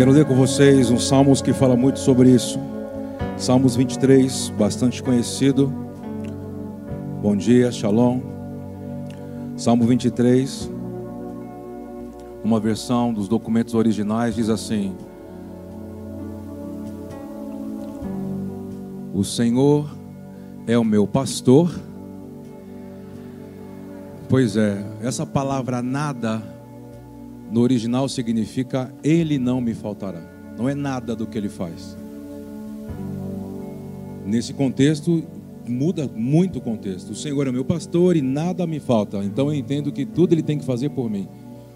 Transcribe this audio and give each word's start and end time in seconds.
quero 0.00 0.12
ler 0.12 0.24
com 0.24 0.34
vocês 0.34 0.90
um 0.90 0.98
Salmos 0.98 1.42
que 1.42 1.52
fala 1.52 1.76
muito 1.76 1.98
sobre 1.98 2.30
isso. 2.30 2.58
Salmos 3.36 3.76
23, 3.76 4.48
bastante 4.58 5.02
conhecido. 5.02 5.70
Bom 7.20 7.36
dia, 7.36 7.70
Shalom. 7.70 8.22
Salmo 9.58 9.84
23, 9.84 10.70
uma 12.42 12.58
versão 12.58 13.12
dos 13.12 13.28
documentos 13.28 13.74
originais 13.74 14.36
diz 14.36 14.48
assim: 14.48 14.96
O 19.12 19.22
Senhor 19.22 19.86
é 20.66 20.78
o 20.78 20.84
meu 20.84 21.06
pastor. 21.06 21.78
Pois 24.30 24.56
é, 24.56 24.82
essa 25.02 25.26
palavra 25.26 25.82
nada 25.82 26.42
no 27.50 27.60
original 27.60 28.08
significa 28.08 28.94
ele 29.02 29.38
não 29.38 29.60
me 29.60 29.74
faltará. 29.74 30.22
Não 30.56 30.68
é 30.68 30.74
nada 30.74 31.16
do 31.16 31.26
que 31.26 31.36
ele 31.36 31.48
faz. 31.48 31.96
Nesse 34.24 34.52
contexto, 34.52 35.24
muda 35.66 36.08
muito 36.14 36.58
o 36.58 36.60
contexto. 36.60 37.10
O 37.10 37.14
Senhor 37.14 37.46
é 37.46 37.52
meu 37.52 37.64
pastor 37.64 38.16
e 38.16 38.22
nada 38.22 38.66
me 38.66 38.78
falta. 38.78 39.18
Então 39.24 39.48
eu 39.48 39.54
entendo 39.54 39.90
que 39.90 40.06
tudo 40.06 40.34
ele 40.34 40.42
tem 40.42 40.58
que 40.58 40.64
fazer 40.64 40.90
por 40.90 41.10
mim. 41.10 41.26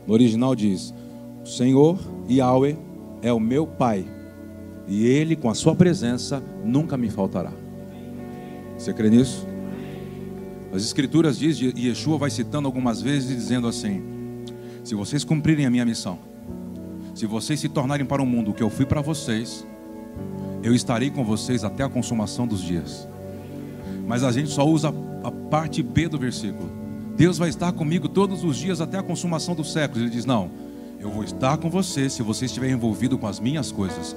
No 0.06 0.14
original 0.14 0.54
diz: 0.54 0.94
O 1.42 1.48
Senhor 1.48 1.98
Yahweh 2.30 2.76
é 3.22 3.32
o 3.32 3.40
meu 3.40 3.66
Pai. 3.66 4.04
E 4.86 5.06
ele, 5.06 5.34
com 5.34 5.48
a 5.48 5.54
sua 5.54 5.74
presença, 5.74 6.42
nunca 6.62 6.96
me 6.96 7.08
faltará. 7.08 7.52
Você 8.76 8.92
crê 8.92 9.08
nisso? 9.08 9.46
As 10.72 10.82
escrituras 10.82 11.38
dizem, 11.38 11.72
e 11.74 11.88
Yeshua 11.88 12.18
vai 12.18 12.28
citando 12.28 12.68
algumas 12.68 13.00
vezes, 13.00 13.28
dizendo 13.28 13.66
assim: 13.66 14.13
Se 14.84 14.94
vocês 14.94 15.24
cumprirem 15.24 15.64
a 15.64 15.70
minha 15.70 15.84
missão, 15.84 16.18
se 17.14 17.24
vocês 17.24 17.58
se 17.58 17.70
tornarem 17.70 18.04
para 18.04 18.22
o 18.22 18.26
mundo 18.26 18.50
o 18.50 18.54
que 18.54 18.62
eu 18.62 18.68
fui 18.68 18.84
para 18.84 19.00
vocês, 19.00 19.66
eu 20.62 20.74
estarei 20.74 21.10
com 21.10 21.24
vocês 21.24 21.64
até 21.64 21.82
a 21.82 21.88
consumação 21.88 22.46
dos 22.46 22.62
dias. 22.62 23.08
Mas 24.06 24.22
a 24.22 24.30
gente 24.30 24.50
só 24.50 24.68
usa 24.68 24.92
a 25.24 25.30
parte 25.30 25.82
B 25.82 26.06
do 26.06 26.18
versículo. 26.18 26.70
Deus 27.16 27.38
vai 27.38 27.48
estar 27.48 27.72
comigo 27.72 28.10
todos 28.10 28.44
os 28.44 28.58
dias 28.58 28.82
até 28.82 28.98
a 28.98 29.02
consumação 29.02 29.54
dos 29.54 29.72
séculos. 29.72 30.02
Ele 30.02 30.10
diz: 30.10 30.26
Não, 30.26 30.50
eu 31.00 31.10
vou 31.10 31.24
estar 31.24 31.56
com 31.56 31.70
você 31.70 32.10
se 32.10 32.22
você 32.22 32.44
estiver 32.44 32.68
envolvido 32.70 33.16
com 33.16 33.26
as 33.26 33.40
minhas 33.40 33.72
coisas. 33.72 34.14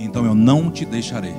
Então 0.00 0.24
eu 0.24 0.34
não 0.34 0.68
te 0.68 0.84
deixarei. 0.84 1.34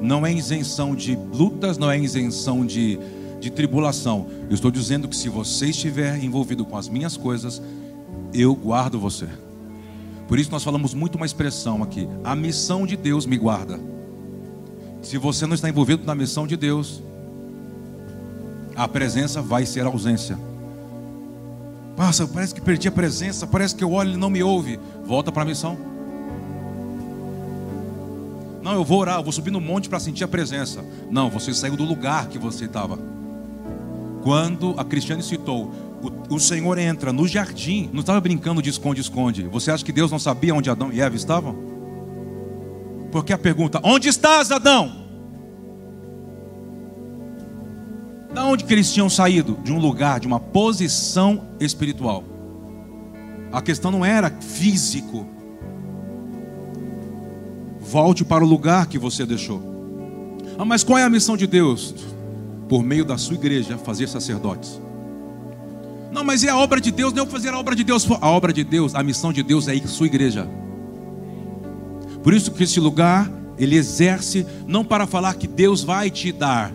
Não 0.00 0.26
é 0.26 0.32
isenção 0.32 0.96
de 0.96 1.16
lutas, 1.32 1.78
não 1.78 1.88
é 1.88 1.96
isenção 1.96 2.66
de, 2.66 2.98
de 3.42 3.50
tribulação. 3.50 4.28
Eu 4.48 4.54
estou 4.54 4.70
dizendo 4.70 5.08
que 5.08 5.16
se 5.16 5.28
você 5.28 5.66
estiver 5.66 6.22
envolvido 6.22 6.64
com 6.64 6.76
as 6.76 6.88
minhas 6.88 7.16
coisas, 7.16 7.60
eu 8.32 8.54
guardo 8.54 8.98
você. 9.00 9.28
Por 10.28 10.38
isso 10.38 10.50
nós 10.50 10.62
falamos 10.62 10.94
muito 10.94 11.16
uma 11.16 11.26
expressão 11.26 11.82
aqui: 11.82 12.08
a 12.22 12.36
missão 12.36 12.86
de 12.86 12.96
Deus 12.96 13.26
me 13.26 13.36
guarda. 13.36 13.78
Se 15.02 15.18
você 15.18 15.44
não 15.44 15.54
está 15.54 15.68
envolvido 15.68 16.06
na 16.06 16.14
missão 16.14 16.46
de 16.46 16.56
Deus, 16.56 17.02
a 18.76 18.86
presença 18.86 19.42
vai 19.42 19.66
ser 19.66 19.84
ausência. 19.84 20.38
Passa, 21.96 22.26
parece 22.26 22.54
que 22.54 22.60
perdi 22.60 22.86
a 22.86 22.92
presença, 22.92 23.46
parece 23.46 23.74
que 23.74 23.82
eu 23.82 23.90
olho 23.90 24.12
e 24.12 24.16
não 24.16 24.30
me 24.30 24.42
ouve. 24.42 24.78
Volta 25.04 25.32
para 25.32 25.42
a 25.42 25.46
missão. 25.46 25.76
Não, 28.62 28.74
eu 28.74 28.84
vou 28.84 29.00
orar, 29.00 29.18
eu 29.18 29.24
vou 29.24 29.32
subir 29.32 29.50
no 29.50 29.60
monte 29.60 29.88
para 29.88 29.98
sentir 29.98 30.22
a 30.22 30.28
presença. 30.28 30.84
Não, 31.10 31.28
você 31.28 31.52
saiu 31.52 31.76
do 31.76 31.84
lugar 31.84 32.28
que 32.28 32.38
você 32.38 32.66
estava. 32.66 32.96
Quando 34.22 34.74
a 34.78 34.84
Cristiane 34.84 35.22
citou, 35.22 35.72
o, 36.02 36.34
o 36.36 36.40
Senhor 36.40 36.78
entra 36.78 37.12
no 37.12 37.26
jardim, 37.26 37.90
não 37.92 38.00
estava 38.00 38.20
brincando 38.20 38.62
de 38.62 38.70
esconde-esconde. 38.70 39.44
Você 39.44 39.70
acha 39.70 39.84
que 39.84 39.92
Deus 39.92 40.10
não 40.10 40.18
sabia 40.18 40.54
onde 40.54 40.70
Adão 40.70 40.92
e 40.92 41.00
Eva 41.00 41.16
estavam? 41.16 41.56
Porque 43.10 43.32
a 43.32 43.38
pergunta: 43.38 43.80
Onde 43.82 44.08
estás, 44.08 44.50
Adão? 44.50 45.02
Da 48.32 48.46
onde 48.46 48.64
que 48.64 48.72
eles 48.72 48.92
tinham 48.92 49.10
saído? 49.10 49.58
De 49.62 49.72
um 49.72 49.78
lugar, 49.78 50.18
de 50.18 50.26
uma 50.26 50.40
posição 50.40 51.48
espiritual. 51.60 52.24
A 53.52 53.60
questão 53.60 53.90
não 53.90 54.04
era 54.04 54.30
físico. 54.30 55.26
Volte 57.78 58.24
para 58.24 58.42
o 58.42 58.46
lugar 58.46 58.86
que 58.86 58.98
você 58.98 59.26
deixou. 59.26 59.60
Ah, 60.56 60.64
mas 60.64 60.82
qual 60.82 60.98
é 60.98 61.04
a 61.04 61.10
missão 61.10 61.36
de 61.36 61.46
Deus? 61.46 61.94
Por 62.72 62.82
meio 62.82 63.04
da 63.04 63.18
sua 63.18 63.34
igreja, 63.34 63.76
fazer 63.76 64.08
sacerdotes. 64.08 64.80
Não, 66.10 66.24
mas 66.24 66.42
é 66.42 66.48
a 66.48 66.56
obra 66.56 66.80
de 66.80 66.90
Deus, 66.90 67.12
não 67.12 67.24
é 67.24 67.26
fazer 67.26 67.50
a 67.50 67.58
obra 67.58 67.76
de 67.76 67.84
Deus. 67.84 68.10
A 68.10 68.30
obra 68.30 68.50
de 68.50 68.64
Deus, 68.64 68.94
a 68.94 69.02
missão 69.02 69.30
de 69.30 69.42
Deus 69.42 69.68
é 69.68 69.74
ir 69.74 69.86
sua 69.86 70.06
igreja. 70.06 70.48
Por 72.22 72.32
isso 72.32 72.50
que 72.50 72.64
esse 72.64 72.80
lugar, 72.80 73.30
ele 73.58 73.76
exerce, 73.76 74.46
não 74.66 74.82
para 74.82 75.06
falar 75.06 75.34
que 75.34 75.46
Deus 75.46 75.84
vai 75.84 76.08
te 76.08 76.32
dar. 76.32 76.72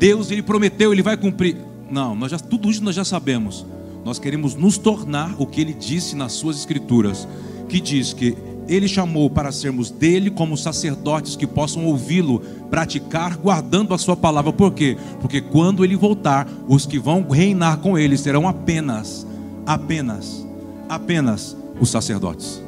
Deus, 0.00 0.32
ele 0.32 0.42
prometeu, 0.42 0.92
ele 0.92 1.00
vai 1.00 1.16
cumprir. 1.16 1.56
Não, 1.88 2.16
nós 2.16 2.32
já, 2.32 2.38
tudo 2.40 2.68
isso 2.68 2.82
nós 2.82 2.96
já 2.96 3.04
sabemos. 3.04 3.64
Nós 4.04 4.18
queremos 4.18 4.56
nos 4.56 4.78
tornar 4.78 5.32
o 5.38 5.46
que 5.46 5.60
ele 5.60 5.74
disse 5.74 6.16
nas 6.16 6.32
suas 6.32 6.58
escrituras, 6.58 7.28
que 7.68 7.80
diz 7.80 8.12
que 8.12 8.36
ele 8.68 8.86
chamou 8.86 9.30
para 9.30 9.50
sermos 9.50 9.90
dele 9.90 10.30
como 10.30 10.56
sacerdotes 10.56 11.34
que 11.34 11.46
possam 11.46 11.86
ouvi-lo, 11.86 12.40
praticar, 12.70 13.36
guardando 13.36 13.94
a 13.94 13.98
sua 13.98 14.14
palavra. 14.14 14.52
Por 14.52 14.74
quê? 14.74 14.96
Porque 15.20 15.40
quando 15.40 15.84
ele 15.84 15.96
voltar, 15.96 16.46
os 16.68 16.84
que 16.84 16.98
vão 16.98 17.26
reinar 17.26 17.78
com 17.78 17.98
ele 17.98 18.18
serão 18.18 18.46
apenas, 18.46 19.26
apenas, 19.66 20.46
apenas 20.86 21.56
os 21.80 21.88
sacerdotes. 21.88 22.62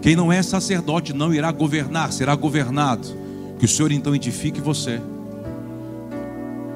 Quem 0.00 0.14
não 0.14 0.32
é 0.32 0.40
sacerdote 0.42 1.12
não 1.12 1.34
irá 1.34 1.50
governar, 1.50 2.12
será 2.12 2.34
governado. 2.36 3.20
Que 3.58 3.64
o 3.64 3.68
Senhor 3.68 3.92
então 3.92 4.14
edifique 4.14 4.60
você, 4.60 5.00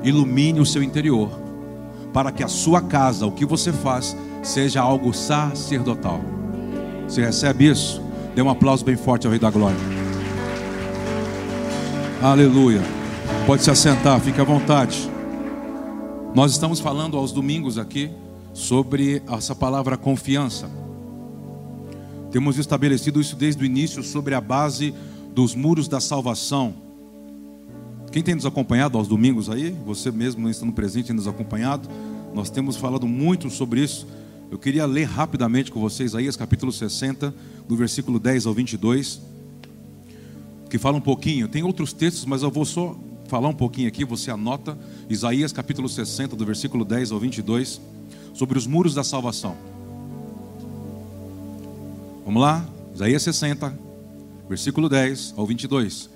ilumine 0.02 0.60
o 0.60 0.66
seu 0.66 0.82
interior, 0.82 1.30
para 2.12 2.30
que 2.30 2.44
a 2.44 2.48
sua 2.48 2.80
casa, 2.80 3.26
o 3.26 3.32
que 3.32 3.44
você 3.44 3.72
faz, 3.72 4.16
seja 4.42 4.80
algo 4.80 5.12
sacerdotal. 5.12 6.20
Você 7.08 7.24
recebe 7.24 7.68
isso? 7.68 8.05
Dê 8.36 8.42
um 8.42 8.50
aplauso 8.50 8.84
bem 8.84 8.98
forte 8.98 9.26
ao 9.26 9.30
Rei 9.30 9.40
da 9.40 9.50
Glória. 9.50 9.78
Aleluia. 12.22 12.82
Pode 13.46 13.64
se 13.64 13.70
assentar, 13.70 14.20
fique 14.20 14.38
à 14.38 14.44
vontade. 14.44 15.10
Nós 16.34 16.52
estamos 16.52 16.78
falando 16.78 17.16
aos 17.16 17.32
domingos 17.32 17.78
aqui 17.78 18.10
sobre 18.52 19.22
essa 19.26 19.54
palavra 19.54 19.96
confiança. 19.96 20.68
Temos 22.30 22.58
estabelecido 22.58 23.22
isso 23.22 23.34
desde 23.36 23.62
o 23.62 23.64
início 23.64 24.02
sobre 24.02 24.34
a 24.34 24.40
base 24.42 24.92
dos 25.34 25.54
muros 25.54 25.88
da 25.88 25.98
salvação. 25.98 26.74
Quem 28.12 28.22
tem 28.22 28.34
nos 28.34 28.44
acompanhado 28.44 28.98
aos 28.98 29.08
domingos 29.08 29.48
aí, 29.48 29.74
você 29.86 30.10
mesmo 30.10 30.42
não 30.42 30.50
estando 30.50 30.74
presente, 30.74 31.06
tem 31.06 31.16
nos 31.16 31.26
acompanhado, 31.26 31.88
nós 32.34 32.50
temos 32.50 32.76
falado 32.76 33.08
muito 33.08 33.48
sobre 33.48 33.80
isso. 33.80 34.06
Eu 34.50 34.58
queria 34.58 34.86
ler 34.86 35.04
rapidamente 35.04 35.72
com 35.72 35.80
vocês 35.80 36.14
aí, 36.14 36.30
capítulo 36.36 36.70
60, 36.70 37.34
do 37.68 37.76
versículo 37.76 38.18
10 38.20 38.46
ao 38.46 38.54
22, 38.54 39.20
que 40.70 40.78
fala 40.78 40.96
um 40.96 41.00
pouquinho. 41.00 41.48
Tem 41.48 41.64
outros 41.64 41.92
textos, 41.92 42.24
mas 42.24 42.42
eu 42.42 42.50
vou 42.50 42.64
só 42.64 42.96
falar 43.26 43.48
um 43.48 43.54
pouquinho 43.54 43.88
aqui, 43.88 44.04
você 44.04 44.30
anota. 44.30 44.78
Isaías 45.10 45.52
capítulo 45.52 45.88
60, 45.88 46.36
do 46.36 46.46
versículo 46.46 46.84
10 46.84 47.10
ao 47.10 47.18
22, 47.18 47.80
sobre 48.34 48.56
os 48.56 48.66
muros 48.66 48.94
da 48.94 49.02
salvação. 49.02 49.56
Vamos 52.24 52.40
lá? 52.40 52.68
Isaías 52.94 53.22
60, 53.24 53.76
versículo 54.48 54.88
10 54.88 55.34
ao 55.36 55.44
22. 55.44 56.08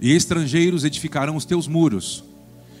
E 0.00 0.12
estrangeiros 0.12 0.84
edificarão 0.84 1.36
os 1.36 1.44
teus 1.44 1.68
muros, 1.68 2.24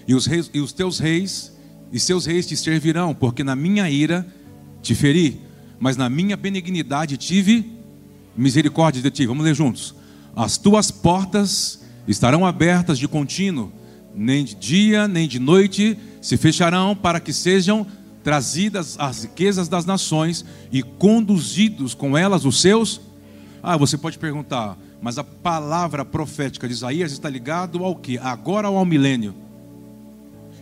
e 0.08 0.14
os, 0.14 0.26
reis, 0.26 0.50
e 0.52 0.60
os 0.60 0.72
teus 0.72 0.98
reis 0.98 1.52
e 1.92 1.98
seus 1.98 2.26
reis 2.26 2.46
te 2.46 2.56
servirão, 2.56 3.14
porque 3.14 3.42
na 3.42 3.56
minha 3.56 3.88
ira 3.90 4.26
te 4.82 4.94
feri, 4.94 5.40
mas 5.78 5.96
na 5.96 6.08
minha 6.08 6.36
benignidade 6.36 7.16
tive 7.16 7.78
misericórdia 8.36 9.02
de 9.02 9.10
ti. 9.10 9.26
Vamos 9.26 9.44
ler 9.44 9.54
juntos. 9.54 9.94
As 10.34 10.56
tuas 10.56 10.90
portas 10.90 11.80
estarão 12.06 12.46
abertas 12.46 12.98
de 12.98 13.08
contínuo, 13.08 13.72
nem 14.14 14.44
de 14.44 14.54
dia 14.54 15.06
nem 15.06 15.28
de 15.28 15.38
noite 15.38 15.96
se 16.20 16.36
fecharão, 16.36 16.94
para 16.94 17.20
que 17.20 17.32
sejam 17.32 17.86
trazidas 18.22 18.96
as 18.98 19.22
riquezas 19.22 19.68
das 19.68 19.86
nações 19.86 20.44
e 20.70 20.82
conduzidos 20.82 21.94
com 21.94 22.16
elas 22.16 22.44
os 22.44 22.60
seus. 22.60 23.00
Ah, 23.62 23.76
você 23.76 23.96
pode 23.96 24.18
perguntar, 24.18 24.76
mas 25.00 25.18
a 25.18 25.24
palavra 25.24 26.04
profética 26.04 26.68
de 26.68 26.74
Isaías 26.74 27.12
está 27.12 27.28
ligado 27.28 27.84
ao 27.84 27.96
que? 27.96 28.18
Agora 28.18 28.68
ou 28.68 28.76
ao 28.76 28.84
milênio? 28.84 29.34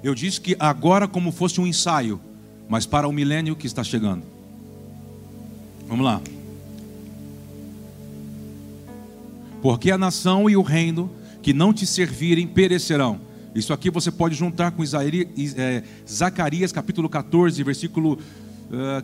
Eu 0.03 0.14
disse 0.14 0.41
que 0.41 0.56
agora 0.59 1.09
como 1.09 1.32
fosse 1.32 1.61
um 1.61 1.67
ensaio, 1.67 2.21
mas 2.69 2.87
para 2.87 3.09
o 3.09 3.12
milênio 3.12 3.56
que 3.56 3.67
está 3.67 3.82
chegando. 3.82 4.23
Vamos 5.88 6.05
lá. 6.05 6.20
Porque 9.62 9.91
a 9.91 9.99
nação 9.99 10.49
e 10.49 10.56
o 10.56 10.62
reino 10.62 11.11
que 11.43 11.53
não 11.53 11.73
te 11.73 11.87
servirem 11.87 12.47
perecerão. 12.47 13.20
Isso 13.55 13.73
aqui 13.73 13.91
você 13.91 14.11
pode 14.11 14.35
juntar 14.35 14.70
com 14.73 14.82
é, 14.85 15.82
Zacarias 16.09 16.70
capítulo 16.70 17.09
14, 17.09 17.62
versículo 17.62 18.19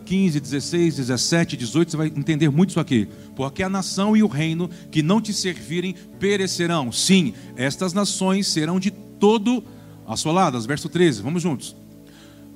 15, 0.05 0.39
16, 0.39 0.97
17, 0.97 1.57
18, 1.57 1.91
você 1.91 1.97
vai 1.97 2.07
entender 2.07 2.49
muito 2.49 2.69
isso 2.69 2.79
aqui. 2.79 3.07
Porque 3.35 3.63
a 3.63 3.69
nação 3.69 4.15
e 4.15 4.21
o 4.21 4.27
reino 4.27 4.69
que 4.91 5.01
não 5.01 5.19
te 5.19 5.33
servirem 5.33 5.95
perecerão. 6.19 6.91
Sim, 6.91 7.33
estas 7.57 7.91
nações 7.91 8.47
serão 8.47 8.79
de 8.79 8.91
todo 8.91 9.63
assoladas. 10.07 10.65
Verso 10.65 10.87
13, 10.87 11.21
vamos 11.21 11.41
juntos. 11.41 11.75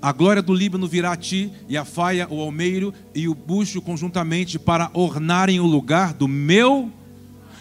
A 0.01 0.13
glória 0.13 0.41
do 0.41 0.53
Líbano 0.53 0.87
virá 0.87 1.11
a 1.11 1.17
ti, 1.17 1.51
e 1.67 1.75
a 1.75 1.83
faia, 1.83 2.27
o 2.29 2.39
almeiro 2.39 2.93
e 3.13 3.27
o 3.27 3.35
bucho 3.35 3.81
conjuntamente 3.81 4.57
para 4.57 4.89
ornarem 4.93 5.59
o 5.59 5.65
lugar 5.65 6.13
do 6.13 6.27
meu. 6.27 6.89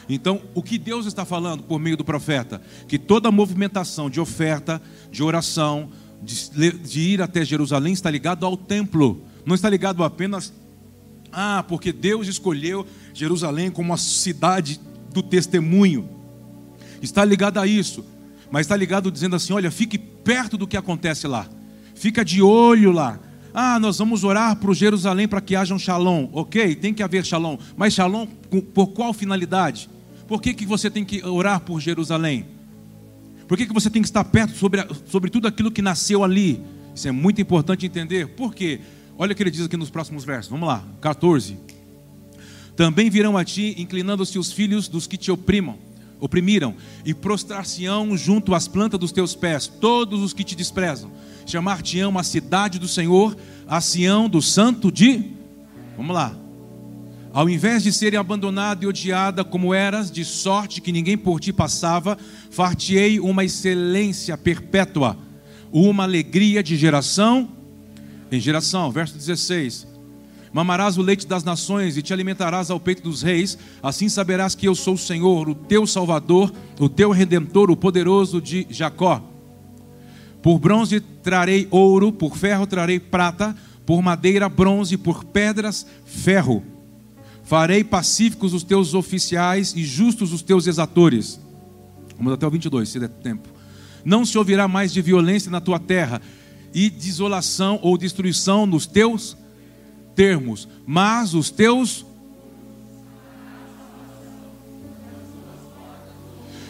Então, 0.09 0.41
o 0.55 0.63
que 0.63 0.79
Deus 0.79 1.05
está 1.05 1.25
falando 1.25 1.65
por 1.65 1.81
meio 1.81 1.97
do 1.97 2.05
profeta? 2.05 2.63
Que 2.87 2.97
toda 2.97 3.31
movimentação 3.33 4.09
de 4.09 4.21
oferta, 4.21 4.81
de 5.11 5.23
oração, 5.23 5.91
de, 6.23 6.73
de 6.73 7.01
ir 7.01 7.23
até 7.23 7.45
Jerusalém 7.45 7.93
está 7.93 8.09
ligado 8.09 8.47
ao 8.47 8.57
templo. 8.57 9.21
Não 9.45 9.55
está 9.55 9.69
ligado 9.69 10.05
apenas, 10.05 10.53
ah, 11.33 11.65
porque 11.67 11.93
Deus 11.93 12.29
escolheu 12.29 12.87
Jerusalém 13.13 13.69
como 13.69 13.93
a 13.93 13.97
cidade 13.99 14.81
do 15.13 15.25
testemunho. 15.25 16.09
Está 17.03 17.25
ligado 17.25 17.59
a 17.59 17.67
isso, 17.67 18.05
mas 18.49 18.63
está 18.63 18.77
ligado 18.77 19.11
dizendo 19.11 19.35
assim: 19.35 19.53
olha, 19.53 19.71
fique 19.71 19.99
perto 19.99 20.57
do 20.57 20.67
que 20.67 20.77
acontece 20.77 21.27
lá. 21.27 21.49
Fica 21.99 22.25
de 22.25 22.41
olho 22.41 22.93
lá. 22.93 23.19
Ah, 23.53 23.81
nós 23.81 23.99
vamos 23.99 24.23
orar 24.23 24.55
para 24.55 24.71
o 24.71 24.75
Jerusalém 24.75 25.27
para 25.27 25.41
que 25.41 25.57
haja 25.57 25.75
um 25.75 25.79
shalom. 25.79 26.29
Ok, 26.33 26.77
tem 26.77 26.95
que 26.95 27.03
haver 27.03 27.25
shalom. 27.25 27.59
Mas 27.77 27.93
shalom 27.93 28.25
por 28.73 28.89
qual 28.89 29.13
finalidade? 29.13 29.91
Por 30.29 30.41
que, 30.41 30.55
que 30.55 30.65
você 30.65 30.89
tem 30.89 31.05
que 31.05 31.25
orar 31.25 31.61
por 31.61 31.81
Jerusalém? 31.81 32.47
Por 33.49 33.59
que, 33.59 33.67
que 33.67 33.75
você 33.75 33.91
tem 33.91 34.01
que 34.01 34.07
estar 34.07 34.23
perto 34.23 34.57
sobre, 34.57 34.87
sobre 35.07 35.29
tudo 35.29 35.49
aquilo 35.49 35.73
que 35.73 35.83
nasceu 35.83 36.23
ali? 36.23 36.63
Isso 36.95 37.09
é 37.09 37.11
muito 37.11 37.41
importante 37.41 37.85
entender. 37.85 38.29
Por 38.29 38.55
quê? 38.55 38.81
Olha 39.17 39.33
o 39.33 39.35
que 39.35 39.43
ele 39.43 39.51
diz 39.51 39.65
aqui 39.65 39.77
nos 39.77 39.91
próximos 39.91 40.25
versos. 40.25 40.51
Vamos 40.51 40.69
lá, 40.69 40.85
14. 41.01 41.59
Também 42.77 43.11
virão 43.11 43.37
a 43.37 43.45
ti, 43.45 43.75
inclinando-se 43.77 44.39
os 44.39 44.53
filhos 44.53 44.87
dos 44.87 45.09
que 45.09 45.17
te 45.17 45.33
oprimam, 45.33 45.77
oprimiram, 46.21 46.77
e 47.05 47.13
prostrar-se-ão 47.13 48.17
junto 48.17 48.55
às 48.55 48.69
plantas 48.69 49.01
dos 49.01 49.11
teus 49.11 49.35
pés, 49.35 49.67
todos 49.67 50.23
os 50.23 50.33
que 50.33 50.45
te 50.45 50.55
desprezam 50.55 51.11
chamar-te-ão 51.51 52.19
a 52.19 52.23
cidade 52.23 52.79
do 52.79 52.87
Senhor, 52.87 53.37
a 53.67 53.81
Sião 53.81 54.29
do 54.29 54.43
Santo 54.43 54.93
de. 54.93 55.25
Vamos 55.97 56.15
lá. 56.15 56.37
Ao 57.33 57.49
invés 57.49 57.83
de 57.83 57.93
serem 57.93 58.19
abandonada 58.19 58.85
e 58.85 58.89
odiada 58.89 59.45
como 59.45 59.73
eras, 59.73 60.11
de 60.11 60.25
sorte 60.25 60.81
que 60.81 60.93
ninguém 60.93 61.17
por 61.17 61.41
ti 61.41 61.53
passava, 61.53 62.19
fartei 62.51 63.21
uma 63.21 63.45
excelência 63.45 64.37
perpétua, 64.37 65.17
uma 65.73 66.05
alegria 66.05 66.63
de 66.63 66.77
geração 66.77 67.49
em 68.31 68.41
geração. 68.41 68.91
Verso 68.91 69.15
16: 69.15 69.87
Mamarás 70.53 70.97
o 70.97 71.03
leite 71.03 71.27
das 71.27 71.45
nações 71.45 71.97
e 71.97 72.03
te 72.03 72.13
alimentarás 72.13 72.71
ao 72.71 72.81
peito 72.81 73.03
dos 73.03 73.23
reis, 73.23 73.59
assim 73.83 74.09
saberás 74.09 74.55
que 74.55 74.67
eu 74.67 74.75
sou 74.75 74.95
o 74.95 74.99
Senhor, 74.99 75.49
o 75.49 75.55
teu 75.55 75.87
Salvador, 75.87 76.53
o 76.81 76.89
teu 76.89 77.11
Redentor, 77.11 77.71
o 77.71 77.77
poderoso 77.77 78.41
de 78.41 78.67
Jacó. 78.71 79.23
Por 80.43 80.59
bronze 80.59 81.01
trarei 81.01 81.67
ouro, 81.71 82.13
por 82.13 82.37
ferro 82.37 82.67
trarei 82.67 83.01
prata, 83.01 83.57
por 83.85 84.03
madeira 84.03 84.49
bronze, 84.49 84.97
por 84.97 85.25
pedras 85.25 85.87
ferro. 86.05 86.63
Farei 87.45 87.83
pacíficos 87.83 88.53
os 88.53 88.63
teus 88.63 88.95
oficiais 88.95 89.75
e 89.75 89.85
justos 89.85 90.33
os 90.33 90.43
teus 90.43 90.67
exatores. 90.67 91.41
Vamos 92.17 92.33
até 92.33 92.47
o 92.47 92.51
22, 92.51 92.89
se 92.89 93.01
der 93.01 93.09
tempo. 93.09 93.49
Não 94.05 94.25
se 94.25 94.37
ouvirá 94.39 94.69
mais 94.69 94.93
de 94.93 95.03
violência 95.03 95.51
na 95.51 95.61
tua 95.61 95.79
terra, 95.79 96.21
e 96.73 96.91
desolação 96.91 97.79
ou 97.83 97.97
destruição 97.97 98.67
nos 98.67 98.87
teus 98.87 99.37
termos, 100.15 100.69
mas 100.87 101.35
os 101.35 101.51
teus. 101.51 102.05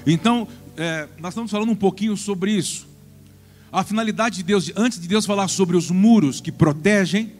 Então, 0.07 0.49
é, 0.77 1.09
nós 1.19 1.33
estamos 1.33 1.51
falando 1.51 1.71
um 1.71 1.77
pouquinho 1.77 2.17
sobre 2.17 2.53
isso. 2.53 2.88
A 3.71 3.85
finalidade 3.85 4.37
de 4.37 4.43
Deus, 4.43 4.73
antes 4.77 4.99
de 4.99 5.07
Deus 5.07 5.27
falar 5.27 5.49
sobre 5.49 5.77
os 5.77 5.91
muros 5.91 6.41
que 6.41 6.51
protegem, 6.51 7.33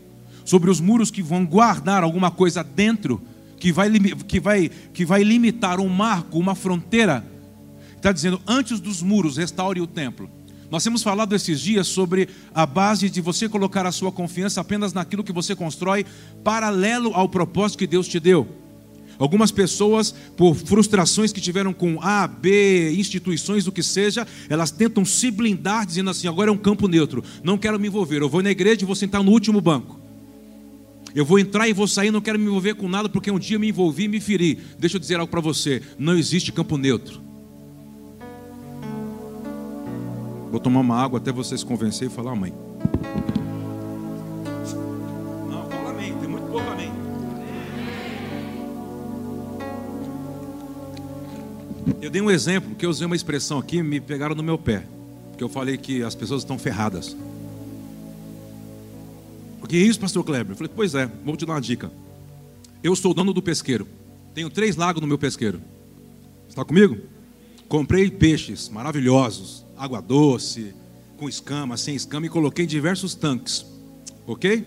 sobre 0.45 0.71
os 0.71 0.81
muros 0.81 1.11
que 1.11 1.23
vão 1.23 1.45
guardar 1.45 2.03
alguma 2.03 2.31
coisa 2.31 2.63
dentro, 2.63 3.21
que 3.59 3.73
vai, 3.73 3.91
que 3.91 4.39
vai, 4.39 4.71
que 4.93 5.05
vai 5.05 5.23
limitar 5.23 5.81
um 5.81 5.89
marco, 5.89 6.39
uma 6.39 6.55
fronteira, 6.55 7.25
está 7.97 8.13
dizendo: 8.13 8.41
antes 8.47 8.79
dos 8.79 9.03
muros, 9.03 9.39
restaure 9.39 9.81
o 9.81 9.87
templo. 9.87 10.31
Nós 10.71 10.85
temos 10.85 11.03
falado 11.03 11.35
esses 11.35 11.61
dias 11.61 11.87
sobre 11.87 12.29
a 12.55 12.67
base 12.67 13.09
de 13.09 13.23
você 13.23 13.49
colocar 13.49 13.87
a 13.87 13.93
sua 13.93 14.13
confiança 14.13 14.61
apenas 14.61 14.93
naquilo 14.93 15.25
que 15.25 15.33
você 15.33 15.57
constrói, 15.57 16.05
paralelo 16.45 17.15
ao 17.15 17.27
propósito 17.27 17.79
que 17.79 17.87
Deus 17.87 18.07
te 18.07 18.21
deu. 18.21 18.47
Algumas 19.19 19.51
pessoas, 19.51 20.15
por 20.37 20.55
frustrações 20.55 21.33
que 21.33 21.41
tiveram 21.41 21.73
com 21.73 22.01
A, 22.01 22.27
B, 22.27 22.93
instituições, 22.97 23.67
o 23.67 23.73
que 23.73 23.83
seja, 23.83 24.27
elas 24.49 24.71
tentam 24.71 25.05
se 25.05 25.31
blindar, 25.31 25.85
dizendo 25.85 26.11
assim: 26.11 26.29
agora 26.29 26.51
é 26.51 26.53
um 26.53 26.59
campo 26.59 26.87
neutro, 26.87 27.25
não 27.43 27.59
quero 27.59 27.81
me 27.81 27.89
envolver. 27.89 28.23
Eu 28.23 28.29
vou 28.29 28.43
na 28.43 28.51
igreja 28.51 28.83
e 28.83 28.85
vou 28.85 28.95
sentar 28.95 29.23
no 29.23 29.33
último 29.33 29.61
banco. 29.61 29.99
Eu 31.15 31.25
vou 31.25 31.39
entrar 31.39 31.69
e 31.69 31.73
vou 31.73 31.89
sair, 31.89 32.11
não 32.11 32.21
quero 32.21 32.39
me 32.39 32.47
envolver 32.47 32.75
com 32.75 32.89
nada, 32.89 33.09
porque 33.09 33.31
um 33.31 33.39
dia 33.39 33.59
me 33.59 33.69
envolvi 33.69 34.05
e 34.05 34.09
me 34.09 34.21
feri. 34.21 34.59
Deixa 34.79 34.97
eu 34.97 35.01
dizer 35.01 35.17
algo 35.17 35.31
para 35.31 35.41
você: 35.41 35.83
não 35.99 36.17
existe 36.17 36.53
campo 36.53 36.77
neutro. 36.77 37.21
Vou 40.51 40.61
tomar 40.61 40.81
uma 40.81 40.97
água 40.97 41.19
até 41.19 41.33
você 41.33 41.59
se 41.59 41.65
convencer 41.65 42.09
e 42.09 42.11
falar, 42.11 42.35
mãe. 42.35 42.53
Eu 52.01 52.11
dei 52.11 52.21
um 52.21 52.31
exemplo, 52.31 52.75
que 52.75 52.87
eu 52.87 52.91
usei 52.91 53.07
uma 53.07 53.17
expressão 53.17 53.59
aqui, 53.59 53.83
me 53.83 54.01
pegaram 54.01 54.35
no 54.35 54.43
meu 54.43 54.59
pé. 54.59 54.85
Porque 55.31 55.43
eu 55.43 55.49
falei 55.49 55.77
que 55.77 56.03
as 56.03 56.15
pessoas 56.15 56.43
estão 56.43 56.59
ferradas. 56.59 57.17
O 59.63 59.67
que 59.67 59.77
é 59.77 59.81
isso, 59.81 59.99
pastor 59.99 60.25
Kleber? 60.25 60.53
Eu 60.53 60.57
falei, 60.57 60.73
pois 60.75 60.95
é, 60.95 61.11
vou 61.25 61.37
te 61.37 61.45
dar 61.45 61.55
uma 61.55 61.61
dica. 61.61 61.91
Eu 62.83 62.95
sou 62.95 63.13
dono 63.13 63.33
do 63.33 63.43
pesqueiro. 63.43 63.87
Tenho 64.35 64.49
três 64.49 64.77
lagos 64.77 65.01
no 65.01 65.07
meu 65.07 65.19
pesqueiro. 65.19 65.61
Está 66.49 66.65
comigo? 66.65 66.99
Comprei 67.69 68.11
peixes 68.11 68.69
maravilhosos, 68.69 69.65
água 69.77 70.01
doce, 70.01 70.75
com 71.19 71.29
escama, 71.29 71.77
sem 71.77 71.95
escama, 71.95 72.27
e 72.27 72.29
coloquei 72.29 72.65
em 72.65 72.69
diversos 72.69 73.15
tanques. 73.15 73.67
Ok? 74.27 74.65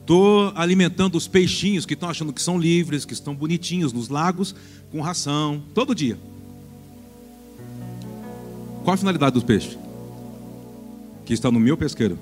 Estou 0.00 0.52
alimentando 0.56 1.16
os 1.16 1.28
peixinhos 1.28 1.86
que 1.86 1.94
estão 1.94 2.10
achando 2.10 2.32
que 2.32 2.42
são 2.42 2.58
livres, 2.58 3.04
que 3.04 3.12
estão 3.12 3.34
bonitinhos 3.34 3.92
nos 3.92 4.08
lagos, 4.08 4.54
com 4.90 5.00
ração, 5.00 5.62
todo 5.72 5.94
dia. 5.94 6.18
Qual 8.84 8.94
a 8.94 8.96
finalidade 8.96 9.34
dos 9.34 9.44
peixes? 9.44 9.78
Que 11.24 11.34
está 11.34 11.50
no 11.50 11.60
meu 11.60 11.76
pesqueiro. 11.76 12.18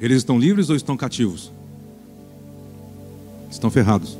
Eles 0.00 0.18
estão 0.18 0.38
livres 0.38 0.68
ou 0.68 0.76
estão 0.76 0.96
cativos? 0.96 1.50
Estão 3.50 3.70
ferrados. 3.70 4.18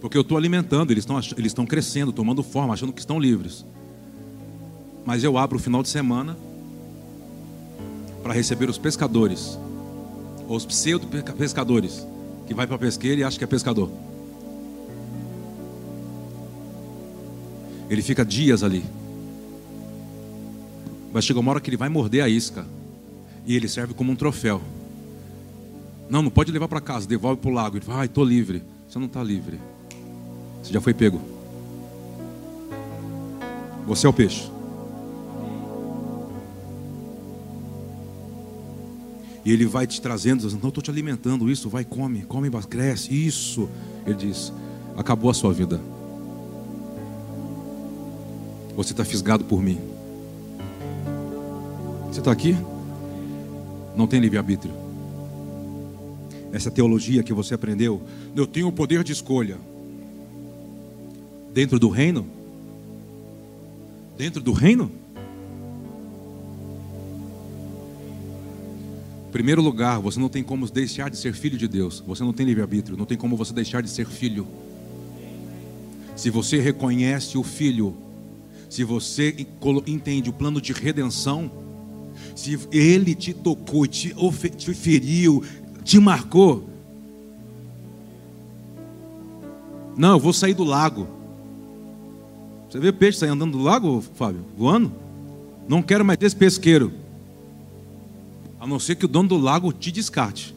Porque 0.00 0.16
eu 0.16 0.22
estou 0.22 0.36
alimentando, 0.36 0.92
eles 0.92 1.02
estão, 1.02 1.18
eles 1.36 1.50
estão 1.50 1.66
crescendo, 1.66 2.12
tomando 2.12 2.42
forma, 2.42 2.74
achando 2.74 2.92
que 2.92 3.00
estão 3.00 3.18
livres. 3.18 3.64
Mas 5.04 5.24
eu 5.24 5.38
abro 5.38 5.56
o 5.56 5.60
final 5.60 5.82
de 5.82 5.88
semana 5.88 6.36
para 8.22 8.34
receber 8.34 8.68
os 8.68 8.78
pescadores, 8.78 9.58
os 10.46 10.66
pseudo-pescadores, 10.66 12.06
que 12.46 12.54
vai 12.54 12.66
para 12.66 12.76
a 12.76 12.78
pesqueira 12.78 13.20
e 13.22 13.24
acha 13.24 13.38
que 13.38 13.44
é 13.44 13.46
pescador. 13.46 13.90
Ele 17.88 18.02
fica 18.02 18.24
dias 18.24 18.62
ali. 18.62 18.84
Vai 21.12 21.22
chegar 21.22 21.40
uma 21.40 21.50
hora 21.50 21.60
que 21.60 21.70
ele 21.70 21.76
vai 21.76 21.88
morder 21.88 22.22
a 22.22 22.28
isca. 22.28 22.66
E 23.46 23.56
ele 23.56 23.68
serve 23.68 23.94
como 23.94 24.12
um 24.12 24.16
troféu. 24.16 24.60
Não, 26.08 26.22
não 26.22 26.30
pode 26.30 26.52
levar 26.52 26.68
para 26.68 26.80
casa, 26.80 27.06
devolve 27.06 27.40
para 27.40 27.50
o 27.50 27.52
lago. 27.52 27.76
Ele 27.76 27.84
fala, 27.84 28.00
ai, 28.00 28.06
estou 28.06 28.24
livre. 28.24 28.62
Você 28.88 28.98
não 28.98 29.06
está 29.06 29.22
livre. 29.22 29.58
Você 30.62 30.72
já 30.72 30.80
foi 30.80 30.92
pego. 30.92 31.20
Você 33.86 34.06
é 34.06 34.10
o 34.10 34.12
peixe. 34.12 34.50
E 39.44 39.50
ele 39.50 39.64
vai 39.64 39.86
te 39.86 39.98
trazendo, 39.98 40.42
dizendo, 40.42 40.60
não, 40.60 40.68
estou 40.68 40.82
te 40.82 40.90
alimentando, 40.90 41.50
isso, 41.50 41.70
vai, 41.70 41.82
come, 41.82 42.20
come, 42.22 42.50
cresce, 42.68 43.14
isso. 43.14 43.66
Ele 44.04 44.14
diz, 44.14 44.52
acabou 44.94 45.30
a 45.30 45.34
sua 45.34 45.54
vida. 45.54 45.80
Você 48.78 48.92
está 48.92 49.04
fisgado 49.04 49.44
por 49.44 49.60
mim. 49.60 49.76
Você 52.06 52.20
está 52.20 52.30
aqui? 52.30 52.56
Não 53.96 54.06
tem 54.06 54.20
livre-arbítrio. 54.20 54.72
Essa 56.52 56.70
teologia 56.70 57.24
que 57.24 57.32
você 57.32 57.54
aprendeu, 57.54 58.00
eu 58.36 58.46
tenho 58.46 58.68
o 58.68 58.72
poder 58.72 59.02
de 59.02 59.10
escolha. 59.10 59.58
Dentro 61.52 61.76
do 61.80 61.88
reino? 61.88 62.24
Dentro 64.16 64.40
do 64.40 64.52
reino? 64.52 64.92
Primeiro 69.32 69.60
lugar, 69.60 69.98
você 69.98 70.20
não 70.20 70.28
tem 70.28 70.44
como 70.44 70.70
deixar 70.70 71.10
de 71.10 71.16
ser 71.16 71.34
filho 71.34 71.58
de 71.58 71.66
Deus. 71.66 71.98
Você 72.06 72.22
não 72.22 72.32
tem 72.32 72.46
livre-arbítrio. 72.46 72.96
Não 72.96 73.06
tem 73.06 73.18
como 73.18 73.36
você 73.36 73.52
deixar 73.52 73.82
de 73.82 73.90
ser 73.90 74.06
filho. 74.06 74.46
Se 76.14 76.30
você 76.30 76.60
reconhece 76.60 77.36
o 77.36 77.42
filho, 77.42 78.06
se 78.68 78.84
você 78.84 79.46
entende 79.86 80.28
o 80.28 80.32
plano 80.32 80.60
de 80.60 80.72
redenção, 80.72 81.50
se 82.34 82.58
ele 82.70 83.14
te 83.14 83.32
tocou, 83.32 83.86
te, 83.86 84.14
te 84.56 84.74
feriu, 84.74 85.42
te 85.84 85.98
marcou. 85.98 86.68
Não, 89.96 90.12
eu 90.12 90.20
vou 90.20 90.32
sair 90.32 90.54
do 90.54 90.64
lago. 90.64 91.08
Você 92.68 92.78
vê 92.78 92.92
peixe 92.92 93.18
sair 93.18 93.30
andando 93.30 93.52
do 93.52 93.62
lago, 93.62 94.04
Fábio? 94.14 94.44
Voando? 94.56 94.92
Não 95.66 95.82
quero 95.82 96.04
mais 96.04 96.18
esse 96.20 96.36
pesqueiro. 96.36 96.92
A 98.60 98.66
não 98.66 98.78
ser 98.78 98.96
que 98.96 99.06
o 99.06 99.08
dono 99.08 99.28
do 99.28 99.38
lago 99.38 99.72
te 99.72 99.90
descarte. 99.90 100.54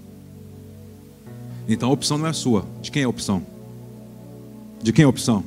Então 1.67 1.89
a 1.89 1.93
opção 1.93 2.17
não 2.17 2.27
é 2.27 2.33
sua. 2.33 2.65
De 2.81 2.91
quem 2.91 3.03
é 3.03 3.05
a 3.05 3.09
opção? 3.09 3.45
De 4.83 4.91
quem 4.91 5.03
é 5.03 5.05
a 5.05 5.09
opção? 5.09 5.43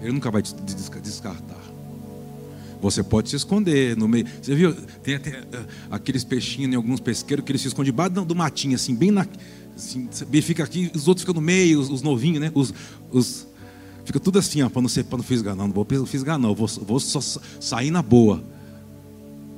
Ele 0.00 0.12
nunca 0.12 0.30
vai 0.30 0.42
te 0.42 0.54
descartar. 1.02 1.58
Você 2.80 3.02
pode 3.02 3.28
se 3.28 3.36
esconder 3.36 3.96
no 3.96 4.06
meio. 4.06 4.26
Você 4.40 4.54
viu? 4.54 4.72
Tem 5.02 5.16
até 5.16 5.40
uh, 5.40 5.66
aqueles 5.90 6.22
peixinhos 6.22 6.72
em 6.72 6.76
alguns 6.76 7.00
pesqueiros 7.00 7.44
que 7.44 7.50
eles 7.50 7.62
se 7.62 7.68
escondem 7.68 7.92
debaixo 7.92 8.24
do 8.24 8.34
matinho, 8.34 8.76
assim, 8.76 8.94
bem 8.94 9.10
na. 9.10 9.26
Assim, 9.74 10.08
fica 10.42 10.64
aqui, 10.64 10.90
os 10.94 11.08
outros 11.08 11.22
ficam 11.22 11.34
no 11.34 11.40
meio, 11.40 11.80
os, 11.80 11.90
os 11.90 12.02
novinhos, 12.02 12.40
né? 12.40 12.52
Os, 12.54 12.72
os, 13.10 13.46
fica 14.04 14.20
tudo 14.20 14.38
assim, 14.38 14.62
ó, 14.62 14.68
para 14.68 14.82
não, 14.82 14.88
ser, 14.88 15.04
não 15.10 15.22
fisgar, 15.22 15.56
não. 15.56 15.66
Não 15.66 15.74
vou 15.74 16.06
fisgar, 16.06 16.38
não. 16.38 16.54
Vou, 16.54 16.68
vou 16.68 17.00
só 17.00 17.20
sair 17.60 17.90
na 17.90 18.02
boa. 18.02 18.42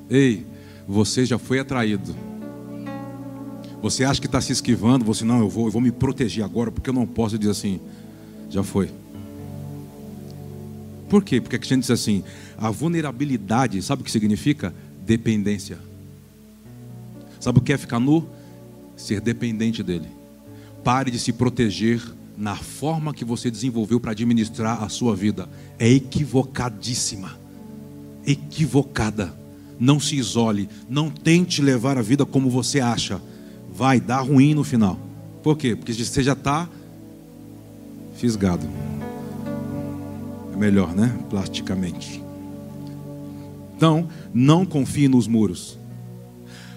Ei, 0.08 0.46
você 0.88 1.26
já 1.26 1.38
foi 1.38 1.58
atraído. 1.58 2.16
Você 3.82 4.04
acha 4.04 4.20
que 4.20 4.26
está 4.26 4.40
se 4.40 4.52
esquivando, 4.52 5.04
você 5.04 5.24
não, 5.24 5.40
eu 5.40 5.48
vou, 5.48 5.66
eu 5.66 5.70
vou 5.70 5.80
me 5.80 5.90
proteger 5.90 6.44
agora, 6.44 6.70
porque 6.70 6.90
eu 6.90 6.94
não 6.94 7.06
posso 7.06 7.38
dizer 7.38 7.52
assim, 7.52 7.80
já 8.50 8.62
foi. 8.62 8.90
Por 11.10 11.24
quê? 11.24 11.40
Porque 11.40 11.56
a 11.56 11.58
gente 11.58 11.80
diz 11.80 11.90
assim: 11.90 12.22
a 12.56 12.70
vulnerabilidade, 12.70 13.82
sabe 13.82 14.02
o 14.02 14.04
que 14.04 14.10
significa? 14.10 14.72
Dependência. 15.04 15.76
Sabe 17.40 17.58
o 17.58 17.62
que 17.62 17.72
é 17.72 17.76
ficar 17.76 17.98
nu? 17.98 18.26
Ser 18.96 19.20
dependente 19.20 19.82
dele. 19.82 20.06
Pare 20.84 21.10
de 21.10 21.18
se 21.18 21.32
proteger 21.32 22.00
na 22.38 22.54
forma 22.54 23.12
que 23.12 23.24
você 23.24 23.50
desenvolveu 23.50 23.98
para 23.98 24.12
administrar 24.12 24.82
a 24.84 24.88
sua 24.88 25.16
vida. 25.16 25.48
É 25.78 25.88
equivocadíssima. 25.88 27.36
Equivocada. 28.24 29.34
Não 29.80 29.98
se 29.98 30.16
isole. 30.16 30.68
Não 30.88 31.10
tente 31.10 31.60
levar 31.60 31.98
a 31.98 32.02
vida 32.02 32.24
como 32.24 32.48
você 32.48 32.78
acha. 32.78 33.20
Vai 33.74 34.00
dar 34.00 34.20
ruim 34.20 34.54
no 34.54 34.62
final. 34.62 34.98
Por 35.42 35.56
quê? 35.56 35.74
Porque 35.74 35.92
você 35.92 36.22
já 36.22 36.34
está 36.34 36.68
fisgado 38.16 38.68
melhor, 40.60 40.94
né? 40.94 41.18
Plasticamente. 41.30 42.22
Então, 43.76 44.08
não 44.32 44.66
confie 44.66 45.08
nos 45.08 45.26
muros. 45.26 45.78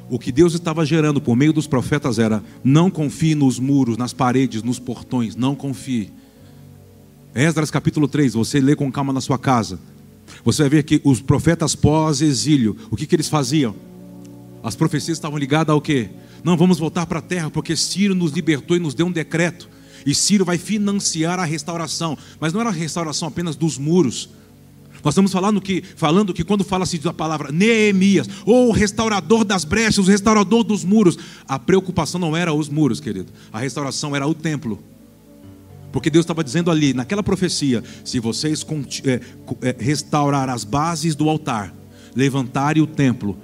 O 0.10 0.18
que 0.18 0.32
Deus 0.32 0.54
estava 0.54 0.86
gerando 0.86 1.20
por 1.20 1.36
meio 1.36 1.52
dos 1.52 1.68
profetas 1.68 2.18
era: 2.18 2.42
não 2.64 2.90
confie 2.90 3.36
nos 3.36 3.60
muros, 3.60 3.98
nas 3.98 4.14
paredes, 4.14 4.64
nos 4.64 4.80
portões, 4.80 5.36
não 5.36 5.54
confie. 5.54 6.12
Esdras 7.36 7.70
capítulo 7.70 8.08
3, 8.08 8.34
você 8.34 8.62
lê 8.62 8.76
com 8.76 8.92
calma 8.92 9.12
na 9.12 9.20
sua 9.20 9.38
casa. 9.38 9.80
Você 10.46 10.64
vai 10.64 10.70
ver 10.70 10.84
que 10.84 11.02
os 11.04 11.22
profetas 11.22 11.76
pós-exílio, 11.76 12.78
o 12.90 12.96
que, 12.96 13.06
que 13.06 13.16
eles 13.16 13.28
faziam? 13.28 13.76
As 14.64 14.76
profecias 14.76 15.18
estavam 15.18 15.38
ligadas 15.38 15.74
ao 15.74 15.82
quê? 15.82 16.10
Não, 16.44 16.56
vamos 16.56 16.80
voltar 16.80 17.06
para 17.06 17.20
a 17.20 17.22
terra, 17.22 17.50
porque 17.50 17.76
Ciro 17.76 18.16
nos 18.16 18.32
libertou 18.32 18.78
e 18.78 18.80
nos 18.80 18.94
deu 18.94 19.08
um 19.08 19.12
decreto. 19.12 19.68
E 20.06 20.14
Ciro 20.14 20.46
vai 20.46 20.58
financiar 20.58 21.40
a 21.40 21.46
restauração. 21.46 22.18
Mas 22.40 22.54
não 22.54 22.62
era 22.62 22.70
a 22.70 22.74
restauração 22.74 23.28
apenas 23.28 23.56
dos 23.56 23.78
muros. 23.78 24.30
Nós 25.04 25.14
estamos 25.14 25.34
falando 25.34 25.60
que, 25.60 25.84
falando 25.98 26.34
que 26.34 26.46
quando 26.46 26.64
fala-se 26.64 26.98
da 26.98 27.14
palavra 27.14 27.52
Neemias, 27.52 28.28
ou 28.46 28.70
o 28.70 28.72
restaurador 28.72 29.44
das 29.44 29.66
brechas, 29.66 29.98
o 29.98 30.10
restaurador 30.10 30.64
dos 30.64 30.86
muros, 30.86 31.18
a 31.46 31.60
preocupação 31.60 32.20
não 32.20 32.38
era 32.38 32.54
os 32.54 32.70
muros, 32.70 33.02
querido. 33.02 33.32
A 33.52 33.60
restauração 33.60 34.16
era 34.16 34.26
o 34.26 34.34
templo. 34.34 34.82
Porque 35.92 36.10
Deus 36.10 36.24
estava 36.24 36.44
dizendo 36.44 36.72
ali, 36.72 36.94
naquela 36.94 37.22
profecia: 37.22 37.84
se 38.06 38.20
vocês 38.20 38.66
é, 39.04 39.20
é, 39.62 39.76
restaurar 39.78 40.50
as 40.50 40.64
bases 40.64 41.16
do 41.16 41.30
altar, 41.30 41.74
levantarem 42.16 42.82
o 42.82 42.88
templo, 42.88 43.38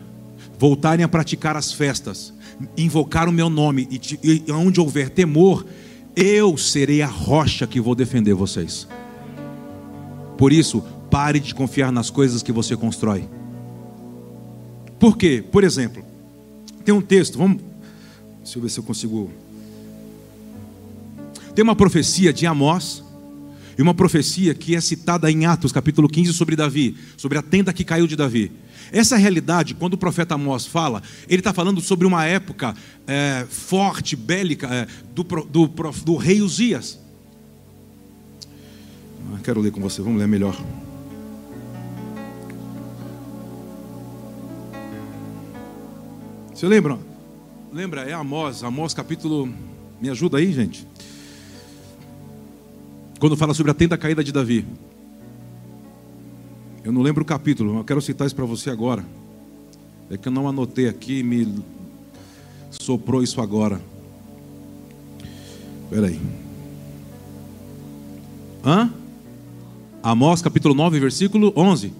voltarem 0.57 1.03
a 1.03 1.09
praticar 1.09 1.57
as 1.57 1.73
festas, 1.73 2.33
invocar 2.77 3.27
o 3.27 3.33
meu 3.33 3.49
nome, 3.49 3.87
e, 3.91 4.43
e 4.47 4.51
onde 4.51 4.79
houver 4.79 5.09
temor, 5.09 5.65
eu 6.19 6.57
serei 6.57 7.01
a 7.01 7.07
rocha 7.07 7.65
que 7.65 7.79
vou 7.79 7.95
defender 7.95 8.33
vocês. 8.33 8.85
Por 10.37 10.51
isso, 10.51 10.83
pare 11.09 11.39
de 11.39 11.55
confiar 11.55 11.91
nas 11.91 12.09
coisas 12.09 12.43
que 12.43 12.51
você 12.51 12.75
constrói. 12.75 13.27
Por 14.99 15.17
quê? 15.17 15.41
Por 15.49 15.63
exemplo, 15.63 16.03
tem 16.83 16.93
um 16.93 17.01
texto, 17.01 17.37
vamos. 17.37 17.61
Deixa 18.43 18.57
eu 18.57 18.61
ver 18.61 18.69
se 18.69 18.79
eu 18.79 18.83
consigo. 18.83 19.31
Tem 21.55 21.63
uma 21.63 21.75
profecia 21.75 22.33
de 22.33 22.45
Amós, 22.45 23.01
e 23.79 23.81
uma 23.81 23.93
profecia 23.93 24.53
que 24.53 24.75
é 24.75 24.81
citada 24.81 25.31
em 25.31 25.45
Atos 25.45 25.71
capítulo 25.71 26.09
15 26.09 26.33
sobre 26.33 26.53
Davi, 26.53 26.97
sobre 27.15 27.37
a 27.37 27.41
tenda 27.41 27.71
que 27.71 27.85
caiu 27.85 28.05
de 28.05 28.17
Davi. 28.17 28.51
Essa 28.91 29.15
realidade, 29.15 29.73
quando 29.73 29.93
o 29.93 29.97
profeta 29.97 30.35
Amós 30.35 30.65
fala, 30.65 31.01
ele 31.29 31.39
está 31.39 31.53
falando 31.53 31.79
sobre 31.79 32.05
uma 32.05 32.25
época 32.25 32.75
é, 33.07 33.47
forte, 33.49 34.17
bélica, 34.17 34.67
é, 34.67 34.85
do, 35.15 35.23
do, 35.23 35.67
do, 36.03 36.17
rei 36.17 36.41
Uzias. 36.41 36.99
Ah, 39.33 39.39
quero 39.41 39.61
ler 39.61 39.71
com 39.71 39.79
você, 39.79 40.01
vamos 40.01 40.19
ler 40.19 40.27
melhor. 40.27 40.61
Você 46.53 46.67
lembra? 46.67 46.99
Lembra? 47.71 48.01
É 48.01 48.11
Amós, 48.11 48.61
Amós 48.61 48.93
capítulo. 48.93 49.47
Me 50.01 50.09
ajuda 50.09 50.37
aí, 50.37 50.51
gente. 50.51 50.85
Quando 53.19 53.35
fala 53.35 53.53
sobre 53.53 53.71
a 53.71 53.75
tenda 53.75 53.97
caída 53.97 54.23
de 54.23 54.31
Davi. 54.31 54.65
Eu 56.83 56.91
não 56.91 57.01
lembro 57.01 57.21
o 57.21 57.25
capítulo, 57.25 57.77
eu 57.77 57.83
quero 57.83 58.01
citar 58.01 58.25
isso 58.25 58.35
para 58.35 58.45
você 58.45 58.69
agora. 58.69 59.05
É 60.09 60.17
que 60.17 60.27
eu 60.27 60.31
não 60.31 60.47
anotei 60.47 60.87
aqui, 60.87 61.21
me 61.21 61.61
soprou 62.71 63.21
isso 63.21 63.41
agora. 63.41 63.81
Espera 65.83 66.07
aí. 66.07 66.19
Hã? 68.65 68.91
Amós 70.01 70.41
capítulo 70.41 70.73
9, 70.73 70.99
versículo 70.99 71.51
11. 71.55 71.93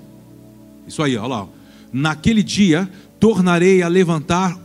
Isso 0.88 1.04
aí, 1.04 1.18
olha 1.18 1.28
lá. 1.28 1.48
Naquele 1.92 2.42
dia 2.42 2.90
tornarei 3.20 3.82
a 3.82 3.88
levantar 3.88 4.58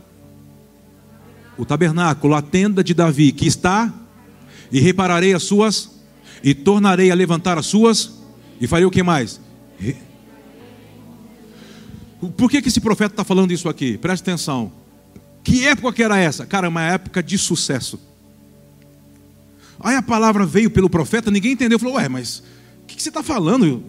o 1.57 1.65
tabernáculo, 1.65 2.33
a 2.33 2.41
tenda 2.41 2.83
de 2.83 2.93
Davi, 2.93 3.31
que 3.31 3.45
está, 3.45 3.93
e 4.71 4.79
repararei 4.79 5.33
as 5.33 5.43
suas, 5.43 5.89
e 6.45 6.53
tornarei 6.53 7.09
a 7.09 7.15
levantar 7.15 7.57
as 7.57 7.65
suas, 7.65 8.19
e 8.61 8.67
farei 8.67 8.85
o 8.85 8.91
que 8.91 9.01
mais? 9.01 9.41
Por 12.37 12.51
que, 12.51 12.61
que 12.61 12.67
esse 12.67 12.79
profeta 12.79 13.13
está 13.13 13.23
falando 13.23 13.51
isso 13.51 13.67
aqui? 13.67 13.97
Preste 13.97 14.21
atenção. 14.21 14.71
Que 15.43 15.65
época 15.65 15.91
que 15.91 16.03
era 16.03 16.19
essa? 16.19 16.45
Cara, 16.45 16.69
uma 16.69 16.83
época 16.83 17.23
de 17.23 17.35
sucesso. 17.39 17.99
Aí 19.79 19.95
a 19.95 20.03
palavra 20.03 20.45
veio 20.45 20.69
pelo 20.69 20.87
profeta, 20.87 21.31
ninguém 21.31 21.53
entendeu. 21.53 21.79
Falou, 21.79 21.95
ué, 21.95 22.07
mas 22.07 22.43
o 22.83 22.85
que, 22.85 22.95
que, 22.95 23.01
você 23.01 23.09
está 23.09 23.23
falando? 23.23 23.83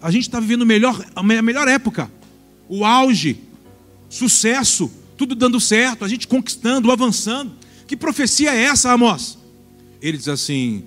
A 0.00 0.10
gente 0.10 0.22
está 0.22 0.40
vivendo 0.40 0.64
melhor, 0.64 1.04
a 1.14 1.22
melhor 1.22 1.68
época. 1.68 2.10
O 2.66 2.82
auge, 2.82 3.42
sucesso, 4.08 4.90
tudo 5.18 5.34
dando 5.34 5.60
certo, 5.60 6.02
a 6.02 6.08
gente 6.08 6.26
conquistando, 6.26 6.90
avançando. 6.90 7.52
Que 7.86 7.94
profecia 7.94 8.54
é 8.54 8.62
essa, 8.62 8.90
Amós? 8.90 9.38
Ele 10.00 10.16
diz 10.16 10.28
assim: 10.28 10.84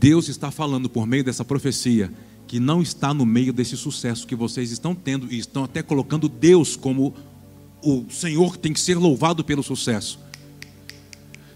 Deus 0.00 0.30
está 0.30 0.50
falando 0.50 0.88
por 0.88 1.06
meio 1.06 1.22
dessa 1.22 1.44
profecia 1.44 2.10
que 2.46 2.58
não 2.58 2.80
está 2.80 3.12
no 3.12 3.26
meio 3.26 3.52
desse 3.52 3.76
sucesso 3.76 4.26
que 4.26 4.34
vocês 4.34 4.70
estão 4.70 4.94
tendo 4.94 5.30
e 5.30 5.38
estão 5.38 5.62
até 5.62 5.82
colocando 5.82 6.26
Deus 6.26 6.74
como 6.74 7.14
o 7.82 8.06
Senhor 8.10 8.54
que 8.54 8.60
tem 8.60 8.72
que 8.72 8.80
ser 8.80 8.96
louvado 8.96 9.44
pelo 9.44 9.62
sucesso. 9.62 10.18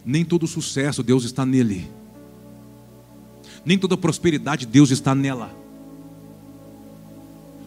Nem 0.04 0.26
todo 0.26 0.46
sucesso 0.46 1.02
Deus 1.02 1.24
está 1.24 1.46
nele. 1.46 1.88
Nem 3.64 3.78
toda 3.78 3.96
prosperidade 3.96 4.66
Deus 4.66 4.90
está 4.90 5.14
nela. 5.14 5.50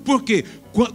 Porque 0.06 0.46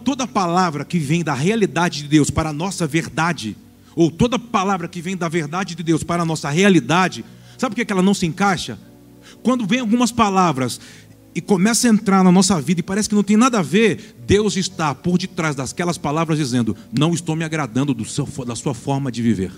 toda 0.04 0.28
palavra 0.28 0.84
que 0.84 1.00
vem 1.00 1.24
da 1.24 1.34
realidade 1.34 2.02
de 2.02 2.08
Deus 2.08 2.30
para 2.30 2.50
a 2.50 2.52
nossa 2.52 2.86
verdade, 2.86 3.56
ou 3.96 4.12
toda 4.12 4.38
palavra 4.38 4.86
que 4.86 5.02
vem 5.02 5.16
da 5.16 5.28
verdade 5.28 5.74
de 5.74 5.82
Deus 5.82 6.04
para 6.04 6.22
a 6.22 6.26
nossa 6.26 6.48
realidade, 6.50 7.24
sabe 7.58 7.74
por 7.74 7.84
que 7.84 7.92
ela 7.92 8.00
não 8.00 8.14
se 8.14 8.26
encaixa? 8.26 8.78
Quando 9.42 9.66
vem 9.66 9.80
algumas 9.80 10.12
palavras 10.12 10.80
e 11.34 11.40
começa 11.40 11.88
a 11.88 11.90
entrar 11.90 12.22
na 12.22 12.30
nossa 12.30 12.60
vida 12.60 12.80
e 12.80 12.82
parece 12.82 13.08
que 13.08 13.14
não 13.14 13.22
tem 13.22 13.36
nada 13.36 13.58
a 13.58 13.62
ver, 13.62 14.14
Deus 14.26 14.56
está 14.56 14.94
por 14.94 15.18
detrás 15.18 15.56
daquelas 15.56 15.98
palavras 15.98 16.38
dizendo: 16.38 16.76
Não 16.92 17.12
estou 17.12 17.34
me 17.34 17.44
agradando 17.44 17.94
do 17.94 18.04
seu, 18.04 18.26
da 18.46 18.54
sua 18.54 18.74
forma 18.74 19.10
de 19.10 19.22
viver. 19.22 19.52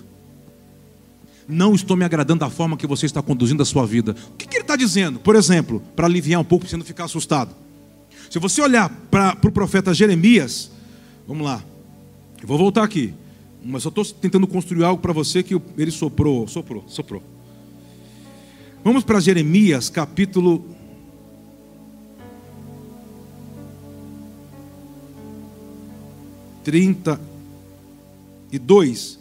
Não 1.46 1.74
estou 1.74 1.96
me 1.96 2.04
agradando 2.04 2.40
da 2.40 2.48
forma 2.48 2.76
que 2.76 2.86
você 2.86 3.04
está 3.04 3.20
conduzindo 3.20 3.62
a 3.62 3.66
sua 3.66 3.86
vida. 3.86 4.16
O 4.32 4.36
que, 4.36 4.46
que 4.46 4.56
ele 4.56 4.64
está 4.64 4.76
dizendo? 4.76 5.18
Por 5.18 5.36
exemplo, 5.36 5.82
para 5.94 6.06
aliviar 6.06 6.40
um 6.40 6.44
pouco, 6.44 6.64
para 6.64 6.70
você 6.70 6.76
não 6.76 6.84
ficar 6.84 7.04
assustado. 7.04 7.54
Se 8.30 8.38
você 8.38 8.62
olhar 8.62 8.88
para 9.10 9.34
o 9.34 9.36
pro 9.36 9.52
profeta 9.52 9.92
Jeremias, 9.92 10.70
vamos 11.28 11.44
lá, 11.44 11.62
eu 12.40 12.48
vou 12.48 12.56
voltar 12.56 12.82
aqui, 12.82 13.12
mas 13.62 13.84
eu 13.84 13.90
estou 13.90 14.04
tentando 14.04 14.46
construir 14.46 14.84
algo 14.84 15.00
para 15.02 15.12
você 15.12 15.42
que 15.42 15.60
ele 15.76 15.90
soprou, 15.90 16.48
soprou, 16.48 16.84
soprou. 16.88 17.33
Vamos 18.84 19.02
para 19.02 19.18
Jeremias, 19.18 19.88
capítulo 19.88 20.62
32, 26.62 29.18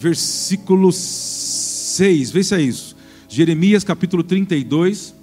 versículo 0.00 0.90
6. 0.90 2.30
Vê 2.30 2.42
se 2.42 2.54
é 2.54 2.62
isso. 2.62 2.96
Jeremias 3.28 3.84
capítulo 3.84 4.24
32. 4.24 5.14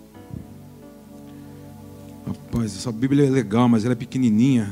Rapaz, 2.27 2.77
essa 2.77 2.91
Bíblia 2.91 3.25
é 3.25 3.31
legal, 3.31 3.67
mas 3.67 3.83
ela 3.83 3.93
é 3.93 3.95
pequenininha. 3.95 4.71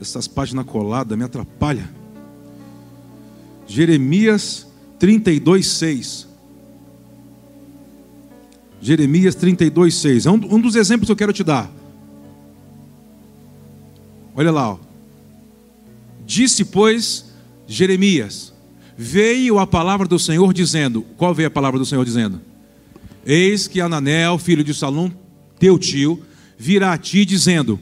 Essas 0.00 0.26
páginas 0.26 0.66
coladas 0.66 1.16
me 1.16 1.22
atrapalham. 1.22 1.86
Jeremias 3.68 4.66
32, 4.98 5.64
6. 5.64 6.33
Jeremias 8.84 9.34
32, 9.34 9.94
6. 9.94 10.26
É 10.26 10.30
um, 10.30 10.34
um 10.34 10.60
dos 10.60 10.76
exemplos 10.76 11.06
que 11.06 11.12
eu 11.12 11.16
quero 11.16 11.32
te 11.32 11.42
dar. 11.42 11.72
Olha 14.36 14.52
lá, 14.52 14.72
ó. 14.72 14.78
Disse, 16.26 16.66
pois, 16.66 17.32
Jeremias: 17.66 18.52
Veio 18.94 19.58
a 19.58 19.66
palavra 19.66 20.06
do 20.06 20.18
Senhor 20.18 20.52
dizendo: 20.52 21.00
Qual 21.16 21.34
veio 21.34 21.48
a 21.48 21.50
palavra 21.50 21.78
do 21.78 21.86
Senhor 21.86 22.04
dizendo? 22.04 22.42
Eis 23.24 23.66
que 23.66 23.80
Ananel, 23.80 24.36
filho 24.36 24.62
de 24.62 24.74
Salom, 24.74 25.10
teu 25.58 25.78
tio, 25.78 26.22
virá 26.58 26.92
a 26.92 26.98
ti 26.98 27.24
dizendo: 27.24 27.80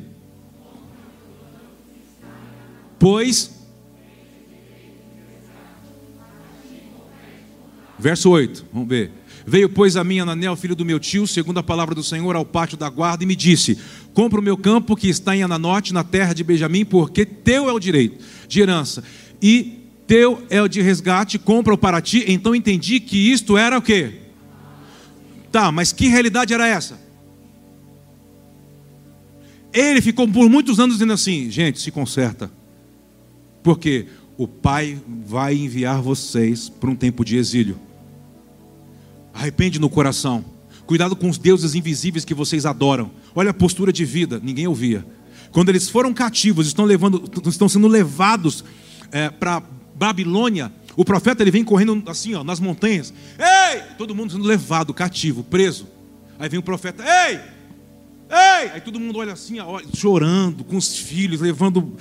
Pois. 2.97 3.52
Verso 8.03 8.31
8, 8.31 8.67
vamos 8.73 8.89
ver. 8.89 9.13
Veio, 9.47 9.69
pois, 9.69 9.97
a 9.97 10.03
mim 10.03 10.19
Ananel, 10.19 10.57
filho 10.57 10.75
do 10.75 10.85
meu 10.85 10.99
tio, 10.99 11.25
segundo 11.25 11.59
a 11.59 11.63
palavra 11.63 11.95
do 11.95 12.03
Senhor, 12.03 12.35
ao 12.35 12.45
pátio 12.45 12.77
da 12.77 12.91
guarda, 12.91 13.23
e 13.23 13.27
me 13.29 13.37
disse: 13.37 13.79
Compra 14.13 14.41
o 14.41 14.43
meu 14.43 14.57
campo 14.57 14.97
que 14.97 15.09
está 15.09 15.37
em 15.37 15.45
Ananote, 15.45 15.95
na 15.95 16.03
terra 16.03 16.33
de 16.33 16.43
Benjamim, 16.43 16.85
porque 16.85 17.25
teu 17.25 17.71
é 17.71 17.73
o 17.73 17.79
direito 17.79 18.19
de 18.49 18.61
herança, 18.61 19.05
e 19.41 19.79
teu 20.05 20.45
é 20.51 20.61
o 20.61 20.67
de 20.67 20.83
resgate, 20.83 21.39
compra-o 21.39 21.79
para 21.79 22.01
ti. 22.01 22.25
Então 22.27 22.57
entendi 22.57 22.99
que 22.99 23.17
isto 23.17 23.57
era 23.57 23.79
o 23.79 23.83
quê? 23.83 24.15
Tá, 25.53 25.71
mas 25.71 25.93
que 25.93 26.09
realidade 26.09 26.53
era 26.53 26.67
essa? 26.67 26.99
Ele 29.73 30.01
ficou 30.01 30.27
por 30.27 30.51
muitos 30.51 30.81
anos 30.81 30.97
dizendo 30.97 31.13
assim: 31.13 31.49
gente, 31.49 31.81
se 31.81 31.93
conserta. 31.93 32.51
Porque 33.63 34.09
o 34.37 34.49
Pai 34.49 35.01
vai 35.25 35.55
enviar 35.55 36.03
vocês 36.03 36.69
para 36.69 36.91
um 36.91 36.97
tempo 36.97 37.25
de 37.25 37.37
exílio. 37.37 37.79
Arrepende 39.33 39.79
no 39.79 39.89
coração. 39.89 40.45
Cuidado 40.87 41.17
com 41.17 41.29
os 41.29 41.39
deuses 41.39 41.75
invisíveis 41.75 42.25
que 42.25 42.35
vocês 42.35 42.67
adoram. 42.67 43.11
Olha 43.35 43.51
a 43.51 43.55
postura 43.55 43.93
de 43.93 44.05
vida, 44.05 44.41
ninguém 44.43 44.67
ouvia. 44.67 45.05
Quando 45.51 45.69
eles 45.69 45.89
foram 45.89 46.13
cativos, 46.13 46.67
estão, 46.67 46.85
levando, 46.85 47.31
estão 47.47 47.69
sendo 47.69 47.87
levados 47.87 48.65
é, 49.11 49.31
para 49.31 49.63
Babilônia, 49.95 50.73
o 50.97 51.05
profeta 51.05 51.43
ele 51.43 51.51
vem 51.51 51.65
correndo 51.65 52.03
assim, 52.07 52.35
ó, 52.35 52.43
nas 52.43 52.61
montanhas. 52.61 53.13
Ei! 53.39 53.83
Todo 53.97 54.15
mundo 54.15 54.33
sendo 54.33 54.45
levado, 54.45 54.93
cativo, 54.93 55.45
preso. 55.45 55.87
Aí 56.39 56.49
vem 56.49 56.59
o 56.59 56.63
profeta, 56.63 57.03
ei! 57.03 57.37
Ei! 58.31 58.71
Aí 58.73 58.81
todo 58.81 58.99
mundo 58.99 59.19
olha 59.19 59.33
assim, 59.33 59.61
ó, 59.61 59.81
chorando, 59.95 60.65
com 60.65 60.77
os 60.77 60.97
filhos, 60.97 61.41
levando. 61.41 61.97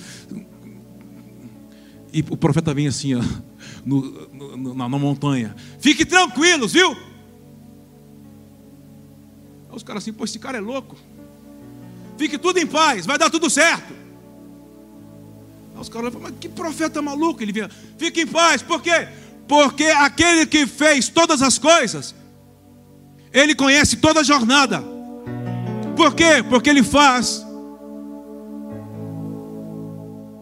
E 2.14 2.22
o 2.30 2.38
profeta 2.38 2.74
vem 2.74 2.88
assim, 2.88 3.16
ó, 3.16 3.24
no, 3.86 4.28
no, 4.34 4.74
na, 4.74 4.90
na 4.90 5.00
montanha. 5.00 5.56
Fique 5.80 6.06
tranquilos, 6.06 6.74
viu? 6.74 6.96
Aí 9.72 9.78
os 9.78 9.84
caras 9.84 10.04
assim, 10.04 10.12
pô, 10.12 10.26
esse 10.26 10.38
cara 10.38 10.58
é 10.58 10.62
louco. 10.62 10.98
Fique 12.18 12.38
tudo 12.38 12.60
em 12.60 12.68
paz, 12.68 13.06
vai 13.06 13.18
dar 13.18 13.30
tudo 13.30 13.50
certo. 13.50 13.94
Aí 15.74 15.82
os 15.82 15.88
caras 15.88 16.14
falam, 16.14 16.30
mas 16.30 16.40
que 16.40 16.50
profeta 16.50 17.02
maluco? 17.02 17.42
Ele 17.42 17.54
vinha, 17.54 17.70
fique 17.98 18.22
em 18.22 18.28
paz, 18.28 18.62
por 18.62 18.82
quê? 18.82 19.08
Porque 19.48 19.86
aquele 19.86 20.46
que 20.46 20.68
fez 20.68 21.08
todas 21.08 21.42
as 21.42 21.58
coisas, 21.58 22.14
ele 23.32 23.56
conhece 23.56 23.96
toda 23.98 24.20
a 24.20 24.24
jornada. 24.24 24.84
Por 25.96 26.14
quê? 26.14 26.44
Porque 26.48 26.70
ele 26.70 26.84
faz 26.84 27.46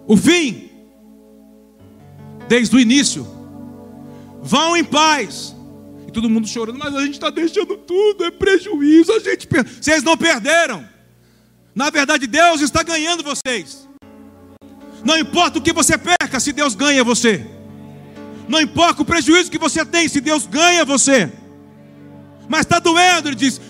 o 0.08 0.18
fim, 0.18 0.70
desde 2.48 2.76
o 2.76 2.80
início. 2.80 3.28
Vão 4.42 4.76
em 4.76 4.84
paz. 4.84 5.56
E 6.10 6.12
todo 6.12 6.28
mundo 6.28 6.48
chorando, 6.48 6.80
mas 6.80 6.96
a 6.96 7.02
gente 7.02 7.14
está 7.14 7.30
deixando 7.30 7.78
tudo, 7.78 8.26
é 8.26 8.32
prejuízo, 8.32 9.14
a 9.14 9.20
gente 9.20 9.46
per... 9.46 9.64
Vocês 9.64 10.02
não 10.02 10.18
perderam. 10.18 10.84
Na 11.76 11.92
verdade, 11.92 12.26
Deus 12.26 12.62
está 12.62 12.82
ganhando 12.82 13.22
vocês. 13.22 13.88
Não 15.06 15.20
importa 15.20 15.60
o 15.60 15.62
que 15.62 15.72
você 15.72 16.00
perca, 16.00 16.40
se 16.40 16.52
Deus 16.52 16.74
ganha 16.74 17.04
você. 17.04 17.46
Não 18.48 18.60
importa 18.60 19.04
o 19.04 19.06
prejuízo 19.06 19.52
que 19.52 19.60
você 19.60 19.86
tem, 19.86 20.08
se 20.08 20.20
Deus 20.20 20.48
ganha 20.48 20.84
você. 20.84 21.32
Mas 22.48 22.62
está 22.62 22.80
doendo, 22.80 23.30
ele 23.30 23.36
diz: 23.36 23.62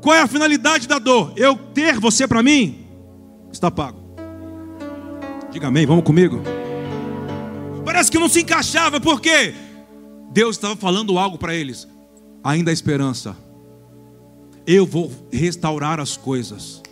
qual 0.00 0.14
é 0.14 0.20
a 0.20 0.28
finalidade 0.28 0.86
da 0.86 1.00
dor? 1.00 1.32
Eu 1.34 1.56
ter 1.56 1.98
você 1.98 2.28
para 2.28 2.44
mim? 2.44 2.86
Está 3.52 3.72
pago. 3.72 4.14
Diga 5.50 5.66
amém, 5.66 5.84
vamos 5.84 6.04
comigo. 6.04 6.40
Parece 7.84 8.08
que 8.08 8.20
não 8.20 8.28
se 8.28 8.42
encaixava, 8.42 9.00
por 9.00 9.20
quê? 9.20 9.52
Deus 10.32 10.56
estava 10.56 10.74
falando 10.74 11.18
algo 11.18 11.36
para 11.36 11.54
eles. 11.54 11.86
Ainda 12.42 12.70
há 12.70 12.72
esperança. 12.72 13.36
Eu 14.66 14.86
vou 14.86 15.12
restaurar 15.30 16.00
as 16.00 16.16
coisas. 16.16 16.82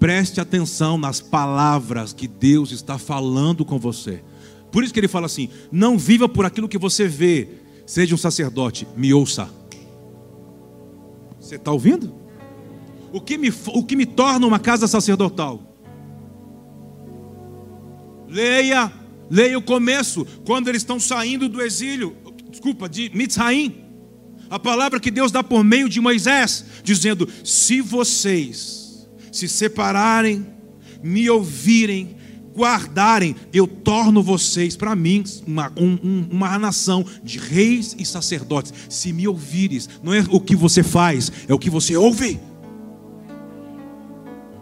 Preste 0.00 0.40
atenção 0.40 0.98
nas 0.98 1.20
palavras 1.20 2.12
que 2.12 2.26
Deus 2.26 2.72
está 2.72 2.98
falando 2.98 3.64
com 3.64 3.78
você. 3.78 4.22
Por 4.72 4.82
isso 4.82 4.92
que 4.92 4.98
ele 4.98 5.08
fala 5.08 5.26
assim: 5.26 5.48
não 5.70 5.96
viva 5.96 6.28
por 6.28 6.44
aquilo 6.44 6.68
que 6.68 6.76
você 6.78 7.06
vê. 7.06 7.48
Seja 7.86 8.14
um 8.14 8.18
sacerdote, 8.18 8.86
me 8.96 9.14
ouça. 9.14 9.48
Você 11.38 11.54
está 11.56 11.70
ouvindo? 11.70 12.14
O 13.12 13.20
que, 13.20 13.38
me, 13.38 13.52
o 13.68 13.84
que 13.84 13.94
me 13.94 14.06
torna 14.06 14.46
uma 14.46 14.58
casa 14.58 14.88
sacerdotal? 14.88 15.62
Leia, 18.26 18.90
leia 19.30 19.56
o 19.56 19.62
começo, 19.62 20.26
quando 20.44 20.68
eles 20.68 20.82
estão 20.82 20.98
saindo 20.98 21.48
do 21.48 21.62
exílio 21.62 22.23
desculpa, 22.54 22.88
de 22.88 23.10
Mitzraim. 23.12 23.74
A 24.48 24.58
palavra 24.58 25.00
que 25.00 25.10
Deus 25.10 25.32
dá 25.32 25.42
por 25.42 25.64
meio 25.64 25.88
de 25.88 26.00
Moisés, 26.00 26.64
dizendo: 26.82 27.28
se 27.42 27.80
vocês 27.80 29.08
se 29.32 29.48
separarem, 29.48 30.46
me 31.02 31.28
ouvirem, 31.28 32.16
guardarem, 32.54 33.34
eu 33.52 33.66
torno 33.66 34.22
vocês 34.22 34.76
para 34.76 34.94
mim 34.94 35.24
uma, 35.44 35.72
um, 35.76 36.28
uma 36.30 36.56
nação 36.58 37.04
de 37.22 37.38
reis 37.38 37.96
e 37.98 38.06
sacerdotes. 38.06 38.72
Se 38.88 39.12
me 39.12 39.26
ouvires, 39.26 39.88
não 40.02 40.14
é 40.14 40.24
o 40.30 40.40
que 40.40 40.54
você 40.54 40.82
faz, 40.82 41.32
é 41.48 41.54
o 41.54 41.58
que 41.58 41.68
você 41.68 41.96
ouve. 41.96 42.38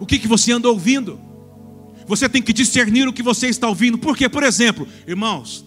O 0.00 0.06
que, 0.06 0.18
que 0.18 0.26
você 0.26 0.52
anda 0.52 0.68
ouvindo? 0.68 1.20
Você 2.06 2.28
tem 2.28 2.42
que 2.42 2.52
discernir 2.52 3.06
o 3.06 3.12
que 3.12 3.22
você 3.22 3.46
está 3.46 3.68
ouvindo. 3.68 3.98
Porque, 3.98 4.28
por 4.28 4.42
exemplo, 4.42 4.88
irmãos, 5.06 5.64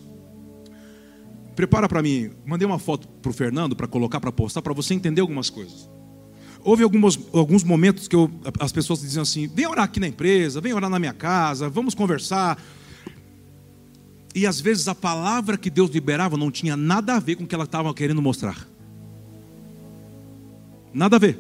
Prepara 1.56 1.88
para 1.88 2.02
mim. 2.02 2.32
Mandei 2.46 2.68
uma 2.68 2.80
foto 2.80 3.08
para 3.08 3.30
o 3.30 3.34
Fernando 3.34 3.76
para 3.76 3.88
colocar 3.88 4.20
para 4.20 4.32
postar 4.32 4.62
para 4.62 4.74
você 4.74 4.94
entender 4.94 5.22
algumas 5.22 5.50
coisas. 5.50 5.90
Houve 6.64 6.84
alguns, 6.84 7.20
alguns 7.32 7.64
momentos 7.64 8.08
que 8.08 8.16
eu, 8.16 8.30
as 8.60 8.72
pessoas 8.72 9.02
diziam 9.02 9.22
assim: 9.22 9.48
vem 9.48 9.68
orar 9.68 9.86
aqui 9.86 10.00
na 10.00 10.08
empresa, 10.08 10.60
vem 10.60 10.74
orar 10.74 10.90
na 10.90 11.00
minha 11.00 11.14
casa, 11.14 11.70
vamos 11.70 11.94
conversar. 11.94 12.62
E 14.34 14.46
às 14.46 14.60
vezes 14.60 14.88
a 14.88 14.96
palavra 14.96 15.58
que 15.58 15.70
Deus 15.70 15.92
liberava 15.92 16.36
não 16.36 16.52
tinha 16.52 16.76
nada 16.76 17.16
a 17.16 17.20
ver 17.20 17.36
com 17.36 17.44
o 17.44 17.48
que 17.48 17.56
ela 17.56 17.64
estava 17.64 17.94
querendo 17.94 18.22
mostrar. 18.22 18.68
Nada 20.94 21.16
a 21.16 21.20
ver. 21.20 21.40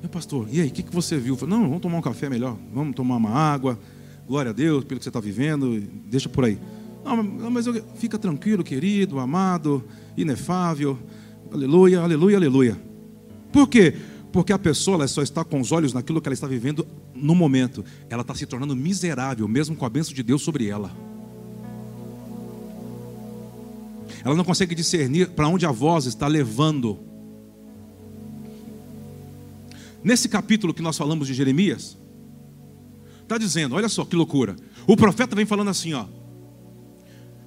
Meu 0.00 0.08
pastor, 0.08 0.48
e 0.50 0.60
aí, 0.60 0.68
o 0.68 0.70
que, 0.72 0.82
que 0.82 0.92
você 0.92 1.16
viu? 1.16 1.36
Falei, 1.36 1.54
não, 1.54 1.64
vamos 1.64 1.80
tomar 1.80 1.98
um 1.98 2.02
café 2.02 2.28
melhor, 2.28 2.58
vamos 2.74 2.96
tomar 2.96 3.16
uma 3.16 3.30
água. 3.30 3.78
Glória 4.26 4.50
a 4.50 4.52
Deus 4.52 4.82
pelo 4.82 4.98
que 4.98 5.04
você 5.04 5.10
está 5.10 5.20
vivendo, 5.20 5.80
deixa 6.06 6.28
por 6.28 6.44
aí. 6.44 6.58
Não, 7.04 7.50
mas 7.50 7.66
eu, 7.66 7.82
fica 7.96 8.18
tranquilo, 8.18 8.62
querido, 8.62 9.18
amado, 9.18 9.84
inefável. 10.16 10.98
Aleluia, 11.52 12.00
aleluia, 12.00 12.36
aleluia. 12.36 12.80
Por 13.52 13.68
quê? 13.68 13.94
Porque 14.32 14.52
a 14.52 14.58
pessoa 14.58 15.06
só 15.06 15.22
está 15.22 15.44
com 15.44 15.60
os 15.60 15.72
olhos 15.72 15.92
naquilo 15.92 16.20
que 16.20 16.28
ela 16.28 16.34
está 16.34 16.46
vivendo 16.46 16.86
no 17.14 17.34
momento. 17.34 17.84
Ela 18.08 18.22
está 18.22 18.34
se 18.34 18.46
tornando 18.46 18.74
miserável, 18.74 19.46
mesmo 19.46 19.76
com 19.76 19.84
a 19.84 19.90
bênção 19.90 20.14
de 20.14 20.22
Deus 20.22 20.42
sobre 20.42 20.68
ela. 20.68 20.90
Ela 24.24 24.34
não 24.34 24.44
consegue 24.44 24.74
discernir 24.74 25.30
para 25.30 25.48
onde 25.48 25.66
a 25.66 25.70
voz 25.70 26.06
está 26.06 26.26
levando. 26.28 26.98
Nesse 30.02 30.28
capítulo 30.28 30.72
que 30.72 30.82
nós 30.82 30.96
falamos 30.96 31.26
de 31.26 31.34
Jeremias, 31.34 31.98
está 33.22 33.36
dizendo: 33.36 33.74
olha 33.74 33.88
só 33.88 34.04
que 34.04 34.16
loucura. 34.16 34.56
O 34.86 34.96
profeta 34.96 35.34
vem 35.34 35.44
falando 35.44 35.68
assim: 35.68 35.92
ó, 35.92 36.06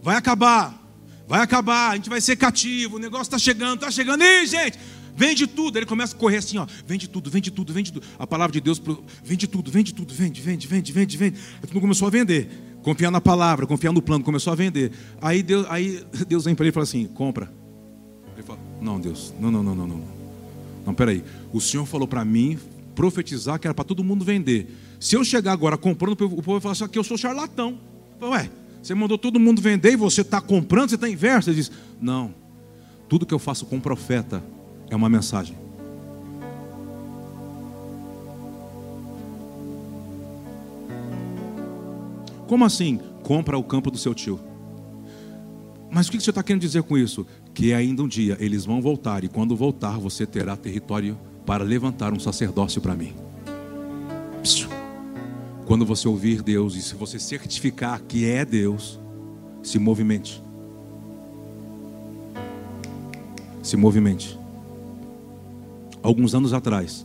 vai 0.05 0.15
acabar, 0.15 0.79
vai 1.27 1.41
acabar, 1.41 1.89
a 1.89 1.95
gente 1.95 2.11
vai 2.11 2.21
ser 2.21 2.35
cativo, 2.35 2.97
o 2.97 2.99
negócio 2.99 3.23
está 3.23 3.39
chegando, 3.39 3.77
está 3.77 3.89
chegando, 3.89 4.23
e 4.23 4.45
gente, 4.45 4.77
vende 5.15 5.47
tudo. 5.47 5.79
Ele 5.79 5.85
começa 5.87 6.15
a 6.15 6.19
correr 6.19 6.37
assim: 6.37 6.59
ó, 6.59 6.67
vende 6.85 7.09
tudo, 7.09 7.27
vende 7.31 7.49
tudo, 7.49 7.73
vende 7.73 7.91
tudo. 7.91 8.05
A 8.19 8.27
palavra 8.27 8.53
de 8.53 8.61
Deus, 8.61 8.79
vende 9.23 9.47
tudo, 9.47 9.71
vende 9.71 9.95
tudo, 9.95 10.13
vende, 10.13 10.39
vende, 10.39 10.67
vende, 10.67 10.91
vende, 10.93 11.17
vende. 11.17 11.39
Aí 11.55 11.67
tudo 11.67 11.81
começou 11.81 12.07
a 12.07 12.11
vender, 12.11 12.77
confiar 12.83 13.09
na 13.09 13.19
palavra, 13.19 13.65
confiar 13.65 13.91
no 13.91 13.99
plano, 13.99 14.23
começou 14.23 14.53
a 14.53 14.55
vender. 14.55 14.91
Aí 15.19 15.41
Deus, 15.41 15.65
aí 15.69 16.05
Deus 16.27 16.45
vem 16.45 16.53
para 16.53 16.65
ele 16.65 16.69
e 16.69 16.73
fala 16.73 16.83
assim: 16.83 17.07
compra. 17.07 17.51
Ele 18.35 18.43
fala: 18.43 18.59
não, 18.79 18.99
Deus, 18.99 19.33
não, 19.39 19.49
não, 19.49 19.63
não, 19.63 19.73
não, 19.73 19.87
não. 19.87 20.15
Não, 20.85 20.93
peraí. 20.93 21.23
O 21.51 21.59
Senhor 21.59 21.87
falou 21.87 22.07
para 22.07 22.23
mim 22.23 22.59
profetizar 22.93 23.57
que 23.59 23.65
era 23.65 23.73
para 23.73 23.83
todo 23.83 24.03
mundo 24.03 24.23
vender. 24.23 24.71
Se 24.99 25.15
eu 25.15 25.25
chegar 25.25 25.51
agora 25.51 25.77
comprando, 25.77 26.11
o 26.11 26.15
povo 26.15 26.51
vai 26.51 26.61
falar 26.61 26.73
assim, 26.73 26.87
que 26.87 26.99
eu 26.99 27.03
sou 27.03 27.17
charlatão. 27.17 27.79
Falo, 28.19 28.33
Ué, 28.33 28.51
você 28.85 28.93
mandou 28.93 29.17
todo 29.17 29.39
mundo 29.39 29.61
vender 29.61 29.93
e 29.93 29.95
você 29.95 30.21
está 30.21 30.39
comprando, 30.39 30.89
você 30.89 30.95
está 30.95 31.09
inverso. 31.09 31.49
Ele 31.49 31.55
diz, 31.55 31.71
não. 31.99 32.31
Tudo 33.09 33.25
que 33.25 33.33
eu 33.33 33.39
faço 33.39 33.65
com 33.65 33.77
o 33.77 33.81
profeta 33.81 34.43
é 34.91 34.95
uma 34.95 35.09
mensagem. 35.09 35.57
Como 42.45 42.63
assim? 42.63 42.99
Compra 43.23 43.57
o 43.57 43.63
campo 43.63 43.89
do 43.89 43.97
seu 43.97 44.13
tio. 44.13 44.39
Mas 45.89 46.07
o 46.07 46.11
que 46.11 46.19
você 46.19 46.29
está 46.29 46.43
querendo 46.43 46.61
dizer 46.61 46.83
com 46.83 46.95
isso? 46.95 47.25
Que 47.55 47.73
ainda 47.73 48.03
um 48.03 48.07
dia 48.07 48.37
eles 48.39 48.65
vão 48.65 48.81
voltar, 48.81 49.23
e 49.23 49.27
quando 49.27 49.55
voltar, 49.55 49.97
você 49.97 50.27
terá 50.27 50.55
território 50.55 51.17
para 51.43 51.63
levantar 51.63 52.13
um 52.13 52.19
sacerdócio 52.19 52.79
para 52.81 52.93
mim. 52.93 53.15
Quando 55.65 55.85
você 55.85 56.07
ouvir 56.07 56.41
Deus 56.43 56.75
e 56.75 56.81
se 56.81 56.93
você 56.93 57.19
certificar 57.19 58.01
que 58.01 58.25
é 58.25 58.45
Deus, 58.45 58.99
se 59.63 59.79
movimente. 59.79 60.43
Se 63.63 63.75
movimente. 63.75 64.37
Alguns 66.03 66.35
anos 66.35 66.53
atrás, 66.53 67.03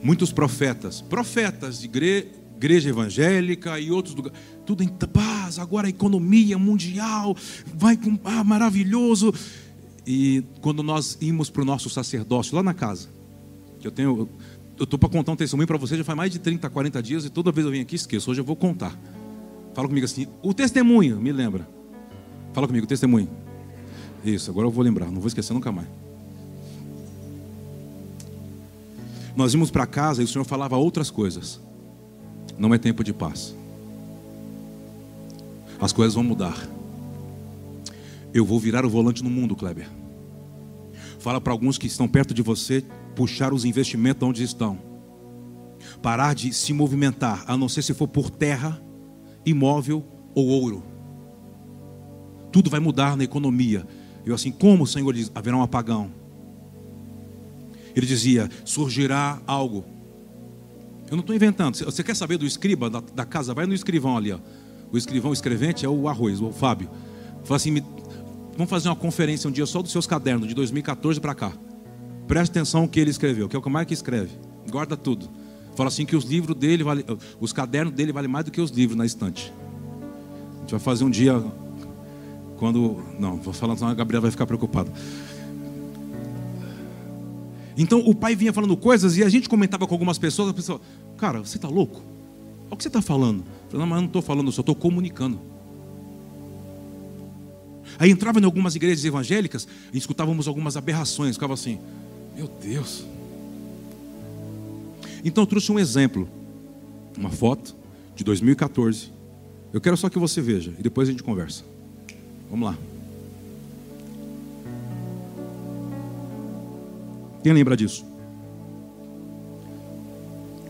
muitos 0.00 0.32
profetas, 0.32 1.00
profetas 1.00 1.80
de 1.80 1.86
igreja 2.56 2.88
evangélica 2.88 3.80
e 3.80 3.90
outros 3.90 4.14
lugares, 4.14 4.38
tudo 4.64 4.84
em 4.84 4.88
paz, 4.88 5.58
agora 5.58 5.88
a 5.88 5.90
economia 5.90 6.56
mundial 6.56 7.36
vai 7.74 7.96
com 7.96 8.16
ah, 8.24 8.44
maravilhoso. 8.44 9.34
E 10.06 10.44
quando 10.60 10.80
nós 10.80 11.18
íamos 11.20 11.50
para 11.50 11.62
o 11.62 11.64
nosso 11.64 11.90
sacerdócio 11.90 12.54
lá 12.54 12.62
na 12.62 12.72
casa, 12.72 13.08
que 13.80 13.86
eu 13.86 13.90
tenho, 13.90 14.28
eu 14.80 14.84
estou 14.84 14.98
para 14.98 15.10
contar 15.10 15.32
um 15.32 15.36
testemunho 15.36 15.66
para 15.66 15.76
você 15.76 15.94
já 15.96 16.02
faz 16.02 16.16
mais 16.16 16.32
de 16.32 16.38
30, 16.38 16.68
40 16.70 17.02
dias 17.02 17.24
e 17.26 17.30
toda 17.30 17.52
vez 17.52 17.66
eu 17.66 17.70
venho 17.70 17.82
aqui 17.82 17.96
esqueço, 17.96 18.30
hoje 18.30 18.40
eu 18.40 18.44
vou 18.44 18.56
contar. 18.56 18.98
Fala 19.74 19.86
comigo 19.86 20.06
assim, 20.06 20.26
o 20.42 20.54
testemunho, 20.54 21.20
me 21.20 21.30
lembra. 21.30 21.68
Fala 22.54 22.66
comigo, 22.66 22.86
o 22.86 22.88
testemunho. 22.88 23.28
Isso, 24.24 24.50
agora 24.50 24.66
eu 24.66 24.70
vou 24.70 24.82
lembrar, 24.82 25.10
não 25.10 25.20
vou 25.20 25.28
esquecer 25.28 25.52
nunca 25.52 25.70
mais. 25.70 25.86
Nós 29.36 29.52
íamos 29.52 29.70
para 29.70 29.86
casa 29.86 30.22
e 30.22 30.24
o 30.24 30.28
Senhor 30.28 30.44
falava 30.44 30.76
outras 30.76 31.10
coisas 31.10 31.60
não 32.60 32.74
é 32.74 32.78
tempo 32.78 33.02
de 33.02 33.14
paz. 33.14 33.54
As 35.80 35.92
coisas 35.92 36.14
vão 36.14 36.22
mudar. 36.22 36.56
Eu 38.34 38.44
vou 38.44 38.60
virar 38.60 38.84
o 38.84 38.90
volante 38.90 39.24
no 39.24 39.30
mundo, 39.30 39.56
Kleber. 39.56 39.88
Fala 41.20 41.40
para 41.40 41.52
alguns 41.52 41.78
que 41.78 41.86
estão 41.86 42.08
perto 42.08 42.34
de 42.34 42.42
você 42.42 42.84
puxar 43.14 43.52
os 43.52 43.64
investimentos 43.64 44.26
onde 44.28 44.42
estão. 44.42 44.78
Parar 46.02 46.34
de 46.34 46.52
se 46.52 46.72
movimentar, 46.72 47.44
a 47.46 47.56
não 47.56 47.68
ser 47.68 47.82
se 47.82 47.94
for 47.94 48.08
por 48.08 48.28
terra, 48.28 48.82
imóvel 49.46 50.04
ou 50.34 50.48
ouro. 50.48 50.82
Tudo 52.50 52.68
vai 52.68 52.80
mudar 52.80 53.16
na 53.16 53.22
economia. 53.22 53.86
Eu 54.26 54.34
assim, 54.34 54.50
como 54.50 54.82
o 54.82 54.86
Senhor 54.86 55.12
diz, 55.14 55.30
haverá 55.34 55.56
um 55.56 55.62
apagão. 55.62 56.10
Ele 57.94 58.06
dizia: 58.06 58.50
surgirá 58.64 59.40
algo 59.46 59.84
eu 61.10 61.16
não 61.16 61.22
estou 61.22 61.34
inventando. 61.34 61.76
Você 61.76 62.04
quer 62.04 62.14
saber 62.14 62.38
do 62.38 62.46
escriba 62.46 62.88
da, 62.88 63.00
da, 63.00 63.24
casa? 63.24 63.52
Vai 63.52 63.66
no 63.66 63.74
escrivão 63.74 64.16
ali. 64.16 64.32
Ó. 64.32 64.38
O 64.92 64.96
escrivão 64.96 65.32
escrevente 65.32 65.84
é 65.84 65.88
o 65.88 66.08
arroz, 66.08 66.40
o 66.40 66.52
Fábio. 66.52 66.88
Fala 67.42 67.56
assim: 67.56 67.72
me, 67.72 67.84
vamos 68.60 68.68
fazer 68.68 68.90
uma 68.90 68.96
conferência 68.96 69.48
um 69.48 69.52
dia 69.52 69.64
só 69.64 69.80
dos 69.80 69.90
seus 69.90 70.06
cadernos, 70.06 70.46
de 70.46 70.54
2014 70.54 71.18
para 71.18 71.34
cá. 71.34 71.50
Preste 72.28 72.50
atenção 72.50 72.82
no 72.82 72.88
que 72.88 73.00
ele 73.00 73.10
escreveu, 73.10 73.48
que 73.48 73.56
é 73.56 73.58
o 73.58 73.62
que 73.62 73.70
mais 73.70 73.86
que 73.86 73.94
escreve. 73.94 74.32
Guarda 74.70 74.98
tudo. 74.98 75.30
Fala 75.74 75.88
assim 75.88 76.04
que 76.04 76.14
os 76.14 76.24
livros 76.24 76.54
dele, 76.54 76.84
vale, 76.84 77.02
os 77.40 77.54
cadernos 77.54 77.94
dele 77.94 78.12
valem 78.12 78.30
mais 78.30 78.44
do 78.44 78.50
que 78.50 78.60
os 78.60 78.70
livros 78.70 78.98
na 78.98 79.06
estante. 79.06 79.50
A 80.58 80.60
gente 80.60 80.72
vai 80.72 80.80
fazer 80.80 81.04
um 81.04 81.10
dia 81.10 81.42
quando. 82.58 83.02
Não, 83.18 83.36
vou 83.38 83.54
falar, 83.54 83.76
senão 83.76 83.90
a 83.90 83.94
Gabriela 83.94 84.20
vai 84.20 84.30
ficar 84.30 84.46
preocupada. 84.46 84.92
Então 87.78 88.00
o 88.00 88.14
pai 88.14 88.36
vinha 88.36 88.52
falando 88.52 88.76
coisas 88.76 89.16
e 89.16 89.24
a 89.24 89.28
gente 89.30 89.48
comentava 89.48 89.86
com 89.86 89.94
algumas 89.94 90.18
pessoas, 90.18 90.50
a 90.50 90.52
pessoa, 90.52 90.80
cara, 91.16 91.38
você 91.38 91.56
está 91.56 91.68
louco? 91.68 92.02
Olha 92.66 92.74
o 92.74 92.76
que 92.76 92.82
você 92.82 92.90
está 92.90 93.00
falando. 93.00 93.38
Eu 93.38 93.70
falei, 93.70 93.80
não, 93.80 93.86
mas 93.86 93.96
eu 93.96 94.02
não 94.02 94.06
estou 94.08 94.20
falando, 94.20 94.48
eu 94.48 94.52
só 94.52 94.60
estou 94.60 94.74
comunicando. 94.74 95.40
Aí 98.00 98.10
entrava 98.10 98.40
em 98.40 98.44
algumas 98.44 98.74
igrejas 98.74 99.04
evangélicas 99.04 99.68
e 99.92 99.98
escutávamos 99.98 100.48
algumas 100.48 100.74
aberrações, 100.74 101.36
ficava 101.36 101.52
assim, 101.52 101.78
meu 102.34 102.48
Deus. 102.48 103.04
Então 105.22 105.42
eu 105.44 105.46
trouxe 105.46 105.70
um 105.70 105.78
exemplo, 105.78 106.26
uma 107.14 107.28
foto 107.28 107.76
de 108.16 108.24
2014. 108.24 109.12
Eu 109.70 109.82
quero 109.82 109.98
só 109.98 110.08
que 110.08 110.18
você 110.18 110.40
veja 110.40 110.72
e 110.78 110.82
depois 110.82 111.08
a 111.08 111.12
gente 111.12 111.22
conversa. 111.22 111.62
Vamos 112.50 112.70
lá. 112.70 112.78
Quem 117.42 117.52
lembra 117.52 117.76
disso? 117.76 118.02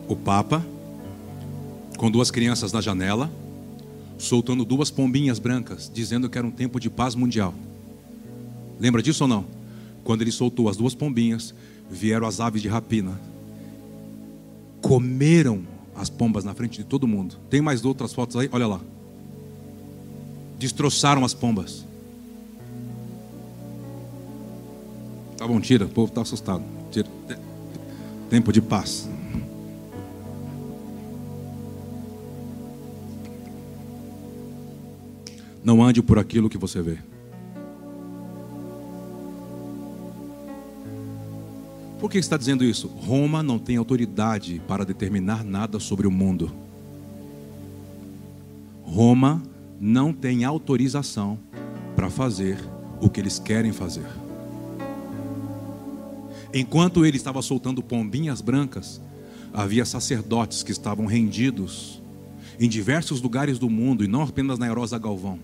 O 0.08 0.16
Papa, 0.16 0.66
com 1.96 2.10
duas 2.10 2.28
crianças 2.32 2.72
na 2.72 2.80
janela, 2.80 3.30
soltando 4.20 4.64
duas 4.64 4.90
pombinhas 4.90 5.38
brancas, 5.38 5.90
dizendo 5.92 6.28
que 6.28 6.36
era 6.36 6.46
um 6.46 6.50
tempo 6.50 6.78
de 6.78 6.90
paz 6.90 7.14
mundial. 7.14 7.54
Lembra 8.78 9.02
disso 9.02 9.24
ou 9.24 9.28
não? 9.28 9.44
Quando 10.04 10.22
ele 10.22 10.30
soltou 10.30 10.68
as 10.68 10.76
duas 10.76 10.94
pombinhas, 10.94 11.54
vieram 11.90 12.26
as 12.26 12.38
aves 12.38 12.62
de 12.62 12.68
rapina, 12.68 13.18
comeram 14.80 15.62
as 15.96 16.08
pombas 16.08 16.44
na 16.44 16.54
frente 16.54 16.78
de 16.78 16.84
todo 16.84 17.08
mundo. 17.08 17.36
Tem 17.48 17.60
mais 17.60 17.84
outras 17.84 18.12
fotos 18.12 18.36
aí? 18.36 18.48
Olha 18.52 18.66
lá. 18.66 18.80
Destroçaram 20.58 21.24
as 21.24 21.34
pombas. 21.34 21.84
Tá 25.36 25.46
bom, 25.46 25.60
tira, 25.60 25.86
o 25.86 25.88
povo 25.88 26.08
está 26.08 26.20
assustado. 26.20 26.62
Tira. 26.90 27.08
Tempo 28.28 28.52
de 28.52 28.60
paz. 28.60 29.08
Não 35.62 35.82
ande 35.82 36.02
por 36.02 36.18
aquilo 36.18 36.48
que 36.48 36.58
você 36.58 36.80
vê. 36.80 36.98
Por 42.00 42.10
que 42.10 42.16
está 42.16 42.38
dizendo 42.38 42.64
isso? 42.64 42.88
Roma 42.88 43.42
não 43.42 43.58
tem 43.58 43.76
autoridade 43.76 44.60
para 44.66 44.86
determinar 44.86 45.44
nada 45.44 45.78
sobre 45.78 46.06
o 46.06 46.10
mundo. 46.10 46.50
Roma 48.82 49.42
não 49.78 50.12
tem 50.12 50.44
autorização 50.44 51.38
para 51.94 52.08
fazer 52.08 52.58
o 53.00 53.10
que 53.10 53.20
eles 53.20 53.38
querem 53.38 53.72
fazer. 53.72 54.06
Enquanto 56.52 57.04
ele 57.04 57.18
estava 57.18 57.42
soltando 57.42 57.82
pombinhas 57.82 58.40
brancas, 58.40 59.00
havia 59.52 59.84
sacerdotes 59.84 60.62
que 60.62 60.72
estavam 60.72 61.04
rendidos 61.04 61.99
em 62.60 62.68
diversos 62.68 63.20
lugares 63.22 63.58
do 63.58 63.68
mundo 63.68 64.04
e 64.04 64.06
não 64.06 64.22
apenas 64.22 64.58
na 64.58 64.68
Erosa 64.68 64.98
Galvão. 64.98 65.40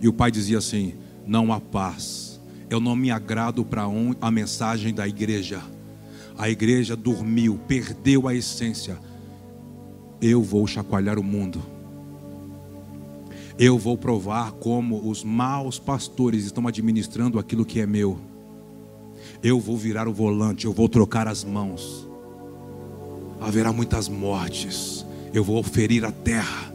E 0.00 0.08
o 0.08 0.12
pai 0.12 0.30
dizia 0.30 0.58
assim: 0.58 0.94
Não 1.26 1.52
há 1.52 1.60
paz. 1.60 2.40
Eu 2.70 2.80
não 2.80 2.96
me 2.96 3.10
agrado 3.10 3.64
para 3.64 3.82
a 4.20 4.30
mensagem 4.30 4.94
da 4.94 5.06
igreja. 5.06 5.60
A 6.38 6.48
igreja 6.48 6.96
dormiu, 6.96 7.60
perdeu 7.68 8.26
a 8.26 8.34
essência. 8.34 8.98
Eu 10.22 10.42
vou 10.42 10.66
chacoalhar 10.66 11.18
o 11.18 11.22
mundo. 11.22 11.60
Eu 13.58 13.78
vou 13.78 13.98
provar 13.98 14.52
como 14.52 15.08
os 15.08 15.22
maus 15.22 15.78
pastores 15.78 16.46
estão 16.46 16.66
administrando 16.66 17.38
aquilo 17.38 17.64
que 17.66 17.80
é 17.80 17.86
meu 17.86 18.18
eu 19.44 19.60
vou 19.60 19.76
virar 19.76 20.08
o 20.08 20.12
volante, 20.12 20.64
eu 20.64 20.72
vou 20.72 20.88
trocar 20.88 21.28
as 21.28 21.44
mãos. 21.44 22.08
Haverá 23.40 23.72
muitas 23.74 24.08
mortes, 24.08 25.03
eu 25.34 25.42
vou 25.42 25.62
ferir 25.64 26.04
a 26.04 26.12
terra. 26.12 26.72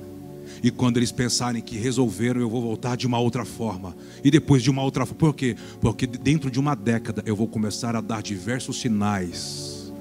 E 0.61 0.69
quando 0.69 0.97
eles 0.97 1.13
pensarem 1.13 1.61
que 1.61 1.77
resolveram, 1.77 2.41
eu 2.41 2.49
vou 2.49 2.61
voltar 2.61 2.97
de 2.97 3.07
uma 3.07 3.17
outra 3.17 3.45
forma. 3.45 3.95
E 4.21 4.29
depois 4.29 4.61
de 4.61 4.69
uma 4.69 4.83
outra 4.83 5.05
forma. 5.05 5.17
Por 5.17 5.33
quê? 5.33 5.55
Porque 5.79 6.05
dentro 6.05 6.51
de 6.51 6.59
uma 6.59 6.75
década 6.75 7.23
eu 7.25 7.37
vou 7.37 7.47
começar 7.47 7.95
a 7.95 8.01
dar 8.01 8.21
diversos 8.21 8.81
sinais 8.81 9.93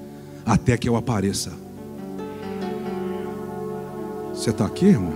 até 0.45 0.77
que 0.77 0.89
eu 0.89 0.97
apareça. 0.97 1.53
Você 4.33 4.49
está 4.49 4.65
aqui, 4.65 4.87
irmão? 4.87 5.13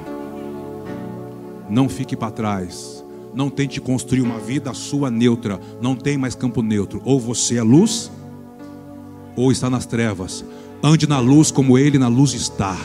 Não 1.70 1.90
fique 1.90 2.16
para 2.16 2.32
trás. 2.32 3.04
Não 3.36 3.50
tente 3.50 3.82
construir 3.82 4.22
uma 4.22 4.40
vida 4.40 4.74
sua 4.74 5.12
neutra. 5.12 5.60
Não 5.82 5.98
tem 5.98 6.18
mais 6.18 6.34
campo 6.34 6.62
neutro. 6.62 7.02
Ou 7.04 7.20
você 7.20 7.58
é 7.58 7.64
luz, 7.64 8.10
ou 9.36 9.52
está 9.52 9.70
nas 9.70 9.86
trevas. 9.86 10.46
Ande 10.82 11.08
na 11.08 11.20
luz 11.20 11.52
como 11.52 11.78
ele 11.78 11.98
na 11.98 12.08
luz 12.08 12.34
está. 12.34 12.78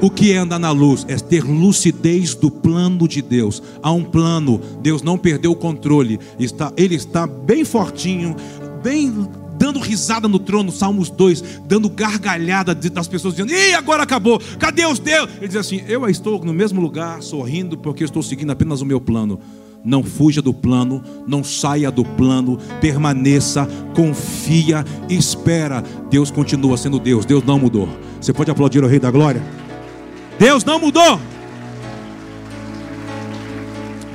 O 0.00 0.10
que 0.10 0.32
é 0.32 0.36
andar 0.36 0.58
na 0.58 0.70
luz? 0.70 1.06
É 1.08 1.16
ter 1.16 1.42
lucidez 1.42 2.34
do 2.34 2.50
plano 2.50 3.08
de 3.08 3.22
Deus. 3.22 3.62
Há 3.82 3.90
um 3.92 4.04
plano, 4.04 4.60
Deus 4.82 5.02
não 5.02 5.16
perdeu 5.16 5.52
o 5.52 5.56
controle. 5.56 6.20
Está, 6.38 6.70
ele 6.76 6.94
está 6.94 7.26
bem 7.26 7.64
fortinho, 7.64 8.36
bem 8.82 9.26
dando 9.58 9.78
risada 9.78 10.28
no 10.28 10.38
trono, 10.38 10.70
Salmos 10.70 11.08
2, 11.08 11.60
dando 11.66 11.88
gargalhada 11.88 12.74
das 12.74 13.08
pessoas 13.08 13.34
dizendo: 13.34 13.52
"E 13.52 13.74
agora 13.74 14.02
acabou? 14.02 14.38
Cadê 14.58 14.84
os 14.84 14.98
Deus?" 14.98 15.30
Ele 15.38 15.48
diz 15.48 15.56
assim: 15.56 15.80
"Eu 15.88 16.06
estou 16.10 16.44
no 16.44 16.52
mesmo 16.52 16.78
lugar, 16.78 17.22
sorrindo 17.22 17.78
porque 17.78 18.04
estou 18.04 18.22
seguindo 18.22 18.50
apenas 18.50 18.82
o 18.82 18.86
meu 18.86 19.00
plano." 19.00 19.40
Não 19.82 20.02
fuja 20.02 20.42
do 20.42 20.52
plano, 20.52 21.00
não 21.28 21.44
saia 21.44 21.92
do 21.92 22.04
plano, 22.04 22.58
permaneça, 22.80 23.68
confia, 23.94 24.84
espera. 25.08 25.82
Deus 26.10 26.28
continua 26.28 26.76
sendo 26.76 26.98
Deus, 26.98 27.24
Deus 27.24 27.44
não 27.44 27.56
mudou. 27.56 27.88
Você 28.20 28.32
pode 28.32 28.50
aplaudir 28.50 28.82
o 28.82 28.88
Rei 28.88 28.98
da 28.98 29.12
Glória? 29.12 29.40
Deus 30.38 30.64
não 30.64 30.78
mudou. 30.78 31.20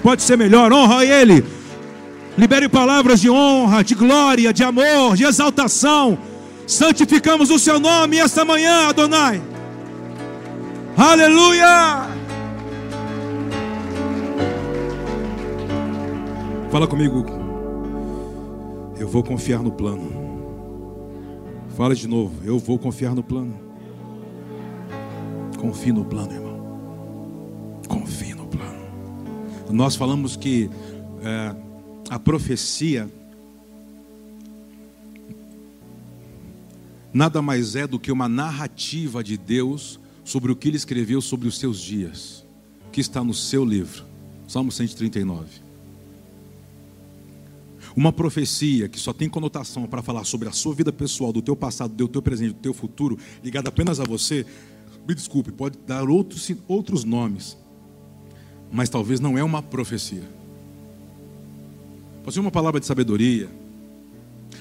Pode 0.01 0.23
ser 0.23 0.37
melhor, 0.37 0.71
honra 0.73 0.99
a 0.99 1.05
Ele. 1.05 1.45
Libere 2.37 2.69
palavras 2.69 3.21
de 3.21 3.29
honra, 3.29 3.83
de 3.83 3.93
glória, 3.93 4.53
de 4.53 4.63
amor, 4.63 5.15
de 5.15 5.23
exaltação. 5.23 6.17
Santificamos 6.65 7.49
o 7.49 7.59
Seu 7.59 7.79
nome 7.79 8.17
esta 8.17 8.45
manhã, 8.45 8.87
Adonai. 8.87 9.41
Aleluia! 10.97 12.07
Fala 16.71 16.87
comigo. 16.87 17.25
Eu 18.97 19.07
vou 19.07 19.23
confiar 19.23 19.61
no 19.61 19.71
plano. 19.71 20.09
Fala 21.75 21.93
de 21.93 22.07
novo. 22.07 22.33
Eu 22.45 22.57
vou 22.57 22.79
confiar 22.79 23.13
no 23.13 23.23
plano. 23.23 23.70
Confie 25.61 25.91
no 25.91 26.03
plano, 26.03 26.33
irmão. 26.33 27.81
Confie 27.87 28.33
no 28.33 28.47
plano. 28.47 28.81
Nós 29.69 29.95
falamos 29.95 30.35
que 30.35 30.67
é, 31.21 31.55
a 32.09 32.17
profecia 32.17 33.07
nada 37.13 37.43
mais 37.43 37.75
é 37.75 37.85
do 37.85 37.99
que 37.99 38.11
uma 38.11 38.27
narrativa 38.27 39.23
de 39.23 39.37
Deus 39.37 39.99
sobre 40.23 40.51
o 40.51 40.55
que 40.55 40.67
ele 40.67 40.77
escreveu 40.77 41.21
sobre 41.21 41.47
os 41.47 41.59
seus 41.59 41.79
dias, 41.79 42.43
que 42.91 42.99
está 42.99 43.23
no 43.23 43.33
seu 43.33 43.63
livro, 43.63 44.03
Salmo 44.47 44.71
139. 44.71 45.45
Uma 47.95 48.11
profecia 48.11 48.89
que 48.89 48.97
só 48.97 49.13
tem 49.13 49.29
conotação 49.29 49.85
para 49.85 50.01
falar 50.01 50.23
sobre 50.23 50.49
a 50.49 50.51
sua 50.51 50.73
vida 50.73 50.91
pessoal, 50.91 51.31
do 51.31 51.41
teu 51.41 51.55
passado, 51.55 51.93
do 51.93 52.07
teu 52.07 52.21
presente, 52.21 52.53
do 52.53 52.61
teu 52.61 52.73
futuro, 52.73 53.19
ligada 53.43 53.69
apenas 53.69 53.99
a 53.99 54.05
você, 54.05 54.43
me 55.07 55.15
desculpe, 55.15 55.51
pode 55.51 55.77
dar 55.79 56.09
outros, 56.09 56.51
outros 56.67 57.03
nomes, 57.03 57.57
mas 58.71 58.89
talvez 58.89 59.19
não 59.19 59.37
é 59.37 59.43
uma 59.43 59.61
profecia. 59.61 60.23
Pode 62.23 62.33
ser 62.33 62.39
uma 62.39 62.51
palavra 62.51 62.79
de 62.79 62.85
sabedoria, 62.85 63.49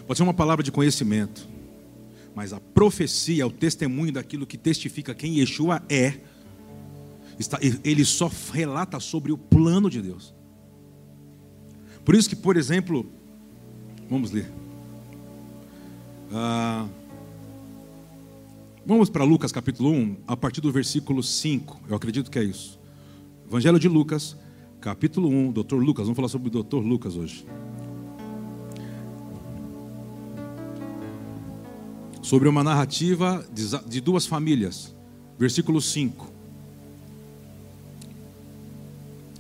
pode 0.07 0.17
ser 0.17 0.23
uma 0.23 0.35
palavra 0.35 0.63
de 0.63 0.73
conhecimento, 0.73 1.47
mas 2.35 2.53
a 2.53 2.61
profecia 2.61 3.47
o 3.47 3.51
testemunho 3.51 4.13
daquilo 4.13 4.47
que 4.47 4.57
testifica 4.57 5.15
quem 5.15 5.39
Yeshua 5.39 5.83
é. 5.89 6.15
Ele 7.83 8.05
só 8.05 8.31
relata 8.53 9.01
sobre 9.01 9.33
o 9.33 9.39
plano 9.39 9.89
de 9.89 10.03
Deus. 10.03 10.35
Por 12.05 12.15
isso 12.15 12.29
que, 12.29 12.37
por 12.37 12.57
exemplo, 12.57 13.07
vamos 14.09 14.31
ler. 14.31 14.51
Ah, 16.33 16.87
Vamos 18.85 19.11
para 19.11 19.25
Lucas 19.25 19.53
capítulo 19.53 19.91
1, 19.91 20.17
a 20.27 20.35
partir 20.35 20.63
do 20.63 20.73
versículo 20.73 21.23
5. 21.23 21.83
Eu 21.89 21.95
acredito 21.95 22.31
que 22.31 22.39
é 22.39 22.43
isso. 22.43 22.81
Evangelho 23.47 23.79
de 23.79 23.89
Lucas, 23.89 24.35
capítulo 24.81 25.29
1, 25.29 25.53
doutor 25.53 25.77
Lucas. 25.77 26.07
Vamos 26.07 26.17
falar 26.17 26.29
sobre 26.29 26.49
o 26.49 26.51
doutor 26.51 26.81
Lucas 26.81 27.15
hoje. 27.15 27.47
Sobre 32.23 32.49
uma 32.49 32.65
narrativa 32.65 33.45
de 33.87 34.01
duas 34.01 34.27
famílias. 34.27 34.95
Versículo 35.39 35.81
5. 35.81 36.33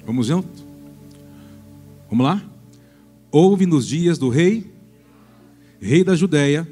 Vamos 0.05 0.26
junto? 0.26 0.48
Vamos 2.11 2.26
lá? 2.26 2.42
Houve 3.33 3.64
nos 3.64 3.87
dias 3.87 4.18
do 4.18 4.29
rei, 4.29 4.70
rei 5.81 6.05
da 6.05 6.14
Judéia, 6.14 6.68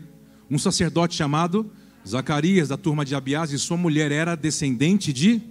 um 0.50 0.58
sacerdote 0.58 1.14
chamado 1.14 1.70
Zacarias, 2.08 2.68
da 2.68 2.76
turma 2.76 3.04
de 3.04 3.14
Abiás, 3.14 3.52
e 3.52 3.58
sua 3.58 3.76
mulher 3.76 4.10
era 4.10 4.34
descendente 4.34 5.12
de. 5.12 5.42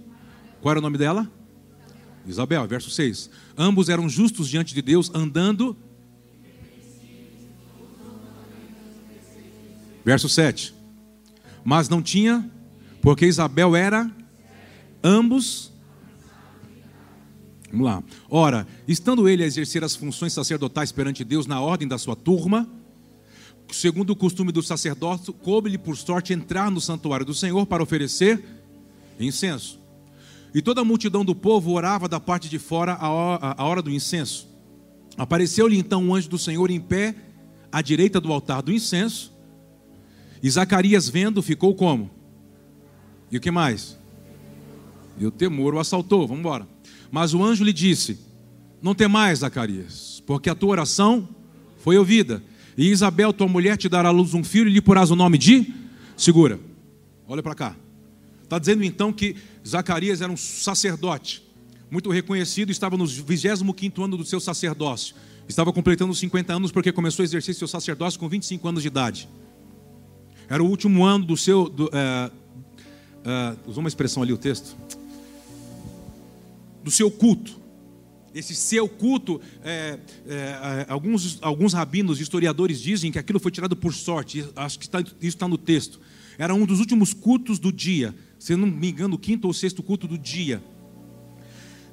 Qual 0.60 0.72
era 0.72 0.80
o 0.80 0.82
nome 0.82 0.98
dela? 0.98 1.30
Isabel, 2.26 2.66
verso 2.66 2.90
6. 2.90 3.30
Ambos 3.56 3.88
eram 3.88 4.08
justos 4.08 4.48
diante 4.48 4.74
de 4.74 4.82
Deus, 4.82 5.10
andando. 5.14 5.76
Verso 10.04 10.28
7. 10.28 10.74
Mas 11.64 11.88
não 11.88 12.02
tinha, 12.02 12.50
porque 13.00 13.26
Isabel 13.26 13.76
era. 13.76 14.10
Ambos. 15.02 15.72
Vamos 17.70 17.86
lá. 17.86 18.02
Ora, 18.28 18.66
estando 18.86 19.28
ele 19.28 19.44
a 19.44 19.46
exercer 19.46 19.84
as 19.84 19.94
funções 19.94 20.32
sacerdotais 20.32 20.90
perante 20.90 21.22
Deus 21.22 21.46
na 21.46 21.60
ordem 21.60 21.86
da 21.86 21.98
sua 21.98 22.16
turma, 22.16 22.68
segundo 23.70 24.10
o 24.10 24.16
costume 24.16 24.52
do 24.52 24.62
sacerdócio, 24.62 25.32
coube-lhe 25.32 25.78
por 25.78 25.96
sorte 25.96 26.32
entrar 26.32 26.70
no 26.70 26.80
santuário 26.80 27.26
do 27.26 27.34
Senhor 27.34 27.66
para 27.66 27.82
oferecer 27.82 28.42
incenso. 29.18 29.78
E 30.54 30.62
toda 30.62 30.80
a 30.80 30.84
multidão 30.84 31.24
do 31.24 31.34
povo 31.34 31.72
orava 31.72 32.08
da 32.08 32.18
parte 32.18 32.48
de 32.48 32.58
fora 32.58 32.94
a 32.94 33.64
hora 33.64 33.82
do 33.82 33.90
incenso. 33.90 34.48
Apareceu-lhe 35.16 35.76
então 35.76 36.02
um 36.02 36.14
anjo 36.14 36.28
do 36.28 36.38
Senhor 36.38 36.70
em 36.70 36.80
pé 36.80 37.14
à 37.70 37.82
direita 37.82 38.20
do 38.20 38.32
altar 38.32 38.62
do 38.62 38.72
incenso. 38.72 39.32
E 40.42 40.48
Zacarias, 40.48 41.08
vendo, 41.08 41.42
ficou 41.42 41.74
como? 41.74 42.10
E 43.30 43.36
o 43.36 43.40
que 43.40 43.50
mais? 43.50 43.98
E 45.18 45.26
o 45.26 45.30
temor 45.30 45.74
o 45.74 45.80
assaltou. 45.80 46.26
Vamos 46.26 46.40
embora. 46.40 46.66
Mas 47.10 47.34
o 47.34 47.42
anjo 47.42 47.64
lhe 47.64 47.72
disse: 47.72 48.18
Não 48.80 48.94
temais, 48.94 49.40
Zacarias, 49.40 50.22
porque 50.26 50.48
a 50.48 50.54
tua 50.54 50.70
oração 50.70 51.28
foi 51.78 51.98
ouvida. 51.98 52.42
E 52.78 52.92
Isabel, 52.92 53.32
tua 53.32 53.48
mulher, 53.48 53.76
te 53.76 53.88
dará 53.88 54.08
à 54.08 54.12
luz 54.12 54.34
um 54.34 54.44
filho 54.44 54.68
e 54.68 54.72
lhe 54.72 54.80
porás 54.80 55.10
o 55.10 55.16
nome 55.16 55.36
de? 55.36 55.74
Segura. 56.16 56.60
Olha 57.26 57.42
para 57.42 57.52
cá. 57.52 57.76
Está 58.44 58.56
dizendo 58.56 58.84
então 58.84 59.12
que 59.12 59.34
Zacarias 59.66 60.22
era 60.22 60.30
um 60.30 60.36
sacerdote, 60.36 61.42
muito 61.90 62.08
reconhecido, 62.08 62.70
estava 62.70 62.96
no 62.96 63.04
25 63.04 64.04
ano 64.04 64.16
do 64.16 64.24
seu 64.24 64.38
sacerdócio. 64.38 65.16
Estava 65.48 65.72
completando 65.72 66.14
50 66.14 66.54
anos 66.54 66.70
porque 66.70 66.92
começou 66.92 67.24
a 67.24 67.24
exercer 67.24 67.52
seu 67.52 67.66
sacerdócio 67.66 68.20
com 68.20 68.28
25 68.28 68.68
anos 68.68 68.82
de 68.82 68.86
idade. 68.86 69.28
Era 70.48 70.62
o 70.62 70.66
último 70.66 71.04
ano 71.04 71.24
do 71.24 71.36
seu. 71.36 71.68
Do, 71.68 71.90
é, 71.92 72.30
é, 73.24 73.56
usou 73.66 73.80
uma 73.80 73.88
expressão 73.88 74.22
ali 74.22 74.32
o 74.32 74.38
texto. 74.38 74.76
Do 76.84 76.92
seu 76.92 77.10
culto. 77.10 77.57
Esse 78.34 78.54
seu 78.54 78.88
culto, 78.88 79.40
é, 79.64 79.98
é, 80.26 80.86
alguns, 80.88 81.38
alguns 81.40 81.72
rabinos, 81.72 82.20
historiadores 82.20 82.80
dizem 82.80 83.10
que 83.10 83.18
aquilo 83.18 83.40
foi 83.40 83.50
tirado 83.50 83.74
por 83.74 83.94
sorte, 83.94 84.44
acho 84.54 84.78
que 84.78 84.84
está, 84.84 85.00
isso 85.00 85.14
está 85.20 85.48
no 85.48 85.56
texto. 85.56 86.00
Era 86.36 86.54
um 86.54 86.64
dos 86.66 86.78
últimos 86.78 87.12
cultos 87.14 87.58
do 87.58 87.72
dia, 87.72 88.14
se 88.38 88.54
não 88.54 88.66
me 88.66 88.90
engano, 88.90 89.16
o 89.16 89.18
quinto 89.18 89.46
ou 89.46 89.54
sexto 89.54 89.82
culto 89.82 90.06
do 90.06 90.18
dia. 90.18 90.62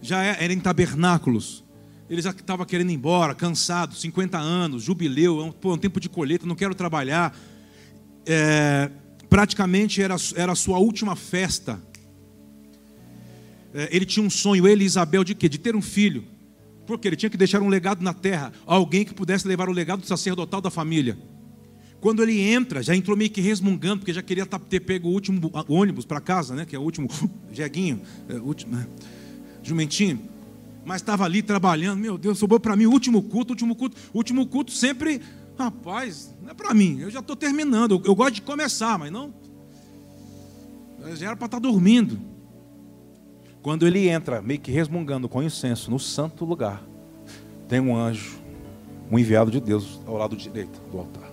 Já 0.02 0.24
é, 0.24 0.44
era 0.44 0.54
em 0.54 0.60
tabernáculos. 0.60 1.64
Ele 2.10 2.22
já 2.22 2.30
estava 2.30 2.66
querendo 2.66 2.92
ir 2.92 2.94
embora, 2.94 3.34
cansado, 3.34 3.96
50 3.96 4.38
anos, 4.38 4.84
jubileu, 4.84 5.40
é 5.42 5.44
um, 5.46 5.52
pô, 5.52 5.74
um 5.74 5.78
tempo 5.78 6.00
de 6.00 6.08
colheita, 6.08 6.46
não 6.46 6.56
quero 6.56 6.76
trabalhar. 6.76 7.36
É, 8.26 8.92
praticamente 9.30 10.02
era, 10.02 10.16
era 10.36 10.52
a 10.52 10.56
sua 10.56 10.78
última 10.78 11.16
festa 11.16 11.82
ele 13.92 14.06
tinha 14.06 14.26
um 14.26 14.30
sonho, 14.30 14.68
ele 14.68 14.84
e 14.84 14.88
Isabel, 14.88 15.24
de 15.24 15.36
quê? 15.36 15.50
De 15.50 15.58
ter 15.58 15.76
um 15.76 15.82
filho. 15.82 16.24
Porque 16.86 17.08
ele 17.08 17.16
tinha 17.16 17.30
que 17.30 17.38
deixar 17.38 17.62
um 17.62 17.68
legado 17.68 18.04
na 18.04 18.14
terra, 18.14 18.54
alguém 18.66 19.04
que 19.04 19.14
pudesse 19.14 19.48
levar 19.48 19.68
o 19.68 19.72
legado 19.72 20.06
sacerdotal 20.06 20.62
da 20.62 20.70
família. 20.70 21.18
Quando 22.00 22.22
ele 22.22 22.40
entra, 22.40 22.84
já 22.84 22.96
entrou 22.96 23.18
meio 23.18 23.32
que 23.32 23.42
resmungando, 23.42 24.00
porque 24.00 24.14
já 24.14 24.22
queria 24.22 24.46
ter 24.46 24.80
pego 24.80 25.08
o 25.08 25.12
último 25.12 25.52
ônibus 25.68 26.06
para 26.06 26.22
casa, 26.22 26.54
né? 26.54 26.64
Que 26.64 26.76
é 26.76 26.80
o 26.80 26.82
último 26.82 27.10
jeguinho, 27.52 28.02
é, 28.30 28.36
último, 28.36 28.76
né? 28.76 28.88
jumentinho. 29.64 30.22
Mas 30.86 31.02
estava 31.02 31.26
ali 31.26 31.42
trabalhando, 31.42 32.00
meu 32.00 32.18
Deus, 32.18 32.38
sobrou 32.38 32.60
para 32.60 32.76
mim 32.76 32.86
o 32.86 32.92
último 32.92 33.24
culto, 33.24 33.54
último 33.54 33.76
culto, 33.76 33.98
último 34.14 34.46
culto 34.46 34.72
sempre, 34.72 35.20
rapaz, 35.58 36.32
não 36.44 36.52
é 36.52 36.54
para 36.54 36.74
mim, 36.76 37.00
eu 37.00 37.10
já 37.10 37.22
estou 37.22 37.36
terminando, 37.36 37.96
eu, 37.96 38.02
eu, 38.06 38.14
gosto 38.14 38.36
de 38.36 38.42
começar, 38.44 39.00
mas 39.00 39.12
não. 39.12 39.34
Já 41.16 41.28
era 41.28 41.36
para 41.36 41.48
estar 41.48 41.60
tá 41.60 41.60
dormindo. 41.60 42.35
Quando 43.66 43.88
ele 43.88 44.08
entra, 44.08 44.44
meio 44.44 44.60
que 44.60 44.72
resmungando 44.72 45.28
com 45.28 45.42
incenso 45.42 45.90
no 45.90 45.98
santo 45.98 46.46
lugar, 46.46 46.84
tem 47.68 47.80
um 47.80 47.98
anjo, 47.98 48.38
um 49.10 49.18
enviado 49.18 49.50
de 49.50 49.60
Deus 49.60 50.00
ao 50.06 50.18
lado 50.18 50.38
direito 50.38 50.80
do 50.92 51.00
altar. 51.00 51.32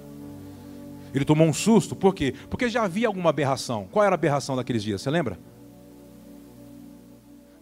Ele 1.13 1.27
tomou 1.27 1.47
um 1.47 1.53
susto, 1.53 1.95
por 1.95 2.15
quê? 2.15 2.33
Porque 2.49 2.71
já 2.71 2.85
havia 2.85 3.07
alguma 3.07 3.29
aberração. 3.29 3.87
Qual 3.93 4.03
era 4.03 4.15
a 4.15 4.17
aberração 4.17 4.57
daqueles 4.57 4.83
dias? 4.83 5.03
Você 5.03 5.11
lembra? 5.11 5.39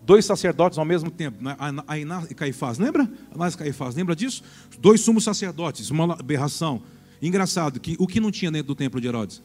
Dois 0.02 0.24
sacerdotes 0.24 0.78
ao 0.78 0.84
mesmo 0.84 1.10
tempo, 1.10 1.42
né? 1.42 1.56
Ainá 1.88 2.22
e 2.30 2.34
Caifás, 2.36 2.78
lembra? 2.78 3.10
Anás 3.34 3.54
e 3.54 3.58
Caifás, 3.58 3.96
lembra 3.96 4.14
disso? 4.14 4.44
Dois 4.78 5.00
sumos 5.00 5.24
sacerdotes, 5.24 5.90
uma 5.90 6.14
aberração. 6.14 6.80
Engraçado 7.20 7.80
que 7.80 7.96
o 7.98 8.06
que 8.06 8.20
não 8.20 8.30
tinha 8.30 8.52
dentro 8.52 8.68
do 8.68 8.76
templo 8.76 9.00
de 9.00 9.08
Herodes? 9.08 9.42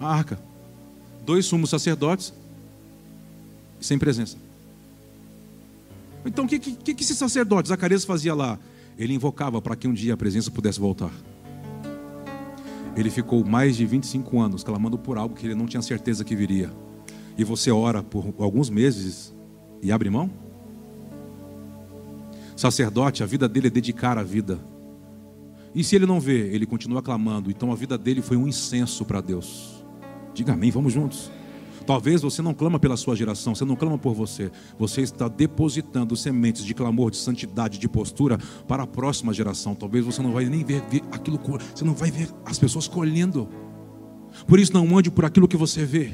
A 0.00 0.10
arca. 0.10 0.40
Dois 1.22 1.44
sumos 1.44 1.68
sacerdotes 1.68 2.32
sem 3.80 3.98
presença. 3.98 4.36
Então 6.24 6.44
o 6.44 6.48
que, 6.48 6.58
que, 6.58 6.94
que 6.94 7.02
esse 7.02 7.14
sacerdote, 7.14 7.68
Zacarias, 7.68 8.04
fazia 8.04 8.34
lá? 8.34 8.58
Ele 8.98 9.14
invocava 9.14 9.62
para 9.62 9.76
que 9.76 9.86
um 9.86 9.94
dia 9.94 10.14
a 10.14 10.16
presença 10.16 10.50
pudesse 10.50 10.80
voltar. 10.80 11.12
Ele 12.96 13.10
ficou 13.10 13.44
mais 13.44 13.76
de 13.76 13.86
25 13.86 14.40
anos 14.40 14.64
clamando 14.64 14.98
por 14.98 15.16
algo 15.16 15.34
que 15.34 15.46
ele 15.46 15.54
não 15.54 15.66
tinha 15.66 15.80
certeza 15.80 16.24
que 16.24 16.34
viria. 16.34 16.70
E 17.36 17.44
você 17.44 17.70
ora 17.70 18.02
por 18.02 18.34
alguns 18.38 18.68
meses 18.68 19.32
e 19.80 19.92
abre 19.92 20.10
mão? 20.10 20.28
Sacerdote, 22.56 23.22
a 23.22 23.26
vida 23.26 23.48
dele 23.48 23.68
é 23.68 23.70
dedicar 23.70 24.18
a 24.18 24.24
vida. 24.24 24.58
E 25.72 25.84
se 25.84 25.94
ele 25.94 26.06
não 26.06 26.18
vê, 26.18 26.52
ele 26.52 26.66
continua 26.66 27.00
clamando. 27.00 27.52
Então 27.52 27.70
a 27.70 27.76
vida 27.76 27.96
dele 27.96 28.20
foi 28.20 28.36
um 28.36 28.48
incenso 28.48 29.04
para 29.04 29.20
Deus. 29.20 29.84
Diga 30.34 30.54
amém, 30.54 30.72
vamos 30.72 30.92
juntos. 30.92 31.30
Talvez 31.88 32.20
você 32.20 32.42
não 32.42 32.52
clama 32.52 32.78
pela 32.78 32.98
sua 32.98 33.16
geração, 33.16 33.54
você 33.54 33.64
não 33.64 33.74
clama 33.74 33.96
por 33.96 34.12
você. 34.12 34.50
Você 34.78 35.00
está 35.00 35.26
depositando 35.26 36.14
sementes 36.14 36.62
de 36.62 36.74
clamor, 36.74 37.10
de 37.10 37.16
santidade, 37.16 37.78
de 37.78 37.88
postura 37.88 38.36
para 38.66 38.82
a 38.82 38.86
próxima 38.86 39.32
geração. 39.32 39.74
Talvez 39.74 40.04
você 40.04 40.20
não 40.20 40.30
vai 40.30 40.44
nem 40.44 40.62
ver, 40.62 40.82
ver 40.90 41.02
aquilo, 41.10 41.40
você 41.74 41.86
não 41.86 41.94
vai 41.94 42.10
ver 42.10 42.28
as 42.44 42.58
pessoas 42.58 42.86
colhendo. 42.86 43.48
Por 44.46 44.58
isso 44.58 44.70
não 44.74 44.98
ande 44.98 45.10
por 45.10 45.24
aquilo 45.24 45.48
que 45.48 45.56
você 45.56 45.86
vê. 45.86 46.12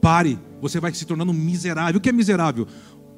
Pare, 0.00 0.38
você 0.60 0.78
vai 0.78 0.94
se 0.94 1.04
tornando 1.04 1.34
miserável. 1.34 1.98
O 1.98 2.00
que 2.00 2.10
é 2.10 2.12
miserável? 2.12 2.64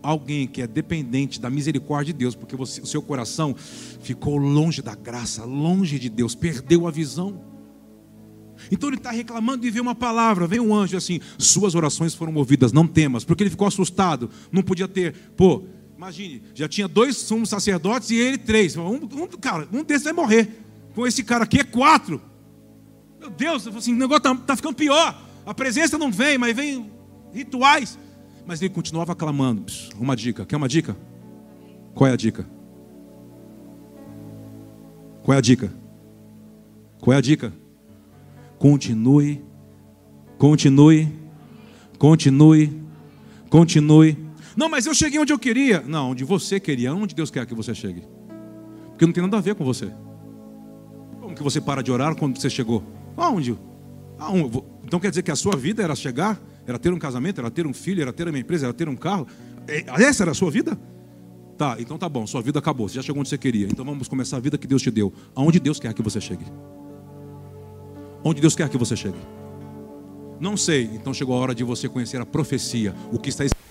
Alguém 0.03 0.47
que 0.47 0.62
é 0.62 0.67
dependente 0.67 1.39
da 1.39 1.51
misericórdia 1.51 2.15
de 2.15 2.19
Deus, 2.19 2.35
porque 2.35 2.57
você, 2.57 2.81
o 2.81 2.87
seu 2.87 3.03
coração 3.03 3.55
ficou 4.01 4.39
longe 4.39 4.81
da 4.81 4.95
graça, 4.95 5.45
longe 5.45 5.99
de 5.99 6.09
Deus, 6.09 6.35
perdeu 6.35 6.89
a 6.89 6.91
visão. 6.91 7.39
Então 8.71 8.88
ele 8.88 8.97
está 8.97 9.11
reclamando 9.11 9.62
de 9.62 9.71
ver 9.71 9.81
uma 9.81 9.95
palavra. 9.95 10.47
Vem 10.47 10.61
um 10.61 10.75
anjo 10.75 10.97
assim: 10.97 11.21
Suas 11.38 11.75
orações 11.75 12.14
foram 12.14 12.35
ouvidas, 12.35 12.73
não 12.73 12.87
temas. 12.87 13.25
Porque 13.25 13.42
ele 13.42 13.51
ficou 13.51 13.66
assustado, 13.66 14.31
não 14.51 14.62
podia 14.62 14.88
ter. 14.88 15.14
Pô, 15.37 15.64
imagine, 15.97 16.42
já 16.55 16.69
tinha 16.69 16.88
dois 16.88 17.16
sumos 17.16 17.49
sacerdotes 17.49 18.11
e 18.11 18.16
ele 18.16 18.38
três. 18.38 18.77
Um, 18.77 18.95
um, 18.95 19.27
cara, 19.40 19.69
um 19.73 19.83
desses 19.83 20.05
vai 20.05 20.12
morrer. 20.12 20.62
Com 20.95 21.07
esse 21.07 21.23
cara 21.23 21.45
aqui 21.45 21.61
é 21.61 21.64
quatro. 21.64 22.21
Meu 23.21 23.31
Deus, 23.31 23.66
assim, 23.66 23.92
o 23.92 23.97
negócio 23.97 24.19
está 24.19 24.35
tá 24.35 24.57
ficando 24.57 24.75
pior. 24.77 25.21
A 25.45 25.55
presença 25.55 25.99
não 25.99 26.11
vem, 26.11 26.38
mas 26.38 26.55
vem 26.57 26.90
rituais. 27.33 27.99
Mas 28.47 28.62
ele 28.62 28.73
continuava 28.73 29.14
clamando. 29.14 29.64
Uma 29.99 30.16
dica: 30.16 30.47
quer 30.47 30.57
uma 30.57 30.69
dica? 30.69 30.97
Qual 31.95 32.09
é 32.09 32.12
a 32.12 32.16
dica? 32.16 32.47
Qual 35.23 35.35
é 35.35 35.38
a 35.38 35.40
dica? 35.40 35.73
Qual 37.01 37.14
é 37.14 37.19
a 37.19 37.21
dica? 37.21 37.53
Continue, 38.59 39.45
continue, 40.38 41.09
continue, 41.99 42.83
continue. 43.51 44.16
Não, 44.57 44.69
mas 44.69 44.87
eu 44.87 44.95
cheguei 44.95 45.21
onde 45.21 45.33
eu 45.33 45.38
queria. 45.38 45.83
Não, 45.83 46.11
onde 46.12 46.25
você 46.25 46.59
queria, 46.59 46.95
onde 46.95 47.14
Deus 47.14 47.31
quer 47.31 47.45
que 47.47 47.55
você 47.55 47.75
chegue. 47.75 48.03
Porque 48.90 49.05
não 49.05 49.12
tem 49.12 49.23
nada 49.23 49.37
a 49.37 49.40
ver 49.40 49.55
com 49.55 49.64
você. 49.64 49.92
Como 51.21 51.35
que 51.35 51.42
você 51.42 51.61
para 51.61 51.83
de 51.83 51.92
orar 51.92 52.16
quando 52.16 52.40
você 52.40 52.49
chegou? 52.49 52.83
Aonde? 53.16 53.59
Aonde? 54.19 54.62
Então 54.85 54.99
quer 54.99 55.11
dizer 55.11 55.23
que 55.23 55.31
a 55.31 55.37
sua 55.37 55.55
vida 55.55 55.83
era 55.83 55.95
chegar? 55.95 56.40
Era 56.66 56.79
ter 56.79 56.92
um 56.92 56.99
casamento? 56.99 57.40
Era 57.40 57.51
ter 57.51 57.66
um 57.66 57.75
filho? 57.75 58.01
Era 58.01 58.12
ter 58.12 58.27
uma 58.27 58.38
empresa? 58.38 58.66
Era 58.66 58.73
ter 58.73 58.88
um 58.88 58.97
carro? 58.97 59.27
É, 59.69 59.85
essa 60.03 60.25
era 60.25 60.31
a 60.31 60.35
sua 60.35 60.51
vida? 60.51 60.79
Tá, 61.57 61.77
então 61.79 61.97
tá 61.97 62.09
bom, 62.09 62.27
sua 62.27 62.42
vida 62.42 62.59
acabou, 62.59 62.87
você 62.87 62.97
já 62.97 63.03
chegou 63.03 63.21
onde 63.21 63.31
você 63.31 63.38
queria. 63.38 63.66
Então 63.66 63.85
vamos 63.85 64.09
começar 64.09 64.37
a 64.37 64.40
vida 64.40 64.59
que 64.59 64.66
Deus 64.66 64.83
te 64.83 64.90
deu. 64.90 65.12
Aonde 65.35 65.59
Deus 65.59 65.81
quer 65.81 65.92
que 65.95 66.03
você 66.03 66.21
chegue? 66.21 66.45
Onde 68.29 68.41
Deus 68.41 68.57
quer 68.57 68.69
que 68.69 68.77
você 68.77 68.97
chegue? 68.97 69.21
Não 70.41 70.57
sei, 70.57 70.83
então 70.83 71.15
chegou 71.15 71.37
a 71.37 71.39
hora 71.39 71.55
de 71.55 71.62
você 71.62 71.89
conhecer 71.89 72.21
a 72.21 72.27
profecia, 72.27 72.93
o 73.12 73.21
que 73.21 73.29
está 73.29 73.45
escrito. 73.45 73.65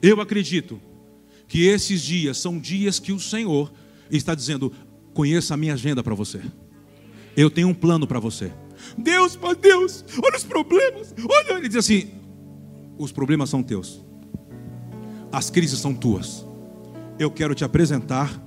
Eu 0.00 0.20
acredito 0.20 0.80
que 1.52 1.66
esses 1.66 2.00
dias 2.00 2.38
são 2.38 2.58
dias 2.58 2.98
que 2.98 3.12
o 3.12 3.20
Senhor 3.20 3.70
está 4.10 4.34
dizendo: 4.34 4.72
conheça 5.12 5.52
a 5.52 5.56
minha 5.58 5.74
agenda 5.74 6.02
para 6.02 6.14
você. 6.14 6.40
Eu 7.36 7.50
tenho 7.50 7.68
um 7.68 7.74
plano 7.74 8.06
para 8.06 8.18
você. 8.18 8.50
Deus, 8.96 9.36
meu 9.36 9.54
Deus, 9.54 10.02
olha 10.24 10.38
os 10.38 10.44
problemas. 10.44 11.14
Olha, 11.22 11.58
ele 11.58 11.68
diz 11.68 11.76
assim: 11.76 12.10
os 12.96 13.12
problemas 13.12 13.50
são 13.50 13.62
teus. 13.62 14.02
As 15.30 15.50
crises 15.50 15.78
são 15.78 15.92
tuas. 15.92 16.42
Eu 17.18 17.30
quero 17.30 17.54
te 17.54 17.64
apresentar 17.64 18.42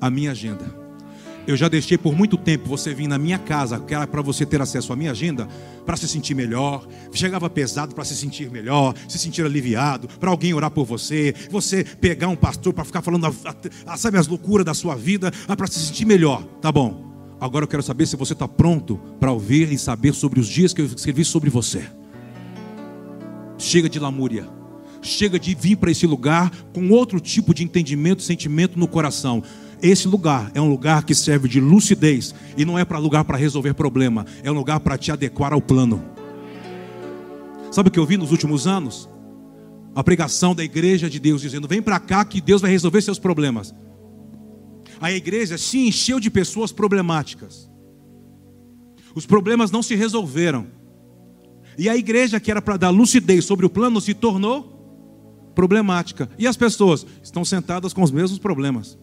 a 0.00 0.08
minha 0.08 0.30
agenda. 0.30 0.83
Eu 1.46 1.56
já 1.56 1.68
deixei 1.68 1.98
por 1.98 2.16
muito 2.16 2.38
tempo 2.38 2.66
você 2.68 2.94
vir 2.94 3.06
na 3.06 3.18
minha 3.18 3.38
casa, 3.38 3.78
que 3.78 3.94
era 3.94 4.06
para 4.06 4.22
você 4.22 4.46
ter 4.46 4.62
acesso 4.62 4.92
à 4.92 4.96
minha 4.96 5.10
agenda, 5.10 5.46
para 5.84 5.96
se 5.96 6.08
sentir 6.08 6.34
melhor. 6.34 6.86
Chegava 7.12 7.50
pesado 7.50 7.94
para 7.94 8.04
se 8.04 8.16
sentir 8.16 8.50
melhor, 8.50 8.94
se 9.06 9.18
sentir 9.18 9.44
aliviado, 9.44 10.08
para 10.08 10.30
alguém 10.30 10.54
orar 10.54 10.70
por 10.70 10.86
você, 10.86 11.34
você 11.50 11.84
pegar 11.84 12.28
um 12.28 12.36
pastor 12.36 12.72
para 12.72 12.84
ficar 12.84 13.02
falando, 13.02 13.26
a, 13.26 13.32
a, 13.86 13.96
sabe, 13.98 14.16
as 14.16 14.26
loucuras 14.26 14.64
da 14.64 14.72
sua 14.72 14.94
vida, 14.94 15.30
ah, 15.46 15.54
para 15.54 15.66
se 15.66 15.78
sentir 15.78 16.06
melhor. 16.06 16.42
Tá 16.62 16.72
bom. 16.72 17.12
Agora 17.38 17.64
eu 17.64 17.68
quero 17.68 17.82
saber 17.82 18.06
se 18.06 18.16
você 18.16 18.32
está 18.32 18.48
pronto 18.48 18.98
para 19.20 19.30
ouvir 19.30 19.70
e 19.70 19.76
saber 19.76 20.14
sobre 20.14 20.40
os 20.40 20.48
dias 20.48 20.72
que 20.72 20.80
eu 20.80 20.86
escrevi 20.86 21.26
sobre 21.26 21.50
você. 21.50 21.84
Chega 23.58 23.88
de 23.88 23.98
lamúria. 23.98 24.48
Chega 25.02 25.38
de 25.38 25.54
vir 25.54 25.76
para 25.76 25.90
esse 25.90 26.06
lugar 26.06 26.50
com 26.72 26.88
outro 26.88 27.20
tipo 27.20 27.52
de 27.52 27.62
entendimento, 27.62 28.22
sentimento 28.22 28.78
no 28.78 28.88
coração. 28.88 29.42
Esse 29.82 30.08
lugar 30.08 30.50
é 30.54 30.60
um 30.60 30.68
lugar 30.68 31.04
que 31.04 31.14
serve 31.14 31.48
de 31.48 31.60
lucidez 31.60 32.34
e 32.56 32.64
não 32.64 32.78
é 32.78 32.84
para 32.84 32.98
lugar 32.98 33.24
para 33.24 33.36
resolver 33.36 33.74
problema, 33.74 34.24
é 34.42 34.50
um 34.50 34.54
lugar 34.54 34.80
para 34.80 34.96
te 34.96 35.12
adequar 35.12 35.52
ao 35.52 35.60
plano. 35.60 36.02
Sabe 37.70 37.88
o 37.88 37.92
que 37.92 37.98
eu 37.98 38.06
vi 38.06 38.16
nos 38.16 38.30
últimos 38.30 38.66
anos? 38.66 39.08
A 39.94 40.02
pregação 40.02 40.54
da 40.54 40.64
igreja 40.64 41.10
de 41.10 41.18
Deus 41.18 41.40
dizendo: 41.40 41.68
"Vem 41.68 41.82
para 41.82 41.98
cá 41.98 42.24
que 42.24 42.40
Deus 42.40 42.62
vai 42.62 42.70
resolver 42.70 43.00
seus 43.02 43.18
problemas". 43.18 43.74
A 45.00 45.12
igreja 45.12 45.58
se 45.58 45.78
encheu 45.78 46.20
de 46.20 46.30
pessoas 46.30 46.72
problemáticas. 46.72 47.68
Os 49.14 49.26
problemas 49.26 49.70
não 49.70 49.82
se 49.82 49.94
resolveram. 49.94 50.66
E 51.76 51.88
a 51.88 51.96
igreja 51.96 52.40
que 52.40 52.50
era 52.50 52.62
para 52.62 52.76
dar 52.76 52.90
lucidez 52.90 53.44
sobre 53.44 53.66
o 53.66 53.70
plano 53.70 54.00
se 54.00 54.14
tornou 54.14 55.52
problemática. 55.54 56.28
E 56.38 56.46
as 56.46 56.56
pessoas 56.56 57.06
estão 57.22 57.44
sentadas 57.44 57.92
com 57.92 58.02
os 58.02 58.10
mesmos 58.10 58.38
problemas. 58.38 58.98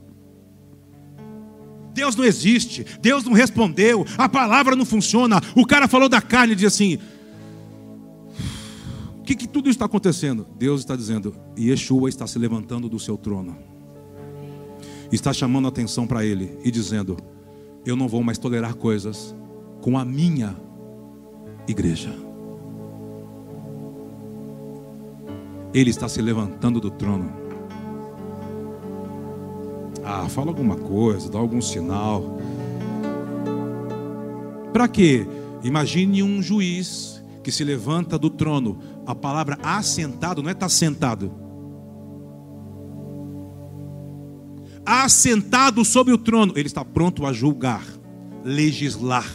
Deus 1.93 2.15
não 2.15 2.23
existe, 2.23 2.85
Deus 3.01 3.23
não 3.23 3.33
respondeu, 3.33 4.05
a 4.17 4.29
palavra 4.29 4.75
não 4.75 4.85
funciona. 4.85 5.41
O 5.55 5.65
cara 5.65 5.87
falou 5.87 6.07
da 6.07 6.21
carne 6.21 6.53
e 6.53 6.55
diz 6.55 6.67
assim: 6.67 6.97
O 9.19 9.23
que, 9.23 9.35
que 9.35 9.47
tudo 9.47 9.69
isso 9.69 9.75
está 9.75 9.85
acontecendo? 9.85 10.47
Deus 10.57 10.81
está 10.81 10.95
dizendo: 10.95 11.35
Yeshua 11.57 12.09
está 12.09 12.25
se 12.27 12.39
levantando 12.39 12.87
do 12.87 12.99
seu 12.99 13.17
trono, 13.17 13.57
está 15.11 15.33
chamando 15.33 15.65
a 15.65 15.69
atenção 15.69 16.07
para 16.07 16.25
ele 16.25 16.57
e 16.63 16.71
dizendo: 16.71 17.17
Eu 17.85 17.95
não 17.95 18.07
vou 18.07 18.23
mais 18.23 18.37
tolerar 18.37 18.75
coisas 18.75 19.35
com 19.81 19.97
a 19.97 20.05
minha 20.05 20.55
igreja. 21.67 22.13
Ele 25.73 25.89
está 25.89 26.09
se 26.09 26.21
levantando 26.21 26.81
do 26.81 26.91
trono. 26.91 27.40
Ah, 30.03 30.27
fala 30.27 30.49
alguma 30.49 30.75
coisa, 30.75 31.29
dá 31.29 31.37
algum 31.37 31.61
sinal. 31.61 32.39
Para 34.73 34.87
quê? 34.87 35.27
Imagine 35.63 36.23
um 36.23 36.41
juiz 36.41 37.23
que 37.43 37.51
se 37.51 37.63
levanta 37.63 38.17
do 38.17 38.29
trono. 38.29 38.79
A 39.05 39.13
palavra 39.13 39.57
assentado 39.61 40.41
não 40.41 40.49
é 40.49 40.53
estar 40.53 40.65
tá 40.65 40.69
sentado. 40.69 41.31
Assentado 44.85 45.85
sobre 45.85 46.13
o 46.13 46.17
trono, 46.17 46.53
ele 46.55 46.67
está 46.67 46.83
pronto 46.83 47.25
a 47.25 47.33
julgar, 47.33 47.85
legislar, 48.43 49.29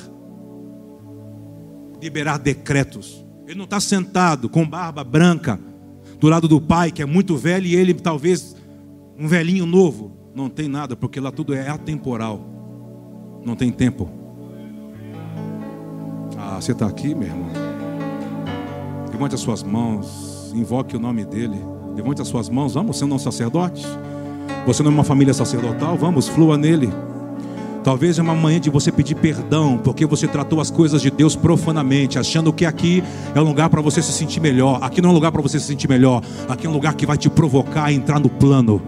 liberar 2.03 2.39
decretos. 2.39 3.25
Ele 3.47 3.57
não 3.57 3.65
está 3.65 3.79
sentado 3.79 4.49
com 4.49 4.69
barba 4.69 5.05
branca 5.05 5.61
do 6.19 6.29
lado 6.29 6.49
do 6.49 6.61
pai, 6.61 6.91
que 6.91 7.03
é 7.03 7.07
muito 7.07 7.37
velho, 7.37 7.67
e 7.67 7.77
ele 7.77 7.95
talvez 7.95 8.57
um 9.17 9.29
velhinho 9.29 9.67
novo. 9.67 10.16
Não 10.37 10.51
tem 10.51 10.69
nada, 10.69 10.95
porque 10.95 11.19
lá 11.19 11.33
tudo 11.33 11.55
é 11.55 11.67
atemporal. 11.67 12.39
Não 13.43 13.57
tem 13.57 13.73
tempo. 13.73 14.07
Ah, 16.37 16.61
você 16.61 16.73
está 16.73 16.85
aqui, 16.87 17.15
meu 17.15 17.27
irmão? 17.27 17.49
Levante 19.11 19.35
as 19.35 19.41
suas 19.41 19.63
mãos, 19.63 20.53
invoque 20.55 20.95
o 20.95 21.01
nome 21.01 21.25
dele. 21.25 21.57
Levante 21.95 22.21
as 22.21 22.29
suas 22.29 22.51
mãos, 22.51 22.75
vamos, 22.75 22.99
você 22.99 23.07
não 23.07 23.13
é 23.13 23.17
um 23.17 23.19
sacerdote? 23.19 23.87
Você 24.67 24.83
não 24.83 24.91
é 24.91 24.95
uma 24.95 25.05
família 25.05 25.33
sacerdotal? 25.33 25.97
Vamos, 25.97 26.29
flua 26.29 26.59
nele. 26.59 26.93
Talvez 27.83 28.19
é 28.19 28.23
uma 28.23 28.35
manhã 28.35 28.61
de 28.61 28.69
você 28.69 28.93
pedir 28.93 29.15
perdão, 29.15 29.79
porque 29.79 30.05
você 30.05 30.29
tratou 30.29 30.61
as 30.61 30.71
coisas 30.71 31.01
de 31.01 31.11
Deus 31.11 31.35
profanamente, 31.35 32.19
achando 32.19 32.53
que 32.53 32.67
aqui 32.67 33.03
é 33.35 33.41
um 33.41 33.45
lugar 33.45 33.71
para 33.71 33.81
você 33.81 34.03
se 34.03 34.13
sentir 34.13 34.41
melhor. 34.41 34.81
Aqui 34.83 35.01
não 35.01 35.09
é 35.09 35.13
um 35.13 35.15
lugar 35.15 35.33
para 35.33 35.41
você 35.41 35.59
se 35.59 35.67
sentir 35.67 35.89
melhor. 35.89 36.21
Aqui 36.47 36.67
é 36.67 36.69
um 36.69 36.75
lugar 36.75 36.95
que 36.95 37.07
vai 37.07 37.17
te 37.17 37.31
provocar 37.31 37.85
a 37.85 37.93
entrar 37.93 38.21
no 38.21 38.29
plano. 38.29 38.83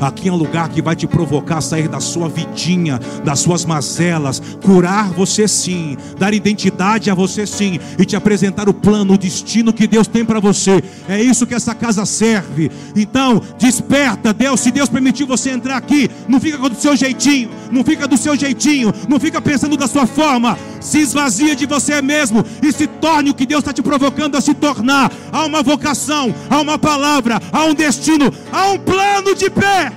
Aqui 0.00 0.28
é 0.28 0.32
um 0.32 0.36
lugar 0.36 0.68
que 0.68 0.82
vai 0.82 0.94
te 0.94 1.06
provocar 1.06 1.58
a 1.58 1.60
sair 1.60 1.88
da 1.88 2.00
sua 2.00 2.28
vidinha, 2.28 3.00
das 3.24 3.40
suas 3.40 3.64
mazelas, 3.64 4.40
curar 4.62 5.10
você 5.10 5.48
sim, 5.48 5.96
dar 6.18 6.34
identidade 6.34 7.10
a 7.10 7.14
você 7.14 7.46
sim 7.46 7.78
e 7.98 8.04
te 8.04 8.16
apresentar 8.16 8.68
o 8.68 8.74
plano, 8.74 9.14
o 9.14 9.18
destino 9.18 9.72
que 9.72 9.86
Deus 9.86 10.06
tem 10.06 10.24
para 10.24 10.40
você. 10.40 10.82
É 11.08 11.20
isso 11.20 11.46
que 11.46 11.54
essa 11.54 11.74
casa 11.74 12.04
serve. 12.04 12.70
Então, 12.94 13.40
desperta, 13.58 14.32
Deus, 14.32 14.60
se 14.60 14.70
Deus 14.70 14.88
permitiu 14.88 15.26
você 15.26 15.50
entrar 15.50 15.76
aqui, 15.76 16.10
não 16.28 16.40
fica 16.40 16.56
do 16.56 16.74
seu 16.74 16.96
jeitinho, 16.96 17.50
não 17.70 17.84
fica 17.84 18.06
do 18.06 18.16
seu 18.16 18.36
jeitinho, 18.36 18.92
não 19.08 19.18
fica 19.18 19.40
pensando 19.40 19.76
da 19.76 19.86
sua 19.86 20.06
forma. 20.06 20.58
Se 20.80 20.98
esvazia 20.98 21.56
de 21.56 21.66
você 21.66 22.00
mesmo 22.00 22.44
e 22.62 22.72
se 22.72 22.86
torne 22.86 23.30
o 23.30 23.34
que 23.34 23.46
Deus 23.46 23.60
está 23.60 23.72
te 23.72 23.82
provocando 23.82 24.36
a 24.36 24.40
se 24.40 24.54
tornar. 24.54 25.10
Há 25.32 25.44
uma 25.44 25.62
vocação, 25.62 26.34
há 26.48 26.60
uma 26.60 26.78
palavra, 26.78 27.40
há 27.52 27.64
um 27.64 27.74
destino, 27.74 28.32
há 28.52 28.68
um 28.68 28.78
plano 28.78 29.34
de 29.34 29.50
pé. 29.50 29.92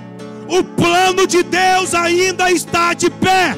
O 0.48 0.64
plano 0.64 1.28
de 1.28 1.44
Deus 1.44 1.94
ainda 1.94 2.52
está 2.52 2.94
de 2.94 3.10
pé. 3.10 3.56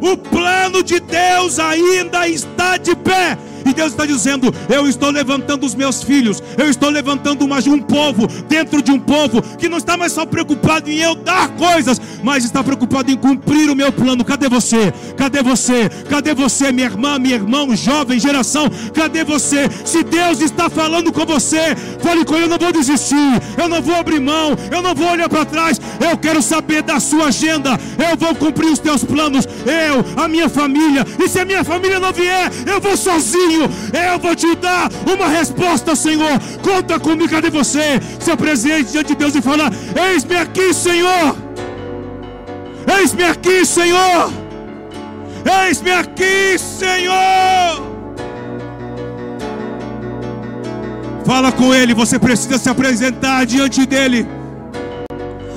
O 0.00 0.16
plano 0.16 0.82
de 0.82 1.00
Deus 1.00 1.58
ainda 1.58 2.28
está 2.28 2.76
de 2.76 2.94
pé. 2.94 3.36
E 3.68 3.74
Deus 3.74 3.90
está 3.90 4.06
dizendo: 4.06 4.52
Eu 4.66 4.88
estou 4.88 5.10
levantando 5.10 5.66
os 5.66 5.74
meus 5.74 6.02
filhos, 6.02 6.42
eu 6.56 6.70
estou 6.70 6.88
levantando 6.88 7.46
mais 7.46 7.66
um 7.66 7.78
povo 7.78 8.26
dentro 8.48 8.80
de 8.80 8.90
um 8.90 8.98
povo 8.98 9.42
que 9.42 9.68
não 9.68 9.76
está 9.76 9.94
mais 9.94 10.12
só 10.12 10.24
preocupado 10.24 10.90
em 10.90 10.96
eu 10.96 11.14
dar 11.14 11.48
coisas, 11.50 12.00
mas 12.22 12.44
está 12.46 12.64
preocupado 12.64 13.10
em 13.10 13.16
cumprir 13.16 13.68
o 13.68 13.76
meu 13.76 13.92
plano. 13.92 14.24
Cadê 14.24 14.48
você? 14.48 14.90
Cadê 15.18 15.42
você? 15.42 15.90
Cadê 16.08 16.32
você, 16.32 16.72
minha 16.72 16.86
irmã, 16.86 17.18
meu 17.18 17.32
irmão, 17.32 17.76
jovem 17.76 18.18
geração? 18.18 18.70
Cadê 18.94 19.22
você? 19.22 19.68
Se 19.84 20.02
Deus 20.02 20.40
está 20.40 20.70
falando 20.70 21.12
com 21.12 21.26
você, 21.26 21.76
fale 22.00 22.24
com 22.24 22.36
ele: 22.36 22.44
Eu 22.44 22.48
não 22.48 22.58
vou 22.58 22.72
desistir, 22.72 23.42
eu 23.58 23.68
não 23.68 23.82
vou 23.82 23.96
abrir 23.96 24.18
mão, 24.18 24.56
eu 24.72 24.80
não 24.80 24.94
vou 24.94 25.10
olhar 25.10 25.28
para 25.28 25.44
trás. 25.44 25.78
Eu 26.00 26.16
quero 26.16 26.40
saber 26.40 26.82
da 26.82 26.98
sua 26.98 27.26
agenda, 27.26 27.78
eu 28.10 28.16
vou 28.16 28.34
cumprir 28.34 28.72
os 28.72 28.78
teus 28.78 29.04
planos. 29.04 29.46
Eu, 29.66 30.22
a 30.22 30.26
minha 30.26 30.48
família, 30.48 31.04
e 31.22 31.28
se 31.28 31.38
a 31.38 31.44
minha 31.44 31.62
família 31.62 32.00
não 32.00 32.14
vier, 32.14 32.50
eu 32.66 32.80
vou 32.80 32.96
sozinho 32.96 33.57
eu 33.64 34.18
vou 34.18 34.34
te 34.34 34.54
dar 34.56 34.90
uma 35.06 35.28
resposta, 35.28 35.96
Senhor. 35.96 36.38
Conta 36.62 36.98
comigo, 36.98 37.28
cadê 37.28 37.50
você? 37.50 38.00
Se 38.18 38.30
apresente 38.30 38.92
diante 38.92 39.08
de 39.08 39.14
Deus 39.16 39.34
e 39.34 39.42
fala: 39.42 39.70
Eis-me 40.10 40.36
aqui, 40.36 40.72
Senhor. 40.72 41.36
Eis-me 42.98 43.24
aqui, 43.24 43.64
Senhor. 43.66 44.32
Eis-me 45.66 45.90
aqui, 45.90 46.58
Senhor. 46.58 47.88
Fala 51.24 51.52
com 51.52 51.74
Ele, 51.74 51.92
você 51.92 52.18
precisa 52.18 52.56
se 52.56 52.70
apresentar 52.70 53.44
diante 53.44 53.84
dEle. 53.84 54.26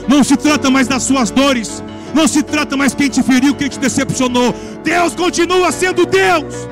Não 0.07 0.21
se 0.23 0.35
trata 0.35 0.69
mais 0.69 0.85
das 0.85 1.03
suas 1.03 1.31
dores, 1.31 1.81
não 2.13 2.27
se 2.27 2.43
trata 2.43 2.75
mais 2.75 2.93
quem 2.93 3.09
te 3.09 3.23
feriu, 3.23 3.55
quem 3.55 3.69
te 3.69 3.79
decepcionou. 3.79 4.53
Deus 4.83 5.15
continua 5.15 5.71
sendo 5.71 6.05
Deus. 6.05 6.67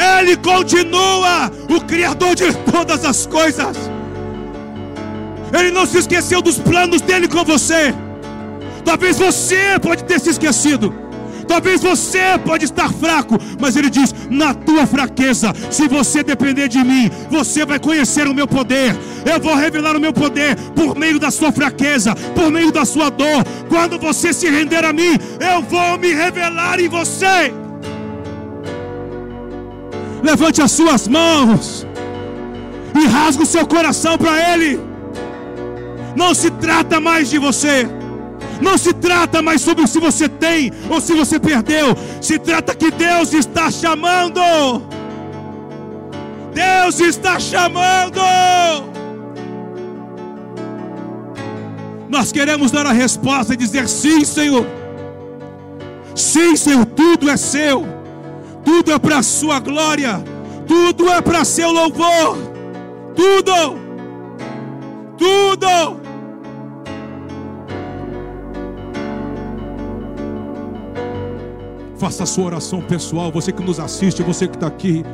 Ele 0.00 0.36
continua 0.36 1.50
o 1.68 1.80
Criador 1.82 2.34
de 2.34 2.52
todas 2.72 3.04
as 3.04 3.26
coisas. 3.26 3.76
Ele 5.52 5.70
não 5.70 5.84
se 5.84 5.98
esqueceu 5.98 6.40
dos 6.40 6.58
planos 6.58 7.02
dele 7.02 7.28
com 7.28 7.44
você. 7.44 7.94
Talvez 8.84 9.18
você 9.18 9.78
pode 9.82 10.04
ter 10.04 10.18
se 10.18 10.30
esquecido. 10.30 10.94
Talvez 11.46 11.82
você 11.82 12.38
pode 12.44 12.64
estar 12.64 12.92
fraco, 12.92 13.36
mas 13.60 13.74
ele 13.74 13.90
diz: 13.90 14.14
"Na 14.30 14.54
tua 14.54 14.86
fraqueza, 14.86 15.52
se 15.68 15.88
você 15.88 16.22
depender 16.22 16.68
de 16.68 16.82
mim, 16.84 17.10
você 17.28 17.66
vai 17.66 17.78
conhecer 17.78 18.28
o 18.28 18.34
meu 18.34 18.46
poder. 18.46 18.96
Eu 19.26 19.40
vou 19.40 19.56
revelar 19.56 19.96
o 19.96 20.00
meu 20.00 20.12
poder 20.12 20.54
por 20.76 20.96
meio 20.96 21.18
da 21.18 21.30
sua 21.30 21.50
fraqueza, 21.50 22.14
por 22.34 22.50
meio 22.52 22.70
da 22.70 22.84
sua 22.84 23.10
dor. 23.10 23.44
Quando 23.68 23.98
você 23.98 24.32
se 24.32 24.48
render 24.48 24.84
a 24.84 24.92
mim, 24.92 25.18
eu 25.40 25.60
vou 25.62 25.98
me 25.98 26.14
revelar 26.14 26.78
em 26.78 26.88
você." 26.88 27.52
Levante 30.22 30.60
as 30.60 30.70
suas 30.70 31.08
mãos 31.08 31.86
e 32.94 33.06
rasgue 33.06 33.42
o 33.42 33.46
seu 33.46 33.66
coração 33.66 34.18
para 34.18 34.52
Ele. 34.52 34.80
Não 36.16 36.34
se 36.34 36.50
trata 36.50 37.00
mais 37.00 37.30
de 37.30 37.38
você. 37.38 37.88
Não 38.60 38.76
se 38.76 38.92
trata 38.92 39.40
mais 39.40 39.62
sobre 39.62 39.86
se 39.86 39.98
você 39.98 40.28
tem 40.28 40.70
ou 40.88 41.00
se 41.00 41.14
você 41.14 41.38
perdeu. 41.38 41.96
Se 42.20 42.38
trata 42.38 42.74
que 42.74 42.90
Deus 42.90 43.32
está 43.32 43.70
chamando. 43.70 44.40
Deus 46.52 47.00
está 47.00 47.38
chamando. 47.38 48.20
Nós 52.08 52.32
queremos 52.32 52.70
dar 52.70 52.86
a 52.86 52.92
resposta 52.92 53.54
e 53.54 53.56
dizer: 53.56 53.88
sim, 53.88 54.24
Senhor. 54.24 54.66
Sim, 56.14 56.56
Senhor, 56.56 56.84
tudo 56.84 57.30
é 57.30 57.36
seu 57.36 57.99
tudo 58.70 58.92
é 58.92 58.98
para 59.00 59.18
a 59.18 59.22
sua 59.22 59.58
glória, 59.58 60.22
tudo 60.64 61.08
é 61.08 61.20
para 61.20 61.44
seu 61.44 61.72
louvor, 61.72 62.38
tudo, 63.16 63.76
tudo. 65.18 66.00
Faça 71.98 72.22
a 72.22 72.26
sua 72.26 72.44
oração 72.44 72.80
pessoal, 72.80 73.32
você 73.32 73.50
que 73.50 73.60
nos 73.60 73.80
assiste, 73.80 74.22
você 74.22 74.46
que 74.46 74.54
está 74.54 74.68
aqui. 74.68 75.04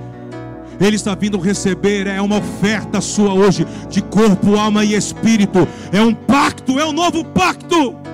Ele 0.79 0.97
está 0.97 1.15
vindo 1.15 1.39
receber, 1.39 2.07
é 2.07 2.21
uma 2.21 2.37
oferta 2.37 3.01
sua 3.01 3.33
hoje, 3.33 3.67
de 3.89 4.03
corpo, 4.03 4.57
alma 4.57 4.85
e 4.85 4.95
espírito. 4.95 5.67
É 5.91 6.03
um 6.03 6.13
pacto, 6.13 6.79
é 6.79 6.85
um 6.85 6.93
novo 6.93 7.25
pacto. 7.25 8.06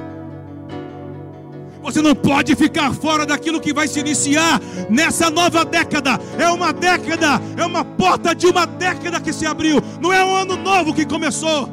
Você 1.93 2.01
não 2.01 2.15
pode 2.15 2.57
ficar 2.57 2.95
fora 2.95 3.27
daquilo 3.27 3.61
que 3.61 3.71
vai 3.71 3.87
se 3.87 4.01
iniciar 4.01 4.59
nessa 4.89 5.29
nova 5.29 5.63
década. 5.63 6.19
É 6.39 6.49
uma 6.49 6.73
década, 6.73 7.39
é 7.55 7.67
uma 7.67 7.85
porta 7.85 8.35
de 8.35 8.47
uma 8.47 8.65
década 8.65 9.21
que 9.21 9.31
se 9.31 9.45
abriu. 9.45 9.79
Não 10.01 10.11
é 10.11 10.25
um 10.25 10.35
ano 10.35 10.57
novo 10.57 10.95
que 10.95 11.05
começou. 11.05 11.69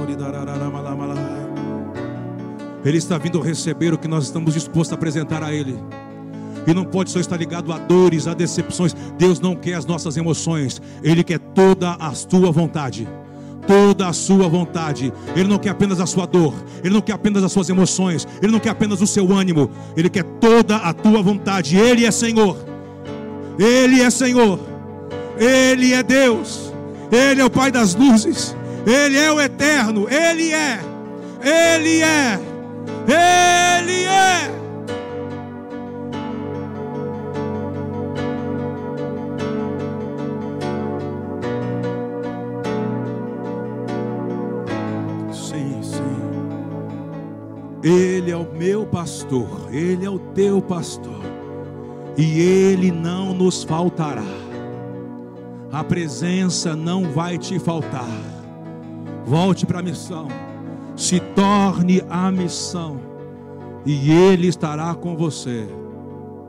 lá 0.07 1.05
lá 1.05 1.17
Ele 2.85 2.99
está 2.99 3.19
vindo 3.19 3.41
receber 3.41 3.93
o 3.95 3.99
que 3.99 4.07
nós 4.07 4.25
estamos 4.25 4.55
dispostos 4.55 4.93
a 4.93 4.95
apresentar 4.95 5.43
a 5.43 5.53
Ele. 5.53 5.79
E 6.67 6.75
não 6.75 6.85
pode 6.85 7.11
só 7.11 7.19
estar 7.21 7.37
ligado 7.37 7.73
a 7.73 7.79
dores, 7.79 8.27
a 8.27 8.35
decepções. 8.35 8.95
Deus 9.17 9.41
não 9.41 9.55
quer 9.57 9.75
as 9.75 9.87
nossas 9.87 10.17
emoções. 10.17 10.83
Ele 11.03 11.25
quer 11.25 11.39
toda 11.39 11.93
a 11.93 12.11
tua 12.11 12.51
vontade. 12.53 13.09
toda 13.67 14.07
a 14.09 14.13
sua 14.13 14.49
vontade. 14.49 15.13
Ele 15.35 15.49
não 15.49 15.59
quer 15.59 15.71
apenas 15.71 16.01
a 16.01 16.07
sua 16.07 16.25
dor, 16.27 16.55
ele 16.85 16.95
não 16.95 17.01
quer 17.01 17.15
apenas 17.15 17.43
as 17.43 17.51
suas 17.51 17.69
emoções, 17.69 18.27
ele 18.41 18.53
não 18.53 18.61
quer 18.61 18.71
apenas 18.71 19.01
o 19.03 19.07
seu 19.09 19.33
ânimo, 19.33 19.71
ele 19.97 20.09
quer 20.09 20.23
toda 20.23 20.77
a 20.77 20.93
tua 20.93 21.21
vontade. 21.21 21.77
Ele 21.77 22.05
é 22.05 22.11
Senhor. 22.13 22.57
Ele 23.59 24.01
é 24.01 24.11
Senhor. 24.11 24.76
Ele 25.39 25.93
é 25.93 26.03
Deus. 26.03 26.73
Ele 27.11 27.41
é 27.41 27.45
o 27.45 27.51
Pai 27.51 27.71
das 27.71 27.95
luzes. 27.95 28.57
Ele 28.87 29.19
é 29.19 29.33
o 29.33 29.41
eterno. 29.41 30.07
Ele 30.09 30.53
é. 30.53 30.81
Ele 31.43 32.03
é. 32.03 32.41
Ele 33.09 34.05
é. 34.05 34.57
Ele 47.87 48.33
é 48.33 48.37
o 48.37 48.53
meu 48.53 48.85
pastor, 48.85 49.69
Ele 49.71 50.05
é 50.05 50.11
o 50.11 50.19
teu 50.19 50.61
pastor, 50.61 51.23
e 52.19 52.41
Ele 52.41 52.91
não 52.91 53.33
nos 53.33 53.63
faltará. 53.63 54.46
A 55.77 55.85
presença 55.85 56.75
não 56.75 57.13
vai 57.13 57.37
te 57.37 57.59
faltar. 57.59 58.09
Volte 59.27 59.67
para 59.67 59.81
a 59.81 59.83
missão, 59.83 60.27
se 60.97 61.21
torne 61.21 62.01
a 62.09 62.33
missão, 62.33 62.99
e 63.85 64.11
Ele 64.11 64.47
estará 64.47 64.95
com 64.95 65.15
você 65.15 65.69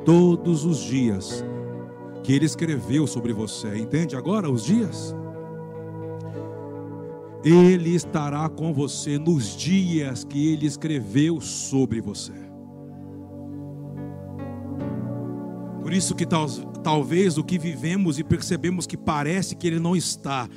todos 0.06 0.64
os 0.64 0.78
dias 0.78 1.44
que 2.24 2.32
Ele 2.32 2.46
escreveu 2.46 3.06
sobre 3.06 3.34
você. 3.34 3.78
Entende 3.78 4.16
agora 4.16 4.50
os 4.50 4.64
dias? 4.64 5.14
Ele 7.44 7.96
estará 7.96 8.48
com 8.48 8.74
você 8.74 9.20
nos 9.20 9.58
dias 9.58 10.24
que 10.24 10.54
Ele 10.54 10.66
escreveu 10.66 11.42
sobre 11.42 12.00
você. 12.00 12.32
Por 15.82 15.92
isso 15.92 16.16
que 16.16 16.26
tal, 16.26 16.48
talvez 16.84 17.38
o 17.38 17.44
que 17.44 17.58
vivemos 17.58 18.20
e 18.20 18.24
percebemos 18.24 18.88
que 18.88 18.98
parece 18.98 19.56
que 19.56 19.68
Ele 19.68 19.80
não 19.80 19.96
está, 19.96 20.50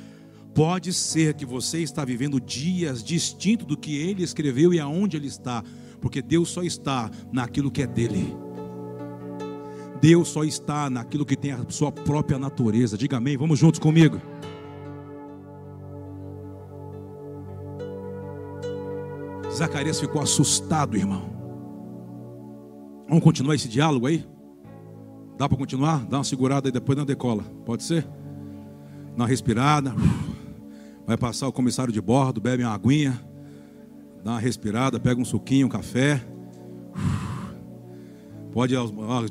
pode 0.53 0.93
ser 0.93 1.33
que 1.33 1.45
você 1.45 1.79
está 1.79 2.03
vivendo 2.05 2.39
dias 2.39 3.03
distintos 3.03 3.65
do 3.65 3.77
que 3.77 3.95
Ele 3.97 4.23
escreveu 4.23 4.73
e 4.73 4.79
aonde 4.79 5.17
Ele 5.17 5.27
está, 5.27 5.63
porque 5.99 6.21
Deus 6.21 6.49
só 6.49 6.63
está 6.63 7.09
naquilo 7.31 7.71
que 7.71 7.81
é 7.81 7.87
dele. 7.87 8.35
Deus 10.01 10.29
só 10.29 10.43
está 10.43 10.89
naquilo 10.89 11.23
que 11.25 11.35
tem 11.35 11.51
a 11.51 11.63
sua 11.69 11.91
própria 11.91 12.39
natureza. 12.39 12.97
Diga 12.97 13.17
amém. 13.17 13.37
Vamos 13.37 13.59
juntos 13.59 13.79
comigo. 13.79 14.19
Zacarias 19.53 19.99
ficou 19.99 20.19
assustado, 20.19 20.97
irmão. 20.97 21.29
Vamos 23.07 23.23
continuar 23.23 23.53
esse 23.53 23.67
diálogo 23.67 24.07
aí? 24.07 24.25
Dá 25.41 25.49
para 25.49 25.57
continuar? 25.57 26.05
Dá 26.05 26.17
uma 26.17 26.23
segurada 26.23 26.67
aí, 26.67 26.71
depois 26.71 26.95
não 26.95 27.03
decola. 27.03 27.41
Pode 27.65 27.81
ser? 27.81 28.03
Dá 29.17 29.23
uma 29.23 29.27
respirada. 29.27 29.91
Vai 31.03 31.17
passar 31.17 31.47
o 31.47 31.51
comissário 31.51 31.91
de 31.91 31.99
bordo, 31.99 32.39
bebe 32.39 32.63
uma 32.63 32.75
aguinha. 32.75 33.19
Dá 34.23 34.33
uma 34.33 34.39
respirada, 34.39 34.99
pega 34.99 35.19
um 35.19 35.25
suquinho, 35.25 35.65
um 35.65 35.69
café. 35.69 36.23
Pode, 38.53 38.75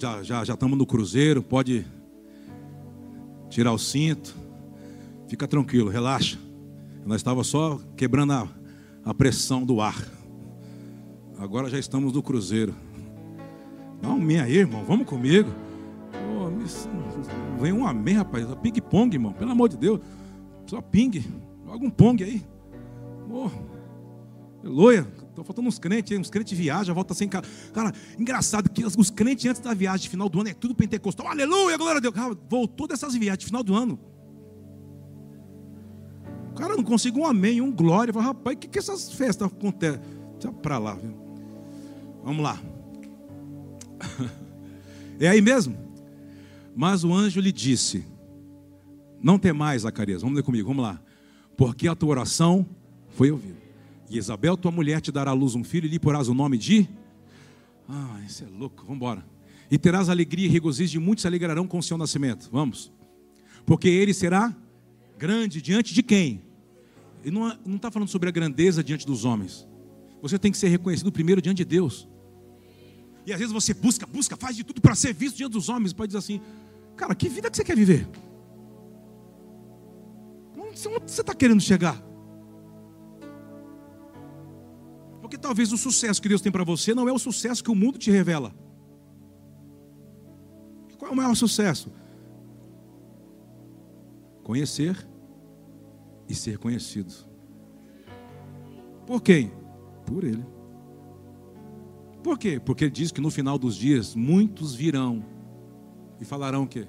já, 0.01 0.21
já, 0.25 0.45
já 0.45 0.55
estamos 0.55 0.77
no 0.77 0.85
cruzeiro, 0.85 1.45
pode 1.45 1.87
tirar 3.49 3.73
o 3.73 3.79
cinto. 3.79 4.35
Fica 5.29 5.47
tranquilo, 5.47 5.91
relaxa. 5.91 6.41
Nós 7.07 7.19
estava 7.21 7.45
só 7.45 7.79
quebrando 7.97 8.33
a, 8.33 8.49
a 9.05 9.15
pressão 9.15 9.65
do 9.65 9.81
ar. 9.81 9.95
Agora 11.39 11.71
já 11.71 11.79
estamos 11.79 12.13
no 12.13 12.21
cruzeiro. 12.21 12.75
Dá 14.03 14.09
amém 14.09 14.41
aí, 14.41 14.57
irmão. 14.57 14.85
Vamos 14.85 15.07
comigo. 15.07 15.70
Vem 17.61 17.73
um 17.73 17.87
amém, 17.87 18.15
rapaz. 18.15 18.47
Ping-pong, 18.63 19.15
irmão. 19.15 19.33
Pelo 19.33 19.51
amor 19.51 19.69
de 19.69 19.77
Deus. 19.77 20.01
Só 20.67 20.81
ping. 20.81 21.23
Joga 21.67 21.85
um 21.85 21.91
pong 21.91 22.23
aí. 22.25 22.47
Oh, 23.31 23.51
aleluia. 24.63 25.07
Estão 25.29 25.45
faltando 25.45 25.69
uns 25.69 25.79
crentes. 25.79 26.19
Uns 26.19 26.31
crentes 26.31 26.57
viajam, 26.57 26.95
volta 26.95 27.15
sem 27.15 27.29
cara. 27.29 27.47
Cara, 27.73 27.93
engraçado 28.19 28.69
que 28.71 28.85
os 28.85 29.11
crentes 29.11 29.47
antes 29.47 29.61
da 29.61 29.75
viagem 29.75 30.03
de 30.03 30.09
final 30.09 30.29
do 30.29 30.41
ano 30.41 30.49
é 30.49 30.55
tudo 30.55 30.75
pentecostal. 30.75 31.27
Aleluia, 31.27 31.77
glória 31.77 31.99
a 31.99 32.01
Deus. 32.01 32.15
Cara, 32.15 32.37
voltou 32.49 32.87
dessas 32.87 33.15
viagens 33.15 33.41
de 33.41 33.47
final 33.47 33.63
do 33.63 33.75
ano. 33.75 33.99
Cara 36.57 36.77
não 36.77 36.85
conseguiu 36.85 37.23
um 37.23 37.27
amém, 37.27 37.61
um 37.61 37.73
glória. 37.73 38.13
Fala, 38.13 38.27
rapaz, 38.27 38.57
o 38.57 38.59
que, 38.59 38.69
que 38.69 38.79
essas 38.79 39.13
festas 39.13 39.49
acontecem? 39.49 40.01
Deixa 40.33 40.53
pra 40.53 40.79
lá, 40.79 40.95
viu? 40.95 41.15
Vamos 42.25 42.43
lá. 42.43 42.59
É 45.23 45.29
aí 45.29 45.43
mesmo? 45.43 45.77
Mas 46.75 47.05
o 47.05 47.13
anjo 47.13 47.41
lhe 47.41 47.53
disse: 47.53 48.05
Não 49.23 49.39
tem 49.39 49.53
mais, 49.53 49.83
Zacarias. 49.83 50.23
Vamos 50.23 50.37
ler 50.37 50.43
comigo, 50.43 50.69
vamos 50.69 50.83
lá. 50.83 51.01
Porque 51.57 51.89
a 51.89 51.95
tua 51.95 52.11
oração 52.11 52.67
foi 53.11 53.31
ouvida. 53.31 53.59
E 54.09 54.19
Isabel, 54.19 54.57
tua 54.57 54.71
mulher, 54.71 55.01
te 55.01 55.13
dará 55.13 55.31
à 55.31 55.35
luz 55.35 55.55
um 55.55 55.63
filho 55.63 55.87
e 55.87 55.89
lhe 55.89 55.99
porás 55.99 56.29
o 56.29 56.35
nome 56.35 56.59
de. 56.59 56.89
Ah, 57.89 58.21
isso 58.27 58.45
é 58.45 58.47
louco, 58.47 58.83
vamos 58.83 58.97
embora. 58.97 59.25
E 59.71 59.79
terás 59.79 60.09
alegria 60.09 60.47
e 60.47 60.49
regozijo, 60.49 60.99
e 60.99 61.03
muitos 61.03 61.23
se 61.23 61.29
alegrarão 61.29 61.67
com 61.67 61.79
o 61.79 61.83
seu 61.83 61.97
nascimento. 61.97 62.49
Vamos. 62.51 62.93
Porque 63.65 63.89
ele 63.89 64.13
será 64.13 64.55
grande 65.17 65.63
diante 65.63 65.95
de 65.95 66.03
quem? 66.03 66.43
Ele 67.25 67.37
não 67.37 67.77
está 67.77 67.91
falando 67.91 68.09
sobre 68.09 68.29
a 68.29 68.33
grandeza 68.33 68.83
diante 68.83 69.07
dos 69.07 69.25
homens. 69.25 69.69
Você 70.23 70.39
tem 70.39 70.51
que 70.51 70.59
ser 70.59 70.69
reconhecido 70.69 71.13
primeiro 71.13 71.41
diante 71.41 71.59
de 71.59 71.65
Deus. 71.65 72.09
E 73.27 73.33
às 73.33 73.39
vezes 73.39 73.53
você 73.53 73.75
busca, 73.75 74.07
busca, 74.07 74.37
faz 74.37 74.57
de 74.57 74.65
tudo 74.65 74.81
para 74.81 74.95
ser 74.95 75.13
visto 75.13 75.37
diante 75.37 75.53
dos 75.53 75.69
homens. 75.69 75.93
Pode 75.93 76.09
dizer 76.09 76.19
assim, 76.19 76.41
cara, 76.97 77.15
que 77.15 77.29
vida 77.29 77.51
que 77.51 77.57
você 77.57 77.65
quer 77.65 77.77
viver? 77.77 78.09
Onde 80.57 80.79
você 80.79 81.21
está 81.21 81.35
querendo 81.35 81.61
chegar? 81.61 82.01
Porque 85.21 85.37
talvez 85.37 85.73
o 85.73 85.77
sucesso 85.77 86.21
que 86.21 86.29
Deus 86.29 86.41
tem 86.41 86.51
para 86.51 86.65
você 86.65 86.95
não 86.95 87.09
é 87.09 87.13
o 87.13 87.19
sucesso 87.19 87.63
que 87.63 87.71
o 87.71 87.75
mundo 87.75 87.99
te 87.99 88.11
revela. 88.11 88.55
Qual 90.99 91.11
é 91.11 91.15
o 91.15 91.17
maior 91.17 91.35
sucesso? 91.35 91.93
Conhecer 94.43 95.09
e 96.29 96.35
ser 96.35 96.59
conhecido. 96.59 97.13
Por 99.07 99.23
quem? 99.23 99.53
Por 100.07 100.25
Ele. 100.25 100.45
Por 102.23 102.39
quê? 102.39 102.61
Porque 102.61 102.85
ele 102.85 102.91
diz 102.91 103.11
que 103.11 103.21
no 103.21 103.31
final 103.31 103.59
dos 103.59 103.77
dias 103.77 104.15
muitos 104.15 104.75
virão 104.75 105.25
e 106.21 106.25
falarão 106.25 106.65
o 106.65 106.67
quê? 106.67 106.87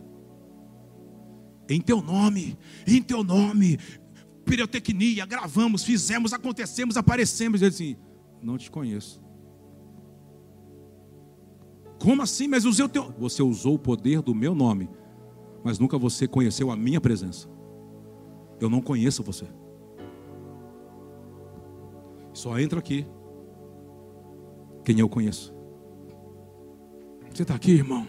Em 1.70 1.80
teu 1.80 2.02
nome, 2.02 2.58
em 2.86 3.02
teu 3.02 3.24
nome, 3.24 3.80
pirotecnia, 4.44 5.26
gravamos, 5.26 5.84
fizemos, 5.84 6.34
acontecemos, 6.34 6.98
aparecemos. 6.98 7.62
Ele 7.62 7.70
assim, 7.70 7.96
não 8.42 8.58
te 8.58 8.70
conheço. 8.70 9.22
Como 11.98 12.22
assim? 12.22 12.48
Mas 12.48 12.66
usei 12.66 12.84
o 12.84 12.90
teu. 12.90 13.14
Você 13.20 13.42
usou 13.42 13.76
o 13.76 13.80
poder 13.80 14.22
do 14.22 14.36
meu 14.36 14.54
nome, 14.54 14.90
mas 15.64 15.80
nunca 15.80 15.98
você 15.98 16.28
conheceu 16.28 16.72
a 16.72 16.76
minha 16.76 17.00
presença. 17.00 17.48
Eu 18.60 18.70
não 18.70 18.82
conheço 18.82 19.24
você. 19.24 19.46
Só 22.34 22.60
entra 22.60 22.80
aqui 22.80 23.06
quem 24.84 25.00
eu 25.00 25.10
conheço. 25.10 25.54
Você 27.32 27.44
está 27.44 27.56
aqui, 27.56 27.72
irmão? 27.72 28.08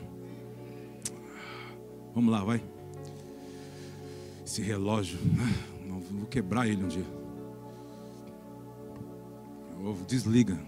Vamos 2.14 2.32
lá, 2.32 2.42
vai. 2.44 2.62
Esse 4.44 4.60
relógio, 4.60 5.18
vou 6.10 6.26
quebrar 6.26 6.68
ele 6.68 6.84
um 6.84 6.88
dia. 6.88 7.06
Desliga. 10.06 10.60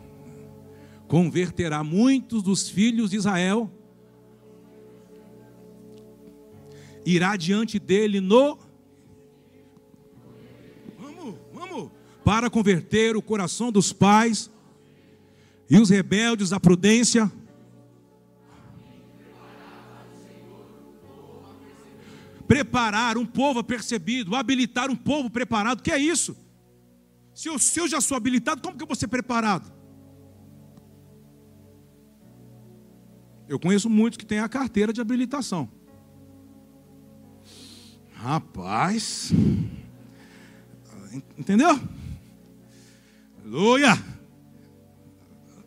Converterá 1.07 1.85
muitos 1.85 2.43
dos 2.43 2.69
filhos 2.69 3.11
de 3.11 3.17
Israel. 3.17 3.71
Irá 7.05 7.37
diante 7.37 7.79
dele 7.79 8.21
no 8.21 8.59
para 12.25 12.49
converter 12.49 13.17
o 13.17 13.23
coração 13.23 13.71
dos 13.71 13.93
pais 13.93 14.51
e 15.69 15.79
os 15.79 15.91
rebeldes 15.91 16.53
à 16.53 16.61
prudência. 16.61 17.31
Preparar 22.47 23.17
um 23.17 23.25
povo 23.25 23.61
apercebido, 23.61 24.37
habilitar 24.37 24.91
um 24.91 24.97
povo 24.97 25.31
preparado, 25.31 25.83
que 25.83 25.91
é 25.91 25.99
isso? 25.99 26.37
Se 27.35 27.49
eu, 27.49 27.59
se 27.59 27.81
eu 27.81 27.89
já 27.89 28.01
sou 28.01 28.17
habilitado, 28.17 28.61
como 28.61 28.77
que 28.77 28.83
eu 28.83 28.87
vou 28.87 28.95
ser 28.95 29.09
preparado? 29.09 29.73
Eu 33.49 33.59
conheço 33.59 33.91
muitos 33.91 34.17
que 34.17 34.27
têm 34.27 34.39
a 34.39 34.49
carteira 34.49 34.93
de 34.93 35.01
habilitação. 35.01 35.69
Rapaz, 38.13 39.33
Entendeu? 41.39 41.79
Aleluia! 43.45 44.14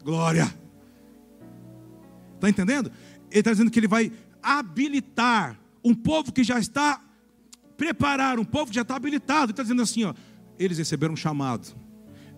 Glória! 0.08 0.58
Está 2.36 2.50
entendendo? 2.50 2.90
Ele 3.30 3.40
está 3.40 3.52
dizendo 3.52 3.70
que 3.70 3.78
ele 3.78 3.90
vai 3.90 4.10
habilitar 4.42 5.60
um 5.84 5.94
povo 5.94 6.32
que 6.32 6.46
já 6.46 6.58
está 6.58 7.04
preparado, 7.76 8.40
um 8.40 8.46
povo 8.46 8.70
que 8.70 8.76
já 8.76 8.84
está 8.84 8.96
habilitado. 8.96 9.48
Ele 9.48 9.52
está 9.52 9.64
dizendo 9.64 9.82
assim: 9.82 10.06
ó, 10.06 10.14
eles 10.58 10.78
receberam 10.78 11.14
um 11.14 11.18
chamado, 11.18 11.76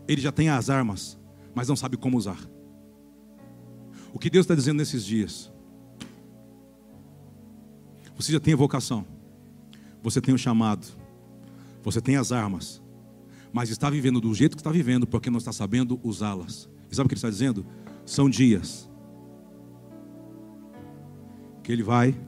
eles 0.08 0.24
já 0.24 0.32
têm 0.32 0.50
as 0.50 0.68
armas, 0.68 1.16
mas 1.54 1.68
não 1.68 1.76
sabem 1.76 2.00
como 2.00 2.18
usar. 2.18 2.40
O 4.12 4.18
que 4.18 4.32
Deus 4.32 4.46
está 4.46 4.56
dizendo 4.56 4.78
nesses 4.78 5.06
dias? 5.06 5.52
Você 8.16 8.32
já 8.32 8.40
tem 8.40 8.56
a 8.56 8.58
vocação, 8.58 9.06
você 10.02 10.20
tem 10.20 10.34
o 10.34 10.40
chamado, 10.40 10.88
você 11.84 12.02
tem 12.02 12.16
as 12.16 12.32
armas, 12.32 12.82
mas 13.54 13.70
está 13.70 13.92
vivendo 13.92 14.20
do 14.20 14.34
jeito 14.34 14.58
que 14.58 14.62
está 14.62 14.72
vivendo 14.72 15.06
porque 15.06 15.30
não 15.30 15.38
está 15.38 15.54
sabendo 15.54 16.00
usá-las. 16.02 16.68
E 16.90 16.96
sabe 16.96 17.06
o 17.06 17.10
que 17.10 17.14
ele 17.14 17.20
está 17.20 17.30
dizendo? 17.30 17.66
São 18.06 18.30
dias 18.30 18.90
que 21.64 21.72
ele 21.72 21.84
vai 21.84 22.20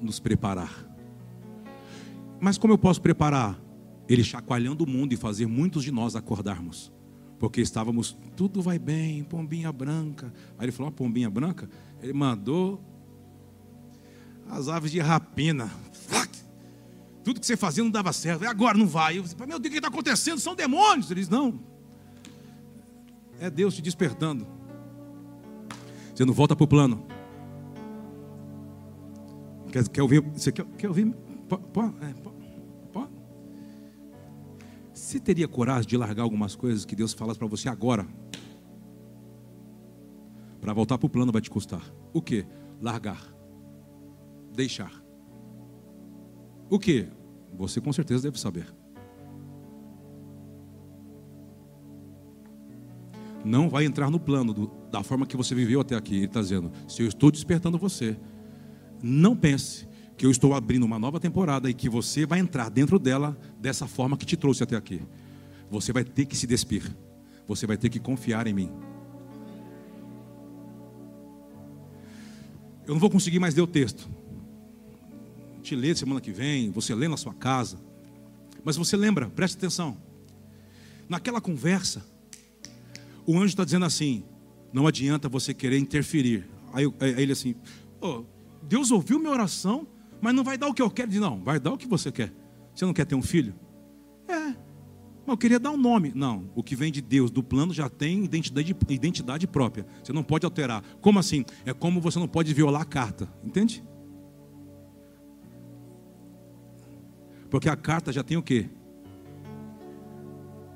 nos 0.00 0.20
preparar. 0.20 0.86
Mas 2.40 2.56
como 2.56 2.72
eu 2.72 2.78
posso 2.78 3.00
preparar? 3.02 3.60
Ele 4.08 4.24
chacoalhando 4.24 4.84
o 4.84 4.88
mundo 4.88 5.12
e 5.12 5.16
fazer 5.16 5.46
muitos 5.46 5.84
de 5.84 5.90
nós 5.90 6.16
acordarmos. 6.16 6.92
Porque 7.38 7.60
estávamos, 7.60 8.16
tudo 8.36 8.60
vai 8.60 8.78
bem, 8.78 9.24
pombinha 9.24 9.72
branca. 9.72 10.32
Aí 10.58 10.66
ele 10.66 10.72
falou, 10.72 10.92
pombinha 10.92 11.30
branca. 11.30 11.68
Ele 12.02 12.12
mandou 12.12 12.80
as 14.48 14.68
aves 14.68 14.90
de 14.90 15.00
rapina. 15.00 15.70
Tudo 17.22 17.38
que 17.38 17.46
você 17.46 17.56
fazia 17.56 17.84
não 17.84 17.90
dava 17.90 18.12
certo. 18.12 18.44
E 18.44 18.46
agora 18.46 18.76
não 18.76 18.86
vai. 18.86 19.18
Eu 19.18 19.22
disse, 19.22 19.36
meu 19.36 19.58
Deus, 19.58 19.58
o 19.58 19.62
que 19.62 19.76
está 19.76 19.88
acontecendo? 19.88 20.38
São 20.40 20.54
demônios. 20.54 21.10
Ele 21.10 21.20
disse, 21.20 21.30
não. 21.30 21.60
É 23.40 23.50
Deus 23.50 23.74
te 23.74 23.82
despertando. 23.82 24.46
Você 26.14 26.24
não 26.24 26.32
volta 26.32 26.54
para 26.54 26.64
o 26.64 26.68
plano. 26.68 27.04
Quer, 29.72 29.88
quer 29.88 30.02
ouvir? 30.02 30.20
Você 30.20 30.52
quer, 30.52 30.64
quer 30.78 30.88
ouvir? 30.88 31.12
Pô, 31.48 31.58
pô, 31.58 31.82
é, 31.82 32.12
pô. 32.22 32.30
Você 35.10 35.18
teria 35.18 35.48
coragem 35.48 35.88
de 35.88 35.96
largar 35.96 36.22
algumas 36.22 36.54
coisas 36.54 36.84
que 36.84 36.94
Deus 36.94 37.12
falasse 37.12 37.38
para 37.38 37.48
você 37.48 37.68
agora? 37.68 38.06
Para 40.60 40.72
voltar 40.72 40.98
para 40.98 41.06
o 41.06 41.10
plano 41.10 41.32
vai 41.32 41.40
te 41.40 41.50
custar. 41.50 41.82
O 42.12 42.20
que? 42.20 42.46
Largar. 42.80 43.20
Deixar. 44.54 44.92
O 46.68 46.78
que? 46.78 47.08
Você 47.54 47.80
com 47.80 47.92
certeza 47.92 48.22
deve 48.22 48.38
saber. 48.38 48.72
Não 53.44 53.68
vai 53.68 53.84
entrar 53.84 54.10
no 54.10 54.20
plano 54.20 54.52
do, 54.52 54.70
da 54.90 55.02
forma 55.02 55.26
que 55.26 55.36
você 55.36 55.54
viveu 55.54 55.80
até 55.80 55.96
aqui. 55.96 56.16
Ele 56.16 56.24
está 56.26 56.40
dizendo: 56.40 56.70
se 56.86 57.02
eu 57.02 57.08
estou 57.08 57.30
despertando 57.30 57.78
você, 57.78 58.16
não 59.02 59.34
pense 59.34 59.88
que 60.16 60.26
eu 60.26 60.30
estou 60.30 60.54
abrindo 60.54 60.84
uma 60.84 60.98
nova 60.98 61.18
temporada 61.18 61.70
e 61.70 61.74
que 61.74 61.88
você 61.88 62.26
vai 62.26 62.38
entrar 62.38 62.68
dentro 62.68 62.98
dela 62.98 63.38
dessa 63.58 63.86
forma 63.86 64.16
que 64.16 64.26
te 64.26 64.36
trouxe 64.36 64.62
até 64.62 64.76
aqui. 64.76 65.00
Você 65.70 65.92
vai 65.92 66.04
ter 66.04 66.26
que 66.26 66.36
se 66.36 66.46
despir. 66.46 66.84
Você 67.46 67.66
vai 67.66 67.76
ter 67.76 67.88
que 67.88 67.98
confiar 67.98 68.46
em 68.46 68.52
mim. 68.52 68.70
Eu 72.86 72.94
não 72.94 73.00
vou 73.00 73.10
conseguir 73.10 73.38
mais 73.38 73.54
ler 73.54 73.62
o 73.62 73.66
texto 73.66 74.08
te 75.60 75.76
ler 75.76 75.96
semana 75.96 76.20
que 76.20 76.32
vem, 76.32 76.70
você 76.70 76.94
lê 76.94 77.06
na 77.06 77.16
sua 77.16 77.34
casa. 77.34 77.78
Mas 78.64 78.76
você 78.76 78.96
lembra, 78.96 79.28
preste 79.28 79.56
atenção. 79.56 79.96
Naquela 81.08 81.40
conversa, 81.40 82.04
o 83.30 83.36
anjo 83.36 83.46
está 83.46 83.64
dizendo 83.64 83.84
assim: 83.84 84.24
não 84.72 84.86
adianta 84.86 85.28
você 85.28 85.54
querer 85.54 85.78
interferir. 85.78 86.48
Aí, 86.72 86.84
aí 87.00 87.22
ele 87.22 87.32
assim: 87.32 87.54
oh, 88.00 88.24
Deus 88.62 88.90
ouviu 88.90 89.18
minha 89.18 89.30
oração, 89.30 89.86
mas 90.20 90.34
não 90.34 90.42
vai 90.42 90.58
dar 90.58 90.66
o 90.66 90.74
que 90.74 90.82
eu 90.82 90.90
quero. 90.90 91.10
Diz, 91.10 91.20
não, 91.20 91.40
vai 91.42 91.60
dar 91.60 91.72
o 91.72 91.78
que 91.78 91.86
você 91.86 92.10
quer. 92.10 92.32
Você 92.74 92.84
não 92.84 92.92
quer 92.92 93.04
ter 93.04 93.14
um 93.14 93.22
filho? 93.22 93.54
É, 94.26 94.34
mas 94.34 94.56
eu 95.28 95.36
queria 95.36 95.60
dar 95.60 95.70
um 95.70 95.76
nome. 95.76 96.12
Não, 96.14 96.50
o 96.54 96.62
que 96.62 96.74
vem 96.74 96.90
de 96.90 97.00
Deus, 97.00 97.30
do 97.30 97.42
plano, 97.42 97.72
já 97.72 97.88
tem 97.88 98.24
identidade, 98.24 98.76
identidade 98.88 99.46
própria. 99.46 99.86
Você 100.02 100.12
não 100.12 100.24
pode 100.24 100.44
alterar. 100.44 100.82
Como 101.00 101.18
assim? 101.18 101.44
É 101.64 101.72
como 101.72 102.00
você 102.00 102.18
não 102.18 102.28
pode 102.28 102.52
violar 102.52 102.82
a 102.82 102.86
carta. 102.86 103.32
Entende? 103.44 103.84
Porque 107.48 107.68
a 107.68 107.76
carta 107.76 108.12
já 108.12 108.22
tem 108.22 108.36
o 108.36 108.42
quê? 108.42 108.68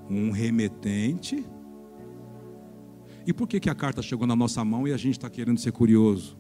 Um 0.09 0.31
remetente. 0.31 1.45
E 3.27 3.33
por 3.33 3.49
que, 3.49 3.59
que 3.59 3.71
a 3.71 3.75
carta 3.75 4.03
chegou 4.03 4.27
na 4.27 4.37
nossa 4.37 4.65
mão 4.65 4.87
e 4.87 4.93
a 4.93 4.97
gente 4.97 5.13
está 5.13 5.31
querendo 5.31 5.59
ser 5.59 5.73
curioso? 5.73 6.39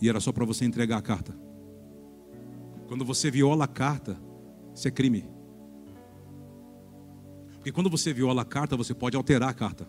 E 0.00 0.08
era 0.08 0.20
só 0.20 0.32
para 0.32 0.44
você 0.44 0.64
entregar 0.64 0.98
a 0.98 1.02
carta. 1.02 1.38
Quando 2.86 3.04
você 3.04 3.30
viola 3.30 3.64
a 3.64 3.68
carta, 3.68 4.18
isso 4.74 4.88
é 4.88 4.90
crime. 4.90 5.28
Porque 7.54 7.70
quando 7.70 7.90
você 7.90 8.12
viola 8.12 8.42
a 8.42 8.44
carta, 8.44 8.76
você 8.76 8.94
pode 8.94 9.16
alterar 9.16 9.50
a 9.50 9.54
carta. 9.54 9.88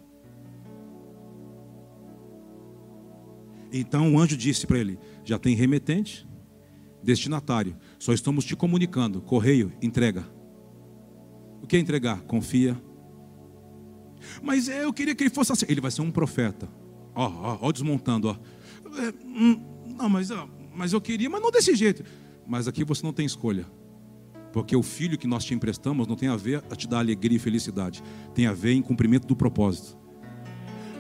Então 3.72 4.14
o 4.14 4.20
anjo 4.20 4.36
disse 4.36 4.66
para 4.66 4.80
ele: 4.80 5.00
já 5.24 5.38
tem 5.40 5.56
remetente, 5.56 6.28
destinatário. 7.04 7.78
Só 7.98 8.14
estamos 8.14 8.44
te 8.44 8.56
comunicando. 8.56 9.22
Correio, 9.22 9.72
entrega. 9.82 10.26
O 11.62 11.68
que 11.68 11.78
é 11.78 11.80
entregar? 11.80 12.22
Confia. 12.22 12.80
Mas 14.42 14.68
eu 14.68 14.92
queria 14.94 15.16
que 15.16 15.24
ele 15.24 15.30
fosse 15.30 15.52
assim. 15.52 15.66
Ele 15.68 15.82
vai 15.82 15.92
ser 15.92 16.02
um 16.02 16.12
profeta. 16.12 16.70
Ó, 17.16 17.28
ó, 17.28 17.58
ó 17.62 17.72
desmontando, 17.72 18.30
ó. 18.30 18.36
É, 18.98 19.14
hum, 19.26 19.62
não, 19.98 20.10
mas, 20.10 20.32
ó, 20.32 20.48
mas 20.74 20.94
eu 20.94 21.02
queria, 21.02 21.30
mas 21.30 21.42
não 21.42 21.52
desse 21.52 21.76
jeito. 21.76 22.04
Mas 22.48 22.68
aqui 22.68 22.84
você 22.84 23.04
não 23.04 23.14
tem 23.14 23.26
escolha. 23.26 23.66
Porque 24.52 24.76
o 24.76 24.82
filho 24.82 25.18
que 25.18 25.28
nós 25.28 25.44
te 25.44 25.54
emprestamos 25.54 26.08
não 26.08 26.16
tem 26.16 26.30
a 26.30 26.36
ver 26.36 26.64
a 26.72 26.76
te 26.76 26.88
dar 26.88 27.00
alegria 27.00 27.36
e 27.36 27.40
felicidade. 27.40 28.02
Tem 28.34 28.48
a 28.48 28.54
ver 28.54 28.74
em 28.74 28.82
cumprimento 28.82 29.28
do 29.28 29.36
propósito. 29.36 29.99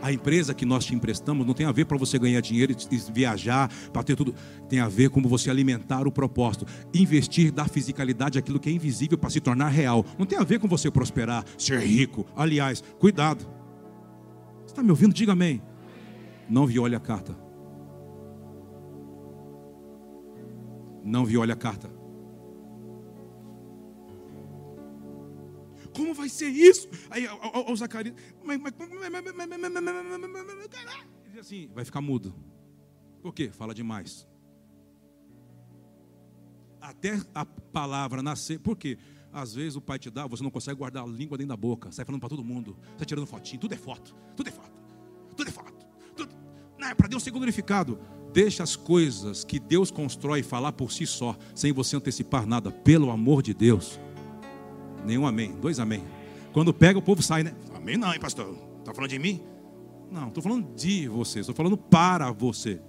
A 0.01 0.11
empresa 0.11 0.53
que 0.53 0.65
nós 0.65 0.85
te 0.85 0.95
emprestamos 0.95 1.45
não 1.45 1.53
tem 1.53 1.65
a 1.65 1.71
ver 1.71 1.85
para 1.85 1.97
você 1.97 2.17
ganhar 2.17 2.39
dinheiro 2.41 2.73
e 2.73 3.11
viajar, 3.11 3.69
para 3.91 4.03
ter 4.03 4.15
tudo. 4.15 4.33
Tem 4.67 4.79
a 4.79 4.87
ver 4.87 5.09
como 5.09 5.27
você 5.27 5.49
alimentar 5.49 6.07
o 6.07 6.11
propósito. 6.11 6.65
Investir, 6.93 7.51
dar 7.51 7.69
fisicalidade 7.69 8.39
àquilo 8.39 8.59
que 8.59 8.69
é 8.69 8.71
invisível 8.71 9.17
para 9.17 9.29
se 9.29 9.39
tornar 9.39 9.69
real. 9.69 10.05
Não 10.17 10.25
tem 10.25 10.39
a 10.39 10.43
ver 10.43 10.59
com 10.59 10.67
você 10.67 10.89
prosperar, 10.89 11.43
ser 11.57 11.79
rico. 11.81 12.25
Aliás, 12.35 12.81
cuidado. 12.97 13.45
Você 14.61 14.73
está 14.73 14.83
me 14.83 14.91
ouvindo? 14.91 15.13
Diga 15.13 15.33
amém. 15.33 15.61
Não 16.49 16.65
viole 16.65 16.95
a 16.95 16.99
carta. 16.99 17.35
Não 21.03 21.25
viole 21.25 21.51
a 21.51 21.55
carta. 21.55 21.98
Como 25.99 26.13
vai 26.13 26.29
ser 26.29 26.47
isso? 26.47 26.87
Aí 27.09 27.27
o 27.27 27.75
Zacarias, 27.75 28.15
mas, 28.41 28.57
mas, 28.57 28.73
diz 31.29 31.39
assim, 31.39 31.69
vai 31.75 31.83
ficar 31.83 31.99
mudo. 31.99 32.33
Por 33.21 33.33
quê? 33.33 33.51
Fala 33.51 33.73
demais. 33.73 34.25
Até 36.79 37.19
a 37.35 37.45
palavra 37.45 38.23
nascer, 38.23 38.59
por 38.59 38.77
quê? 38.77 38.97
Às 39.33 39.55
vezes 39.55 39.75
o 39.75 39.81
pai 39.81 39.99
te 39.99 40.09
dá, 40.09 40.25
você 40.25 40.41
não 40.41 40.49
consegue 40.49 40.77
guardar 40.77 41.03
a 41.03 41.05
língua 41.05 41.37
dentro 41.37 41.49
da 41.49 41.57
boca, 41.57 41.91
sai 41.91 42.05
falando 42.05 42.21
para 42.21 42.29
todo 42.29 42.45
mundo, 42.45 42.77
está 42.93 43.03
tirando 43.03 43.27
fotinho, 43.27 43.59
tudo 43.59 43.73
é 43.73 43.77
foto, 43.77 44.15
tudo 44.37 44.47
é 44.47 44.51
foto, 44.53 44.71
tudo 45.35 45.49
é 45.49 45.51
foto, 45.51 45.85
tudo. 46.15 46.33
Não 46.79 46.87
é 46.87 46.95
para 46.95 47.09
Deus 47.09 47.23
ser 47.23 47.31
glorificado. 47.31 47.99
Deixa 48.31 48.63
as 48.63 48.77
coisas 48.77 49.43
que 49.43 49.59
Deus 49.59 49.91
constrói 49.91 50.43
falar 50.43 50.71
por 50.71 50.93
si 50.93 51.05
só, 51.05 51.37
sem 51.53 51.73
você 51.73 51.97
antecipar 51.97 52.45
nada, 52.45 52.71
pelo 52.71 53.11
amor 53.11 53.41
de 53.41 53.53
Deus. 53.53 53.99
Nenhum 55.05 55.25
amém. 55.25 55.53
Dois 55.61 55.79
amém. 55.79 56.03
Quando 56.51 56.73
pega, 56.73 56.99
o 56.99 57.01
povo 57.01 57.21
sai, 57.21 57.43
né? 57.43 57.53
Amém 57.75 57.97
não, 57.97 58.13
hein, 58.13 58.19
pastor? 58.19 58.55
Está 58.79 58.93
falando 58.93 59.09
de 59.09 59.19
mim? 59.19 59.41
Não, 60.11 60.29
estou 60.29 60.41
falando 60.41 60.73
de 60.75 61.07
você. 61.07 61.39
Estou 61.39 61.55
falando 61.55 61.77
para 61.77 62.31
você. 62.31 62.81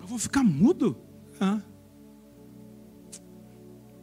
Eu 0.00 0.06
vou 0.06 0.18
ficar 0.18 0.42
mudo? 0.42 0.96
Ah. 1.40 1.60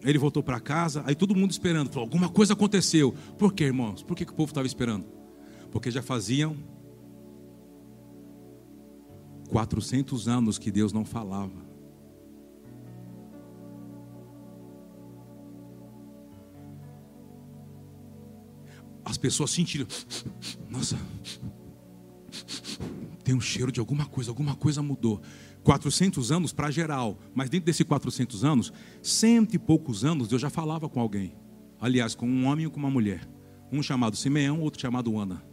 Ele 0.04 0.20
voltou 0.20 0.44
para 0.44 0.60
casa, 0.60 1.04
aí 1.06 1.16
todo 1.16 1.36
mundo 1.36 1.52
esperando. 1.52 1.90
Falou, 1.90 2.04
alguma 2.04 2.30
coisa 2.30 2.54
aconteceu. 2.54 3.14
Por 3.38 3.54
quê, 3.54 3.66
irmãos? 3.66 4.04
Por 4.04 4.16
que, 4.16 4.26
que 4.26 4.32
o 4.32 4.36
povo 4.36 4.52
estava 4.52 4.68
esperando? 4.68 5.06
Porque 5.72 5.90
já 5.90 6.02
faziam 6.02 6.56
400 9.50 10.28
anos 10.28 10.58
que 10.58 10.72
Deus 10.72 10.92
não 10.92 11.06
falava. 11.06 11.66
As 19.04 19.18
pessoas 19.18 19.52
sentiram, 19.52 19.86
nossa, 20.70 20.98
tem 23.24 23.36
um 23.36 23.42
cheiro 23.42 23.72
de 23.72 23.80
alguma 23.80 24.06
coisa, 24.06 24.32
alguma 24.32 24.56
coisa 24.56 24.82
mudou. 24.82 25.22
400 25.64 26.32
anos 26.32 26.54
para 26.54 26.70
geral, 26.70 27.18
mas 27.34 27.50
dentro 27.50 27.66
desses 27.66 27.86
400 27.86 28.44
anos, 28.44 28.74
cento 29.02 29.56
e 29.56 29.60
poucos 29.60 30.06
anos 30.06 30.32
eu 30.32 30.38
já 30.38 30.50
falava 30.50 30.88
com 30.88 31.00
alguém. 31.00 31.36
Aliás, 31.80 32.14
com 32.14 32.28
um 32.28 32.46
homem 32.46 32.66
e 32.66 32.70
com 32.70 32.78
uma 32.78 32.90
mulher. 32.90 33.28
Um 33.72 33.82
chamado 33.82 34.16
Simeão, 34.16 34.62
outro 34.62 34.80
chamado 34.80 35.18
Ana. 35.18 35.44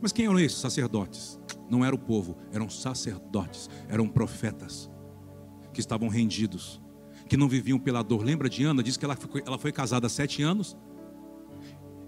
Mas 0.00 0.12
quem 0.12 0.26
eram 0.26 0.38
esses 0.38 0.58
sacerdotes? 0.58 1.38
Não 1.68 1.84
era 1.84 1.94
o 1.94 1.98
povo, 1.98 2.36
eram 2.52 2.68
sacerdotes, 2.68 3.68
eram 3.88 4.08
profetas 4.08 4.90
que 5.72 5.80
estavam 5.80 6.08
rendidos, 6.08 6.80
que 7.28 7.36
não 7.36 7.48
viviam 7.48 7.78
pela 7.78 8.02
dor. 8.02 8.22
Lembra 8.22 8.48
de 8.48 8.64
Ana? 8.64 8.82
Diz 8.82 8.96
que 8.96 9.04
ela 9.04 9.16
foi, 9.16 9.42
ela 9.44 9.58
foi 9.58 9.72
casada 9.72 10.06
há 10.06 10.10
sete 10.10 10.42
anos 10.42 10.76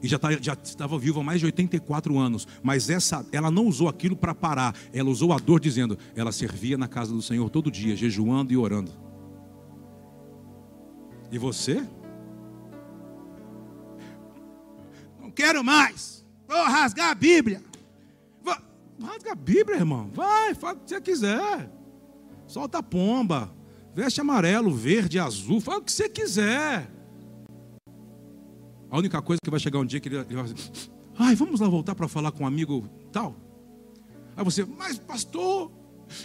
e 0.03 0.07
já, 0.07 0.19
tá, 0.19 0.31
já 0.41 0.57
estava 0.63 0.99
viva 0.99 1.21
há 1.21 1.25
mais 1.25 1.41
de 1.41 1.47
84 1.47 2.17
anos, 2.19 2.47
mas 2.63 2.89
essa, 2.89 3.27
ela 3.33 3.51
não 3.51 3.67
usou 3.67 3.89
aquilo 3.89 4.17
para 4.17 4.35
parar, 4.35 4.75
ela 4.93 5.11
usou 5.11 5.33
a 5.33 5.39
dor 5.39 5.61
dizendo, 5.61 5.99
ela 6.15 6.31
servia 6.31 6.79
na 6.79 6.87
casa 6.87 7.13
do 7.13 7.23
Senhor 7.23 7.51
todo 7.51 7.71
dia, 7.71 7.97
jejuando 7.97 8.53
e 8.53 8.57
orando. 8.57 8.93
E 11.31 11.39
você? 11.39 11.85
Não 15.21 15.31
quero 15.31 15.65
mais, 15.65 16.25
vou 16.47 16.65
rasgar 16.65 17.11
a 17.11 17.15
Bíblia. 17.15 17.68
Rasga 19.03 19.33
a 19.33 19.35
Bíblia, 19.35 19.79
irmão. 19.79 20.11
Vai, 20.13 20.55
faz 20.55 20.77
o 20.77 20.81
que 20.81 20.89
você 20.89 21.01
quiser. 21.01 21.71
Solta 22.47 22.79
a 22.79 22.83
pomba. 22.83 23.55
Veste 23.95 24.21
amarelo, 24.21 24.71
verde, 24.71 25.19
azul. 25.19 25.61
Faz 25.61 25.79
o 25.79 25.83
que 25.83 25.93
você 25.93 26.09
quiser. 26.09 26.91
A 28.91 28.99
única 28.99 29.21
coisa 29.21 29.41
que 29.43 29.51
vai 29.51 29.61
chegar 29.61 29.79
um 29.79 29.85
dia 29.85 30.01
que 30.01 30.09
ele, 30.09 30.23
vai 30.23 30.45
dizer, 30.45 30.91
ai, 31.19 31.35
vamos 31.35 31.61
lá 31.61 31.69
voltar 31.69 31.95
para 31.95 32.09
falar 32.09 32.33
com 32.33 32.45
um 32.45 32.47
amigo 32.47 32.89
tal. 33.13 33.37
Aí 34.37 34.45
você, 34.45 34.65
mas 34.65 34.99
pastor, 34.99 35.71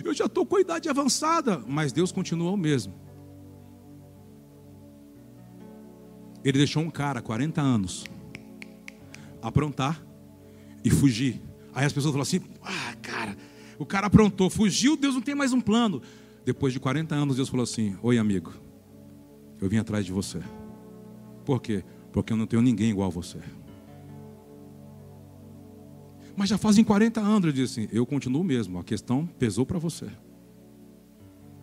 eu 0.03 0.13
já 0.13 0.25
estou 0.25 0.45
com 0.45 0.55
a 0.55 0.61
idade 0.61 0.87
avançada. 0.89 1.61
Mas 1.67 1.91
Deus 1.91 2.11
continua 2.11 2.51
o 2.51 2.57
mesmo. 2.57 2.93
Ele 6.43 6.57
deixou 6.57 6.83
um 6.83 6.89
cara, 6.89 7.21
40 7.21 7.61
anos, 7.61 8.03
aprontar 9.41 10.03
e 10.83 10.89
fugir. 10.89 11.41
Aí 11.73 11.85
as 11.85 11.93
pessoas 11.93 12.11
falam 12.11 12.23
assim: 12.23 12.41
ah, 12.61 12.95
cara, 13.01 13.37
o 13.77 13.85
cara 13.85 14.07
aprontou, 14.07 14.49
fugiu, 14.49 14.95
Deus 14.95 15.15
não 15.15 15.21
tem 15.21 15.35
mais 15.35 15.53
um 15.53 15.61
plano. 15.61 16.01
Depois 16.45 16.73
de 16.73 16.79
40 16.79 17.15
anos, 17.15 17.35
Deus 17.35 17.49
falou 17.49 17.63
assim: 17.63 17.95
Oi, 18.01 18.17
amigo, 18.17 18.53
eu 19.61 19.69
vim 19.69 19.77
atrás 19.77 20.05
de 20.05 20.11
você. 20.11 20.39
Por 21.45 21.61
quê? 21.61 21.83
Porque 22.11 22.31
eu 22.31 22.37
não 22.37 22.45
tenho 22.45 22.61
ninguém 22.61 22.89
igual 22.89 23.07
a 23.07 23.11
você. 23.11 23.39
Mas 26.35 26.49
já 26.49 26.57
fazem 26.57 26.83
40 26.83 27.21
anos, 27.21 27.43
ele 27.43 27.53
disse 27.53 27.81
assim: 27.81 27.89
Eu 27.91 28.05
continuo 28.05 28.43
mesmo, 28.43 28.79
a 28.79 28.83
questão 28.83 29.25
pesou 29.25 29.65
para 29.65 29.79
você. 29.79 30.07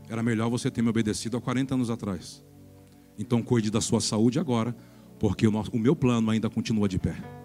Era 0.08 0.22
melhor 0.22 0.50
você 0.50 0.70
ter 0.70 0.82
me 0.82 0.88
obedecido 0.88 1.36
há 1.36 1.40
40 1.40 1.74
anos 1.74 1.90
atrás. 1.90 2.44
Então 3.16 3.42
cuide 3.42 3.70
da 3.70 3.80
sua 3.80 4.00
saúde 4.00 4.40
agora, 4.40 4.74
porque 5.18 5.46
o 5.46 5.78
meu 5.78 5.94
plano 5.94 6.30
ainda 6.30 6.50
continua 6.50 6.88
de 6.88 6.98
pé. 6.98 7.39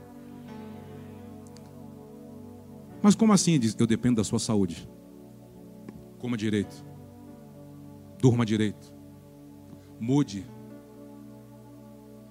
Mas 3.05 3.13
como 3.13 3.31
assim? 3.31 3.59
Diz, 3.59 3.75
eu 3.77 3.85
dependo 3.85 4.15
da 4.15 4.23
sua 4.23 4.39
saúde. 4.39 4.89
Coma 6.17 6.35
direito. 6.35 6.83
Durma 8.19 8.43
direito. 8.43 8.91
Mude. 9.99 10.43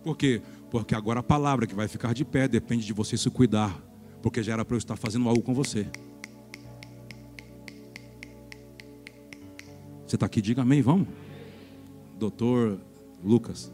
Por 0.02 0.16
quê? 0.16 0.42
Porque 0.72 0.96
agora 0.96 1.20
a 1.20 1.22
palavra 1.22 1.64
que 1.64 1.76
vai 1.76 1.86
ficar 1.86 2.12
de 2.12 2.24
pé 2.24 2.48
depende 2.48 2.84
de 2.84 2.92
você 2.92 3.16
se 3.16 3.30
cuidar. 3.30 3.80
Porque 4.20 4.42
já 4.42 4.54
era 4.54 4.64
para 4.64 4.74
eu 4.74 4.78
estar 4.78 4.96
fazendo 4.96 5.28
algo 5.28 5.42
com 5.42 5.54
você. 5.54 5.86
Você 10.04 10.16
está 10.16 10.26
aqui? 10.26 10.42
Diga 10.42 10.62
amém, 10.62 10.82
vamos. 10.82 11.06
Doutor 12.18 12.80
Lucas. 13.22 13.72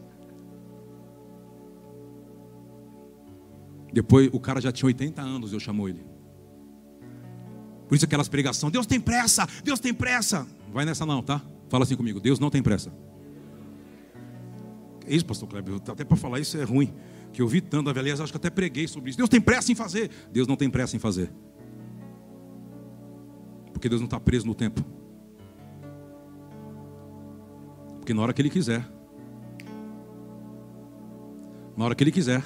Depois 3.91 4.29
o 4.31 4.39
cara 4.39 4.61
já 4.61 4.71
tinha 4.71 4.85
80 4.85 5.19
anos, 5.19 5.51
eu 5.51 5.59
chamou 5.59 5.89
ele. 5.89 6.10
Por 7.91 7.95
isso 7.97 8.05
aquelas 8.05 8.29
pregações, 8.29 8.71
Deus 8.71 8.85
tem 8.85 9.01
pressa, 9.01 9.45
Deus 9.65 9.77
tem 9.77 9.93
pressa. 9.93 10.47
Vai 10.71 10.85
nessa 10.85 11.05
não, 11.05 11.21
tá? 11.21 11.41
Fala 11.67 11.83
assim 11.83 11.97
comigo, 11.97 12.21
Deus 12.21 12.39
não 12.39 12.49
tem 12.49 12.63
pressa. 12.63 12.89
É 15.05 15.13
isso, 15.13 15.25
pastor 15.25 15.49
Kleber, 15.49 15.75
até 15.75 16.05
para 16.05 16.15
falar 16.15 16.39
isso 16.39 16.57
é 16.57 16.63
ruim. 16.63 16.93
Que 17.33 17.41
eu 17.41 17.49
vi 17.49 17.59
tanto, 17.59 17.89
aliás, 17.89 18.21
acho 18.21 18.31
que 18.31 18.37
até 18.37 18.49
preguei 18.49 18.87
sobre 18.87 19.09
isso. 19.09 19.17
Deus 19.17 19.27
tem 19.27 19.41
pressa 19.41 19.73
em 19.73 19.75
fazer. 19.75 20.09
Deus 20.31 20.47
não 20.47 20.55
tem 20.55 20.69
pressa 20.69 20.95
em 20.95 20.99
fazer. 20.99 21.33
Porque 23.73 23.89
Deus 23.89 23.99
não 23.99 24.05
está 24.05 24.21
preso 24.21 24.47
no 24.47 24.55
tempo. 24.55 24.85
Porque 27.97 28.13
na 28.13 28.21
hora 28.21 28.31
que 28.31 28.41
Ele 28.41 28.49
quiser, 28.49 28.89
na 31.75 31.83
hora 31.83 31.93
que 31.93 32.05
Ele 32.05 32.11
quiser, 32.13 32.41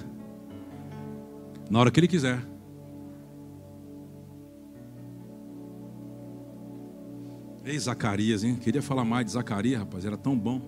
na 1.69 1.79
hora 1.81 1.91
que 1.91 1.99
Ele 1.99 2.07
quiser, 2.07 2.54
Ei, 7.65 7.79
Zacarias, 7.79 8.43
hein? 8.43 8.55
Queria 8.55 8.81
falar 8.81 9.03
mais 9.03 9.25
de 9.25 9.31
Zacarias, 9.31 9.79
rapaz, 9.79 10.05
era 10.05 10.15
tão 10.15 10.37
bom. 10.37 10.61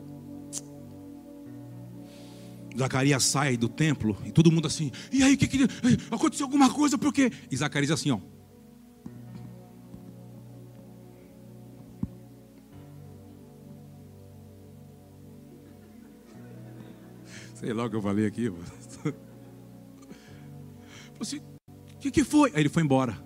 Zacarias 2.76 3.24
sai 3.24 3.56
do 3.56 3.70
templo 3.70 4.18
e 4.26 4.32
todo 4.32 4.52
mundo 4.52 4.68
assim, 4.68 4.92
e 5.12 5.22
aí, 5.24 5.38
que, 5.38 5.48
que 5.48 5.64
aconteceu 6.12 6.46
alguma 6.46 6.72
coisa, 6.74 6.98
por 6.98 7.14
quê? 7.14 7.32
E 7.52 7.58
Zacarias 7.58 7.92
assim, 7.92 8.10
ó. 8.10 8.20
Sei 17.54 17.74
lá 17.74 17.86
o 17.86 17.90
que 17.90 17.96
eu 17.96 18.02
falei 18.02 18.26
aqui. 18.26 18.52
Assim, 21.20 21.40
o 21.40 21.98
que, 22.00 22.12
que 22.12 22.24
foi? 22.24 22.52
Aí 22.54 22.62
ele 22.62 22.70
foi 22.70 22.84
embora. 22.84 23.18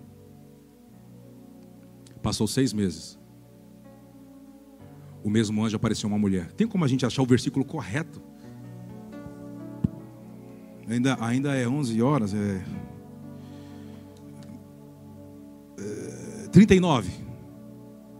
Passou 2.22 2.46
seis 2.46 2.72
meses 2.72 3.21
o 5.22 5.30
mesmo 5.30 5.64
anjo 5.64 5.76
apareceu 5.76 6.08
uma 6.08 6.18
mulher. 6.18 6.52
Tem 6.52 6.66
como 6.66 6.84
a 6.84 6.88
gente 6.88 7.06
achar 7.06 7.22
o 7.22 7.26
versículo 7.26 7.64
correto? 7.64 8.20
Ainda, 10.88 11.16
ainda 11.20 11.54
é 11.56 11.68
11 11.68 12.02
horas, 12.02 12.34
é, 12.34 12.64
é 15.78 16.48
39. 16.48 17.10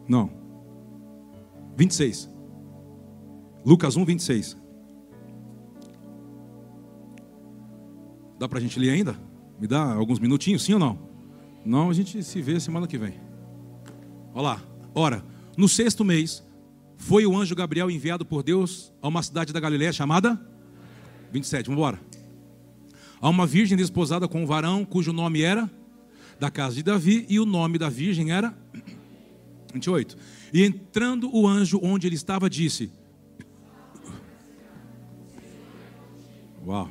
Não. 0.08 0.30
26. 1.76 2.30
Lucas 3.64 3.96
1, 3.96 4.04
26. 4.04 4.56
Dá 8.38 8.48
para 8.48 8.58
a 8.58 8.60
gente 8.60 8.78
ler 8.78 8.90
ainda? 8.90 9.16
Me 9.60 9.66
dá 9.66 9.94
alguns 9.94 10.18
minutinhos, 10.18 10.62
sim 10.62 10.72
ou 10.74 10.78
não? 10.78 10.98
Não, 11.64 11.90
a 11.90 11.92
gente 11.92 12.22
se 12.22 12.42
vê 12.42 12.58
semana 12.58 12.86
que 12.86 12.98
vem. 12.98 13.14
Olha 14.34 14.42
lá. 14.42 14.62
Ora, 14.94 15.24
no 15.56 15.68
sexto 15.68 16.04
mês, 16.04 16.42
foi 17.02 17.26
o 17.26 17.36
anjo 17.36 17.54
Gabriel 17.56 17.90
enviado 17.90 18.24
por 18.24 18.44
Deus 18.44 18.92
a 19.02 19.08
uma 19.08 19.22
cidade 19.22 19.52
da 19.52 19.58
Galiléia 19.58 19.92
chamada 19.92 20.40
27, 21.32 21.66
vamos 21.66 21.78
embora. 21.78 22.00
A 23.20 23.28
uma 23.28 23.46
virgem 23.46 23.76
desposada 23.76 24.28
com 24.28 24.42
um 24.42 24.46
varão 24.46 24.84
cujo 24.84 25.12
nome 25.12 25.42
era 25.42 25.68
da 26.38 26.50
casa 26.50 26.76
de 26.76 26.82
Davi 26.82 27.26
e 27.28 27.40
o 27.40 27.46
nome 27.46 27.76
da 27.76 27.88
virgem 27.88 28.30
era 28.30 28.56
28. 29.74 30.16
E 30.52 30.62
entrando 30.62 31.34
o 31.34 31.46
anjo 31.46 31.80
onde 31.82 32.06
ele 32.06 32.14
estava, 32.14 32.48
disse: 32.48 32.92
Uau. 36.64 36.88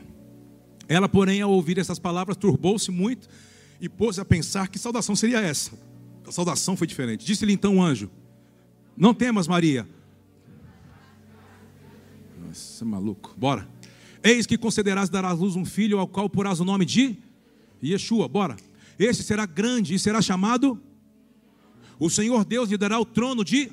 Ela, 0.89 1.07
porém, 1.07 1.41
ao 1.41 1.51
ouvir 1.51 1.78
essas 1.78 1.99
palavras, 1.99 2.36
turbou-se 2.36 2.91
muito 2.91 3.30
e 3.80 3.88
pôs 3.88 4.20
a 4.20 4.26
pensar 4.26 4.68
que 4.68 4.78
saudação 4.78 5.16
seria 5.16 5.39
essa. 5.39 5.72
A 6.28 6.32
saudação 6.34 6.76
foi 6.76 6.86
diferente. 6.86 7.26
Disse-lhe 7.26 7.53
então 7.53 7.78
o 7.78 7.82
anjo: 7.82 8.09
Não 8.97 9.14
temas, 9.14 9.47
Maria, 9.47 9.88
você 12.54 12.84
é 12.84 12.88
maluco. 12.88 13.34
Bora. 13.38 13.68
Eis 14.24 14.45
que 14.45 14.58
concederás 14.58 15.10
dar 15.10 15.26
à 15.26 15.32
luz 15.32 15.56
um 15.56 15.66
filho 15.66 15.99
ao 15.99 16.08
qual 16.08 16.30
porás 16.30 16.60
o 16.60 16.66
nome 16.66 16.86
de 16.86 17.18
Yeshua. 17.84 18.28
Bora. 18.28 18.56
Este 18.99 19.24
será 19.24 19.45
grande 19.45 19.95
e 19.95 19.99
será 19.99 20.22
chamado. 20.22 20.80
O 21.99 22.10
Senhor 22.10 22.45
Deus 22.45 22.70
lhe 22.70 22.78
dará 22.78 22.99
o 22.99 23.06
trono 23.06 23.43
de. 23.43 23.72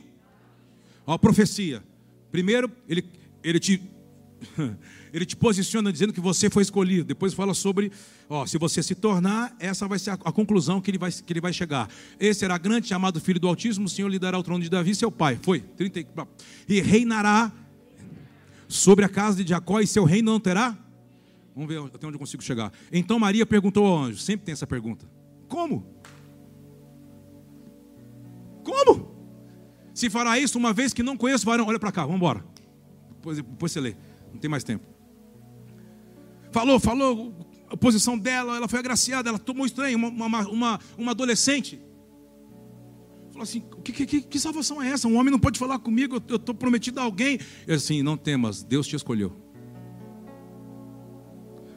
Ó, 1.07 1.16
profecia. 1.18 1.83
Primeiro, 2.31 2.70
ele, 2.89 3.05
ele 3.43 3.61
te. 3.61 3.81
Ele 5.11 5.24
te 5.24 5.35
posiciona 5.35 5.91
dizendo 5.91 6.12
que 6.12 6.20
você 6.20 6.51
foi 6.51 6.62
escolhido. 6.62 7.05
Depois 7.05 7.33
fala 7.33 7.55
sobre, 7.55 7.91
ó, 8.29 8.45
se 8.45 8.59
você 8.59 8.83
se 8.83 8.95
tornar, 8.95 9.57
essa 9.59 9.89
vai 9.89 9.99
ser 9.99 10.11
a, 10.11 10.18
a 10.22 10.31
conclusão 10.31 10.83
que 10.83 10.91
ele, 10.91 10.99
vai, 10.99 11.11
que 11.11 11.33
ele 11.33 11.41
vai 11.41 11.51
chegar. 11.51 11.89
Esse 12.20 12.41
será 12.41 12.59
grande, 12.59 12.89
chamado 12.89 13.18
filho 13.18 13.41
do 13.41 13.49
Altíssimo, 13.49 13.87
o 13.87 13.89
Senhor 13.89 14.09
lhe 14.09 14.18
dará 14.18 14.39
o 14.39 14.43
trono 14.43 14.62
de 14.62 14.68
Davi, 14.68 14.95
seu 14.95 15.11
pai. 15.11 15.39
Foi. 15.41 15.61
30, 15.61 16.07
e 16.68 16.81
reinará 16.83 17.51
sobre 18.69 19.05
a 19.05 19.09
casa 19.09 19.43
de 19.43 19.51
Jacó 19.51 19.81
e 19.81 19.87
seu 19.87 20.05
reino 20.05 20.31
não 20.31 20.39
terá? 20.39 20.77
Vamos 21.55 21.69
ver 21.69 21.81
até 21.93 22.07
onde 22.07 22.14
eu 22.14 22.21
consigo 22.21 22.43
chegar. 22.43 22.73
Então 22.93 23.19
Maria 23.19 23.45
perguntou 23.45 23.85
ao 23.85 23.99
anjo, 23.99 24.19
sempre 24.19 24.47
tem 24.47 24.53
essa 24.53 24.66
pergunta: 24.66 25.11
Como? 25.49 25.85
Como? 28.62 29.19
Se 29.95 30.09
fará 30.09 30.39
isso 30.39 30.57
uma 30.59 30.73
vez 30.73 30.93
que 30.93 31.03
não 31.03 31.16
conheço 31.16 31.45
varão, 31.45 31.66
olha 31.66 31.79
para 31.79 31.91
cá, 31.91 32.03
vamos 32.03 32.16
embora. 32.16 32.45
Depois, 33.16 33.39
depois 33.39 33.73
você 33.73 33.81
lê, 33.81 33.97
não 34.33 34.39
tem 34.39 34.49
mais 34.49 34.62
tempo. 34.62 34.87
Falou, 36.53 36.79
falou, 36.79 37.35
a 37.69 37.77
posição 37.77 38.16
dela, 38.16 38.57
ela 38.57 38.69
foi 38.69 38.79
agraciada, 38.79 39.29
ela 39.29 39.39
tomou 39.39 39.66
estranho, 39.66 39.99
uma, 39.99 40.09
uma, 40.09 40.49
uma, 40.49 40.81
uma 40.97 41.11
adolescente 41.11 41.81
Assim: 43.43 43.62
que, 43.84 43.93
que, 43.93 44.22
que, 44.22 44.41
salvação 44.41 44.82
é 44.82 44.89
essa? 44.89 45.09
Um 45.09 45.16
homem 45.16 45.30
não 45.30 45.39
pode 45.39 45.59
falar 45.59 45.78
comigo, 45.78 46.22
eu 46.28 46.36
estou 46.36 46.55
prometido 46.55 47.01
a 47.01 47.03
alguém. 47.03 47.39
Assim, 47.68 48.03
não 48.03 48.16
temas, 48.16 48.62
Deus 48.62 48.86
te 48.86 48.97
escolheu. 48.97 49.32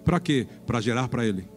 Para 0.04 0.20
quê? 0.20 0.48
Para 0.66 0.82
gerar 0.82 1.08
para 1.08 1.26
ele. 1.26 1.48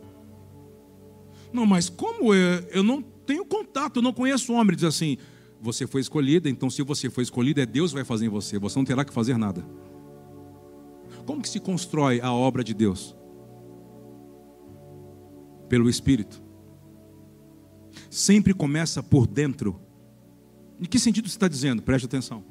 Não, 1.53 1.65
mas 1.65 1.89
como 1.89 2.35
eu, 2.35 2.61
eu 2.71 2.83
não 2.83 3.01
tenho 3.01 3.45
contato, 3.45 3.97
eu 3.97 4.03
não 4.03 4.13
conheço 4.13 4.53
o 4.53 4.57
homem. 4.57 4.71
Ele 4.71 4.77
diz 4.77 4.85
assim: 4.85 5.17
você 5.61 5.87
foi 5.87 6.01
escolhida, 6.01 6.49
então 6.51 6.69
se 6.69 6.83
você 6.83 7.09
foi 7.09 7.23
escolhida, 7.23 7.63
é 7.63 7.67
Deus 7.67 7.91
que 7.91 7.97
vai 7.97 8.05
fazer 8.05 8.27
em 8.27 8.29
você, 8.29 8.59
você 8.59 8.79
não 8.79 8.85
terá 8.85 9.05
que 9.05 9.13
fazer 9.13 9.39
nada. 9.39 9.65
Como 11.25 11.41
que 11.41 11.49
se 11.49 11.59
constrói 11.59 12.21
a 12.21 12.33
obra 12.33 12.63
de 12.63 12.75
Deus? 12.75 13.17
Pelo 15.69 15.89
Espírito. 15.89 16.43
Sempre 18.11 18.53
começa 18.53 19.03
por 19.03 19.27
dentro. 19.27 19.81
Em 20.81 20.85
que 20.85 20.99
sentido 20.99 21.29
você 21.29 21.37
está 21.37 21.49
dizendo? 21.49 21.83
Preste 21.83 22.07
atenção. 22.07 22.45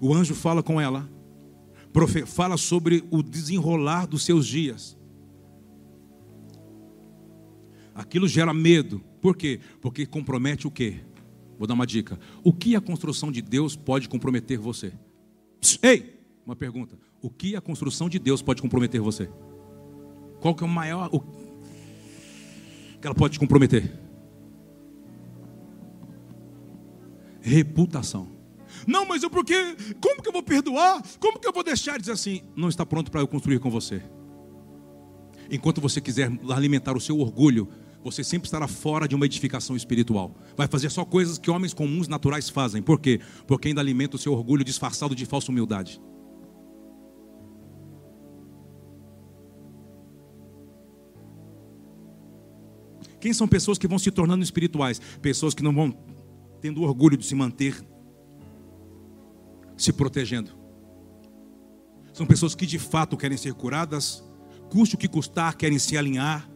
O 0.00 0.14
anjo 0.14 0.34
fala 0.34 0.62
com 0.62 0.80
ela, 0.80 1.10
fala 2.26 2.56
sobre 2.56 3.04
o 3.10 3.22
desenrolar 3.22 4.06
dos 4.06 4.24
seus 4.24 4.46
dias. 4.46 4.96
Aquilo 7.94 8.28
gera 8.28 8.54
medo. 8.54 9.00
Por 9.20 9.36
quê? 9.36 9.60
Porque 9.80 10.06
compromete 10.06 10.66
o 10.66 10.70
quê? 10.70 11.00
Vou 11.58 11.66
dar 11.66 11.74
uma 11.74 11.86
dica. 11.86 12.18
O 12.44 12.52
que 12.52 12.76
a 12.76 12.80
construção 12.80 13.32
de 13.32 13.42
Deus 13.42 13.74
pode 13.74 14.08
comprometer 14.08 14.56
você? 14.58 14.92
Ei, 15.82 16.20
uma 16.46 16.54
pergunta. 16.54 16.96
O 17.20 17.28
que 17.28 17.56
a 17.56 17.60
construção 17.60 18.08
de 18.08 18.20
Deus 18.20 18.40
pode 18.40 18.62
comprometer 18.62 19.00
você? 19.00 19.28
Qual 20.40 20.54
que 20.54 20.62
é 20.62 20.66
o 20.66 20.70
maior 20.70 21.10
o 21.12 21.20
que 21.20 23.06
ela 23.06 23.14
pode 23.14 23.34
te 23.34 23.40
comprometer? 23.40 24.07
Reputação. 27.40 28.28
Não, 28.86 29.06
mas 29.06 29.22
eu 29.22 29.30
porque 29.30 29.54
como 30.00 30.22
que 30.22 30.28
eu 30.28 30.32
vou 30.32 30.42
perdoar? 30.42 31.02
Como 31.18 31.38
que 31.38 31.48
eu 31.48 31.52
vou 31.52 31.64
deixar 31.64 31.98
dizer 31.98 32.12
assim? 32.12 32.42
Não 32.56 32.68
está 32.68 32.84
pronto 32.84 33.10
para 33.10 33.20
eu 33.20 33.28
construir 33.28 33.58
com 33.58 33.70
você. 33.70 34.02
Enquanto 35.50 35.80
você 35.80 36.00
quiser 36.00 36.30
alimentar 36.50 36.96
o 36.96 37.00
seu 37.00 37.18
orgulho, 37.18 37.68
você 38.04 38.22
sempre 38.22 38.46
estará 38.46 38.68
fora 38.68 39.08
de 39.08 39.14
uma 39.14 39.26
edificação 39.26 39.74
espiritual. 39.74 40.36
Vai 40.56 40.68
fazer 40.68 40.90
só 40.90 41.04
coisas 41.04 41.38
que 41.38 41.50
homens 41.50 41.74
comuns 41.74 42.08
naturais 42.08 42.48
fazem. 42.48 42.82
Por 42.82 43.00
quê? 43.00 43.20
Porque 43.46 43.68
ainda 43.68 43.80
alimenta 43.80 44.16
o 44.16 44.18
seu 44.18 44.32
orgulho 44.32 44.64
disfarçado 44.64 45.14
de 45.14 45.26
falsa 45.26 45.50
humildade. 45.50 46.00
Quem 53.20 53.32
são 53.32 53.48
pessoas 53.48 53.78
que 53.78 53.88
vão 53.88 53.98
se 53.98 54.10
tornando 54.10 54.44
espirituais? 54.44 55.00
Pessoas 55.20 55.54
que 55.54 55.62
não 55.62 55.74
vão 55.74 55.92
tendo 56.60 56.82
orgulho 56.82 57.16
de 57.16 57.24
se 57.24 57.34
manter 57.34 57.84
se 59.76 59.92
protegendo. 59.92 60.50
São 62.12 62.26
pessoas 62.26 62.54
que 62.54 62.66
de 62.66 62.78
fato 62.78 63.16
querem 63.16 63.38
ser 63.38 63.54
curadas, 63.54 64.24
custe 64.68 64.96
o 64.96 64.98
que 64.98 65.06
custar, 65.06 65.56
querem 65.56 65.78
se 65.78 65.96
alinhar. 65.96 66.50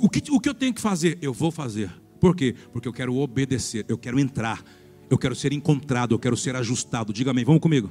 O 0.00 0.08
que, 0.08 0.30
o 0.30 0.38
que 0.38 0.48
eu 0.48 0.54
tenho 0.54 0.74
que 0.74 0.80
fazer? 0.80 1.18
Eu 1.22 1.32
vou 1.32 1.50
fazer. 1.50 1.90
Por 2.20 2.36
quê? 2.36 2.54
Porque 2.72 2.86
eu 2.86 2.92
quero 2.92 3.16
obedecer, 3.16 3.84
eu 3.88 3.98
quero 3.98 4.20
entrar, 4.20 4.62
eu 5.10 5.18
quero 5.18 5.34
ser 5.34 5.52
encontrado, 5.52 6.14
eu 6.14 6.18
quero 6.18 6.36
ser 6.36 6.54
ajustado. 6.54 7.12
Diga 7.12 7.30
amém, 7.30 7.44
vamos 7.44 7.60
comigo. 7.60 7.90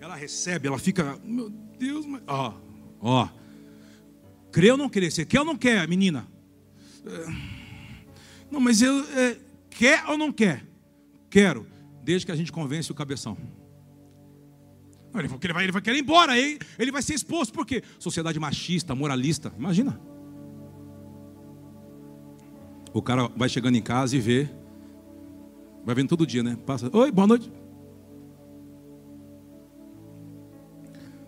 Ela 0.00 0.14
recebe, 0.14 0.68
ela 0.68 0.78
fica, 0.78 1.18
meu 1.24 1.50
Deus, 1.50 2.06
mas... 2.06 2.22
ó, 2.26 2.54
ó. 3.00 3.28
Crê 4.54 4.70
ou 4.70 4.78
não 4.78 4.88
querer? 4.88 5.10
Você 5.10 5.24
quer 5.24 5.40
ou 5.40 5.44
não 5.44 5.56
quer, 5.56 5.88
menina? 5.88 6.28
É... 7.04 7.54
Não, 8.48 8.60
mas 8.60 8.80
eu 8.80 9.00
é, 9.18 9.36
quer 9.68 10.04
ou 10.08 10.16
não 10.16 10.30
quer? 10.30 10.64
Quero, 11.28 11.66
desde 12.04 12.24
que 12.24 12.30
a 12.30 12.36
gente 12.36 12.52
convence 12.52 12.92
o 12.92 12.94
cabeção. 12.94 13.36
Ele 15.12 15.26
vai, 15.26 15.38
ele 15.42 15.52
vai, 15.52 15.64
ele 15.64 15.72
vai 15.72 15.82
querer 15.82 15.96
ir 15.96 16.02
embora, 16.02 16.38
ele, 16.38 16.60
ele 16.78 16.92
vai 16.92 17.02
ser 17.02 17.14
exposto, 17.14 17.52
por 17.52 17.66
quê? 17.66 17.82
Sociedade 17.98 18.38
machista, 18.38 18.94
moralista, 18.94 19.52
imagina. 19.58 20.00
O 22.92 23.02
cara 23.02 23.26
vai 23.36 23.48
chegando 23.48 23.74
em 23.74 23.82
casa 23.82 24.16
e 24.16 24.20
vê, 24.20 24.48
vai 25.84 25.96
vendo 25.96 26.10
todo 26.10 26.24
dia, 26.24 26.44
né? 26.44 26.56
Passa, 26.64 26.88
oi, 26.96 27.10
boa 27.10 27.26
noite. 27.26 27.50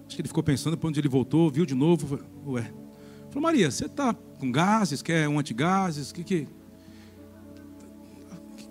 Acho 0.06 0.14
que 0.14 0.22
ele 0.22 0.28
ficou 0.28 0.44
pensando, 0.44 0.78
para 0.78 0.88
onde 0.88 1.00
ele 1.00 1.08
voltou, 1.08 1.50
viu 1.50 1.66
de 1.66 1.74
novo, 1.74 2.20
ué. 2.46 2.85
Falou, 3.36 3.50
Maria, 3.50 3.70
você 3.70 3.84
está 3.84 4.14
com 4.14 4.50
gases, 4.50 5.02
quer 5.02 5.28
um 5.28 5.38
antigases? 5.38 6.10
O 6.10 6.14
que 6.14 6.24
que 6.24 6.48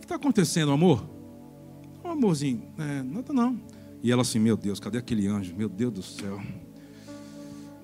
está 0.01 0.15
acontecendo, 0.15 0.71
amor? 0.71 1.07
Oh, 2.03 2.07
amorzinho, 2.07 2.63
é, 2.79 3.03
nada 3.03 3.31
não. 3.31 3.61
E 4.01 4.11
ela 4.11 4.23
assim, 4.23 4.39
meu 4.39 4.57
Deus, 4.57 4.79
cadê 4.79 4.97
aquele 4.97 5.27
anjo? 5.27 5.55
Meu 5.55 5.69
Deus 5.69 5.93
do 5.93 6.01
céu. 6.01 6.41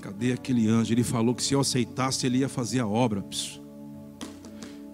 Cadê 0.02 0.34
aquele 0.34 0.68
anjo? 0.68 0.92
Ele 0.92 1.04
falou 1.04 1.36
que 1.36 1.44
se 1.44 1.54
eu 1.54 1.60
aceitasse, 1.60 2.26
ele 2.26 2.40
ia 2.40 2.50
fazer 2.50 2.80
a 2.80 2.88
obra. 2.88 3.24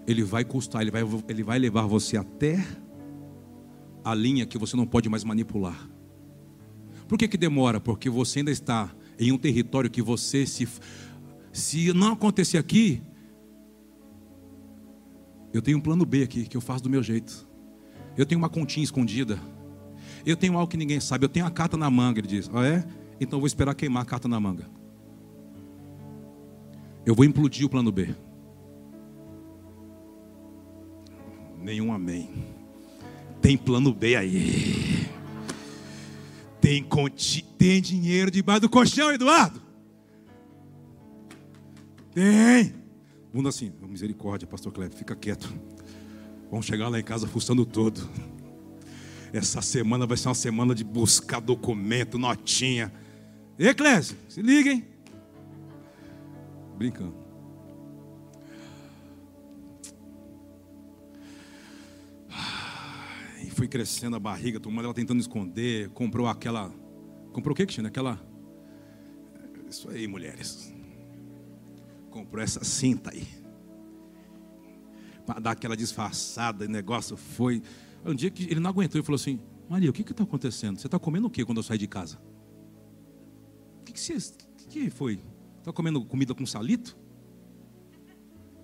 Ele 0.06 0.24
vai 0.24 0.44
custar, 0.44 0.82
ele 0.82 0.92
vai, 0.92 1.04
ele 1.30 1.42
vai 1.42 1.58
levar 1.58 1.84
você 1.84 2.18
até 2.18 2.68
a 4.04 4.14
linha 4.14 4.46
que 4.46 4.58
você 4.58 4.76
não 4.76 4.86
pode 4.86 5.08
mais 5.08 5.24
manipular. 5.24 5.90
Por 7.08 7.18
que, 7.18 7.30
que 7.30 7.38
demora? 7.38 7.80
Porque 7.80 8.10
você 8.10 8.40
ainda 8.40 8.52
está 8.52 8.94
em 9.18 9.32
um 9.32 9.38
território 9.38 9.90
que 9.90 10.02
você, 10.02 10.46
se, 10.46 10.68
se 11.58 11.91
não 11.91 12.14
acontecer 12.14 12.60
aqui, 12.60 13.01
eu 15.51 15.60
tenho 15.60 15.80
um 15.80 15.82
plano 15.82 16.05
B 16.05 16.22
aqui, 16.22 16.45
que 16.45 16.55
eu 16.55 16.62
faço 16.62 16.84
do 16.84 16.89
meu 16.89 17.01
jeito. 17.01 17.47
Eu 18.16 18.28
tenho 18.28 18.39
uma 18.39 18.49
continha 18.49 18.84
escondida. 18.84 19.39
Eu 20.24 20.38
tenho 20.38 20.55
algo 20.55 20.70
que 20.70 20.78
ninguém 20.78 20.99
sabe. 20.99 21.26
Eu 21.26 21.30
tenho 21.30 21.47
a 21.47 21.51
carta 21.51 21.76
na 21.76 21.89
manga. 21.89 22.20
Ele 22.20 22.28
diz: 22.28 22.49
Ah, 22.53 22.66
é? 22.66 22.86
Então 23.20 23.38
eu 23.38 23.41
vou 23.41 23.47
esperar 23.47 23.74
queimar 23.74 24.03
a 24.03 24.05
carta 24.05 24.28
na 24.28 24.39
manga. 24.39 24.70
Eu 27.03 27.16
vou 27.16 27.26
implodir 27.26 27.66
o 27.66 27.70
plano 27.70 27.91
B. 27.91 28.14
Nenhum 31.60 31.91
amém. 31.91 32.30
Tem 33.41 33.58
plano 33.58 33.91
B 33.93 34.16
aí. 34.16 35.08
Tem, 36.62 36.84
conti... 36.84 37.43
Tem 37.58 37.82
dinheiro 37.82 38.30
debaixo 38.30 38.62
do 38.62 38.70
colchão, 38.70 39.12
Eduardo? 39.12 39.66
Tem. 42.18 42.74
Mundo 43.32 43.47
assim, 43.47 43.72
misericórdia, 43.80 44.47
pastor 44.47 44.74
Cleber, 44.74 44.97
fica 44.97 45.15
quieto. 45.15 45.53
Vamos 46.49 46.65
chegar 46.65 46.89
lá 46.89 46.99
em 46.99 47.03
casa 47.03 47.28
fuçando 47.28 47.63
todo. 47.63 48.09
Essa 49.32 49.61
semana 49.61 50.07
vai 50.07 50.18
ser 50.18 50.30
uma 50.30 50.34
semana 50.34 50.74
de 50.74 50.84
buscar 50.84 51.39
documento, 51.39 52.18
notinha. 52.18 52.91
E 53.59 53.72
Clécio, 53.72 54.18
se 54.28 54.41
liguem. 54.41 54.84
Brincando. 56.76 57.13
E 63.45 63.51
foi 63.51 63.68
crescendo 63.68 64.15
a 64.15 64.20
barriga, 64.20 64.59
tomando 64.59 64.86
ela 64.86 64.93
tentando 64.95 65.20
esconder, 65.20 65.89
comprou 65.89 66.26
aquela. 66.26 66.74
Comprou 67.32 67.53
o 67.53 67.55
que, 67.55 67.63
Cristina? 67.63 67.89
Aquela. 67.89 68.20
Isso 69.70 69.88
aí, 69.91 70.07
mulheres 70.07 70.76
comprou 72.18 72.43
essa 72.43 72.63
cinta 72.63 73.11
aí. 73.11 73.28
Para 75.26 75.39
dar 75.39 75.51
aquela 75.51 75.78
disfarçada, 75.78 76.65
o 76.65 76.68
negócio 76.68 77.15
foi. 77.15 77.61
Um 78.03 78.15
dia 78.15 78.32
que 78.32 78.43
ele 78.43 78.59
não 78.59 78.70
aguentou 78.70 78.99
e 78.99 79.03
falou 79.03 79.18
assim: 79.18 79.39
Maria, 79.70 79.89
o 79.89 79.93
que 79.93 80.01
está 80.01 80.24
acontecendo? 80.24 80.80
Você 80.80 80.88
está 80.88 80.97
comendo 80.97 81.28
o 81.28 81.30
que 81.30 81.45
quando 81.45 81.57
eu 81.57 81.63
saio 81.63 81.80
de 81.80 81.88
casa? 81.88 82.20
O 83.82 83.84
que, 83.84 83.93
que, 83.93 83.99
você, 83.99 84.18
que, 84.57 84.68
que 84.68 84.89
foi? 84.89 85.22
Está 85.59 85.72
comendo 85.72 86.03
comida 86.05 86.34
com 86.34 86.45
salito? 86.45 86.97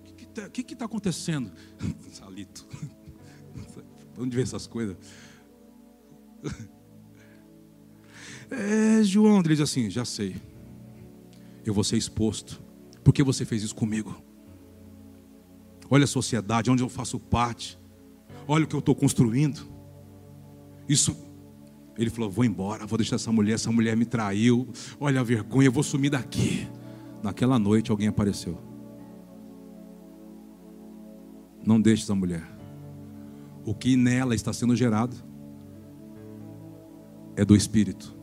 O 0.00 0.50
que 0.50 0.62
está 0.62 0.76
tá 0.76 0.84
acontecendo? 0.86 1.52
salito. 2.10 2.66
Onde 4.18 4.34
vem 4.34 4.42
essas 4.42 4.66
coisas? 4.66 4.96
É, 8.50 9.02
João, 9.02 9.40
ele 9.40 9.48
diz 9.48 9.60
assim: 9.60 9.88
já 9.88 10.04
sei. 10.04 10.36
Eu 11.64 11.72
vou 11.72 11.82
ser 11.82 11.96
exposto. 11.96 12.62
Por 13.04 13.12
que 13.12 13.22
você 13.22 13.44
fez 13.44 13.62
isso 13.62 13.74
comigo? 13.74 14.16
Olha 15.90 16.04
a 16.04 16.08
sociedade, 16.08 16.70
onde 16.70 16.82
eu 16.82 16.88
faço 16.88 17.20
parte. 17.20 17.78
Olha 18.48 18.64
o 18.64 18.66
que 18.66 18.74
eu 18.74 18.80
estou 18.80 18.94
construindo. 18.94 19.60
Isso. 20.88 21.14
Ele 21.96 22.10
falou: 22.10 22.30
Vou 22.30 22.44
embora, 22.44 22.86
vou 22.86 22.96
deixar 22.96 23.16
essa 23.16 23.30
mulher. 23.30 23.54
Essa 23.54 23.70
mulher 23.70 23.96
me 23.96 24.06
traiu. 24.06 24.66
Olha 24.98 25.20
a 25.20 25.22
vergonha, 25.22 25.68
eu 25.68 25.72
vou 25.72 25.82
sumir 25.82 26.10
daqui. 26.10 26.66
Naquela 27.22 27.58
noite 27.58 27.90
alguém 27.90 28.08
apareceu. 28.08 28.58
Não 31.64 31.80
deixe 31.80 32.02
essa 32.02 32.14
mulher. 32.14 32.46
O 33.64 33.74
que 33.74 33.96
nela 33.96 34.34
está 34.34 34.52
sendo 34.52 34.74
gerado 34.74 35.16
é 37.36 37.44
do 37.44 37.56
Espírito. 37.56 38.13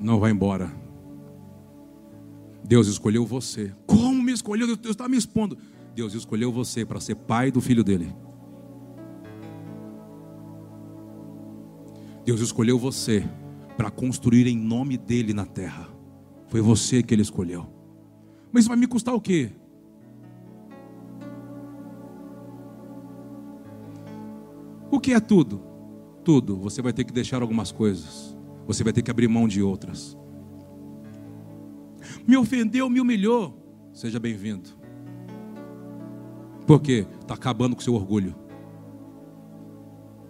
Não 0.00 0.18
vai 0.18 0.30
embora. 0.30 0.72
Deus 2.64 2.86
escolheu 2.86 3.26
você. 3.26 3.72
Como 3.86 4.22
me 4.22 4.32
escolheu? 4.32 4.66
Deus 4.66 4.80
está 4.86 5.08
me 5.08 5.16
expondo. 5.16 5.58
Deus 5.94 6.14
escolheu 6.14 6.50
você 6.50 6.84
para 6.84 7.00
ser 7.00 7.16
pai 7.16 7.50
do 7.50 7.60
filho 7.60 7.84
dele. 7.84 8.14
Deus 12.24 12.40
escolheu 12.40 12.78
você 12.78 13.28
para 13.76 13.90
construir 13.90 14.46
em 14.46 14.56
nome 14.56 14.96
dele 14.96 15.34
na 15.34 15.44
terra. 15.44 15.88
Foi 16.46 16.60
você 16.60 17.02
que 17.02 17.14
ele 17.14 17.22
escolheu. 17.22 17.66
Mas 18.52 18.66
vai 18.66 18.76
me 18.76 18.86
custar 18.86 19.14
o 19.14 19.20
quê? 19.20 19.50
O 24.90 24.98
que 24.98 25.12
é 25.12 25.20
tudo? 25.20 25.60
Tudo. 26.24 26.56
Você 26.56 26.80
vai 26.82 26.92
ter 26.92 27.04
que 27.04 27.12
deixar 27.12 27.42
algumas 27.42 27.70
coisas. 27.70 28.36
Você 28.70 28.84
vai 28.84 28.92
ter 28.92 29.02
que 29.02 29.10
abrir 29.10 29.26
mão 29.26 29.48
de 29.48 29.60
outras. 29.60 30.16
Me 32.24 32.36
ofendeu, 32.36 32.88
me 32.88 33.00
humilhou. 33.00 33.60
Seja 33.92 34.20
bem-vindo. 34.20 34.70
Por 36.68 36.80
quê? 36.80 37.04
Está 37.20 37.34
acabando 37.34 37.74
com 37.74 37.82
seu 37.82 37.94
orgulho. 37.94 38.32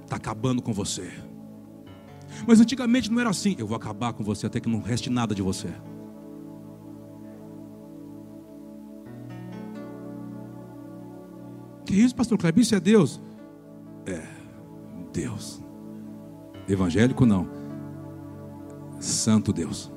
Está 0.04 0.16
acabando 0.16 0.62
com 0.62 0.72
você. 0.72 1.12
Mas 2.46 2.58
antigamente 2.58 3.12
não 3.12 3.20
era 3.20 3.28
assim. 3.28 3.54
Eu 3.58 3.66
vou 3.66 3.76
acabar 3.76 4.14
com 4.14 4.24
você 4.24 4.46
até 4.46 4.58
que 4.58 4.70
não 4.70 4.80
reste 4.80 5.10
nada 5.10 5.34
de 5.34 5.42
você. 5.42 5.68
Que 11.84 11.94
isso, 11.94 12.16
pastor 12.16 12.38
Kleber? 12.38 12.62
Isso 12.62 12.74
é 12.74 12.80
Deus? 12.80 13.20
É, 14.06 14.26
Deus. 15.12 15.62
Evangélico 16.66 17.26
não. 17.26 17.59
Santo 19.20 19.52
Deus. 19.52 19.92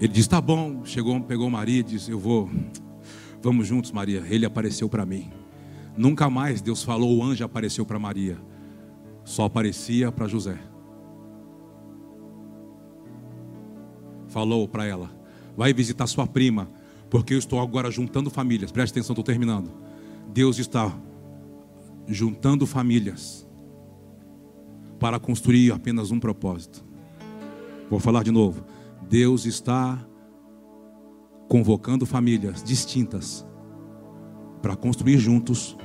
Ele 0.00 0.12
disse: 0.12 0.28
Tá 0.28 0.40
bom. 0.40 0.84
Chegou, 0.84 1.20
pegou 1.20 1.48
Maria 1.48 1.80
e 1.80 1.82
disse: 1.82 2.10
Eu 2.10 2.18
vou. 2.18 2.50
Vamos 3.42 3.66
juntos, 3.66 3.92
Maria. 3.92 4.24
Ele 4.28 4.44
apareceu 4.44 4.88
para 4.88 5.06
mim. 5.06 5.30
Nunca 5.96 6.30
mais 6.30 6.60
Deus 6.60 6.82
falou, 6.82 7.18
o 7.18 7.22
anjo 7.22 7.44
apareceu 7.44 7.84
para 7.84 7.98
Maria. 7.98 8.38
Só 9.24 9.44
aparecia 9.44 10.10
para 10.10 10.26
José. 10.26 10.58
Falou 14.28 14.66
para 14.66 14.86
ela: 14.86 15.10
Vai 15.56 15.72
visitar 15.72 16.06
sua 16.06 16.26
prima, 16.26 16.68
porque 17.08 17.34
eu 17.34 17.38
estou 17.38 17.60
agora 17.60 17.90
juntando 17.90 18.30
famílias. 18.30 18.72
Preste 18.72 18.94
atenção, 18.94 19.14
estou 19.14 19.24
terminando. 19.24 19.70
Deus 20.32 20.58
está 20.58 20.92
juntando 22.12 22.66
famílias 22.66 23.46
para 24.98 25.18
construir 25.18 25.72
apenas 25.72 26.10
um 26.10 26.20
propósito. 26.20 26.84
Vou 27.88 27.98
falar 27.98 28.22
de 28.22 28.30
novo. 28.30 28.64
Deus 29.08 29.46
está 29.46 29.98
convocando 31.48 32.06
famílias 32.06 32.62
distintas 32.62 33.46
para 34.62 34.76
construir 34.76 35.18
juntos. 35.18 35.76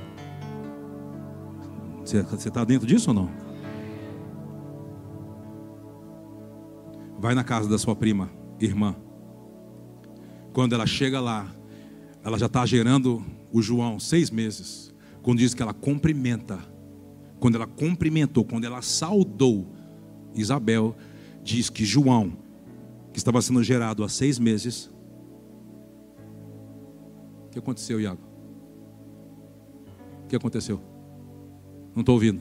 Você 2.04 2.48
está 2.48 2.64
dentro 2.64 2.86
disso 2.86 3.10
ou 3.10 3.14
não? 3.14 3.30
Vai 7.18 7.34
na 7.34 7.42
casa 7.42 7.68
da 7.68 7.78
sua 7.78 7.96
prima, 7.96 8.30
irmã. 8.60 8.94
Quando 10.52 10.74
ela 10.74 10.86
chega 10.86 11.20
lá, 11.20 11.48
ela 12.22 12.38
já 12.38 12.46
está 12.46 12.64
gerando 12.64 13.24
o 13.52 13.60
João 13.60 13.98
seis 13.98 14.30
meses. 14.30 14.94
Quando 15.26 15.40
diz 15.40 15.54
que 15.54 15.60
ela 15.60 15.74
cumprimenta, 15.74 16.56
quando 17.40 17.56
ela 17.56 17.66
cumprimentou, 17.66 18.44
quando 18.44 18.62
ela 18.62 18.80
saudou 18.80 19.66
Isabel, 20.32 20.94
diz 21.42 21.68
que 21.68 21.84
João, 21.84 22.38
que 23.12 23.18
estava 23.18 23.42
sendo 23.42 23.60
gerado 23.60 24.04
há 24.04 24.08
seis 24.08 24.38
meses, 24.38 24.88
o 27.44 27.48
que 27.50 27.58
aconteceu, 27.58 28.00
Iago? 28.00 28.20
O 30.22 30.28
que 30.28 30.36
aconteceu? 30.36 30.80
Não 31.92 32.02
estou 32.02 32.14
ouvindo. 32.14 32.40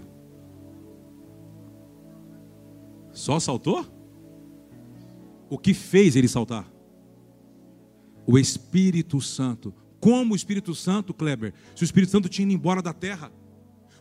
Só 3.11 3.39
saltou? 3.39 3.83
O 5.49 5.57
que 5.57 5.73
fez 5.73 6.15
ele 6.15 6.27
saltar? 6.27 6.71
O 8.27 8.37
Espírito 8.37 9.19
Santo. 9.19 9.73
Como 10.05 10.33
o 10.33 10.35
Espírito 10.35 10.75
Santo, 10.75 11.15
Kleber? 11.15 11.51
Se 11.75 11.81
o 11.81 11.83
Espírito 11.83 12.11
Santo 12.11 12.29
tinha 12.29 12.45
ido 12.45 12.53
embora 12.53 12.79
da 12.79 12.93
terra, 12.93 13.31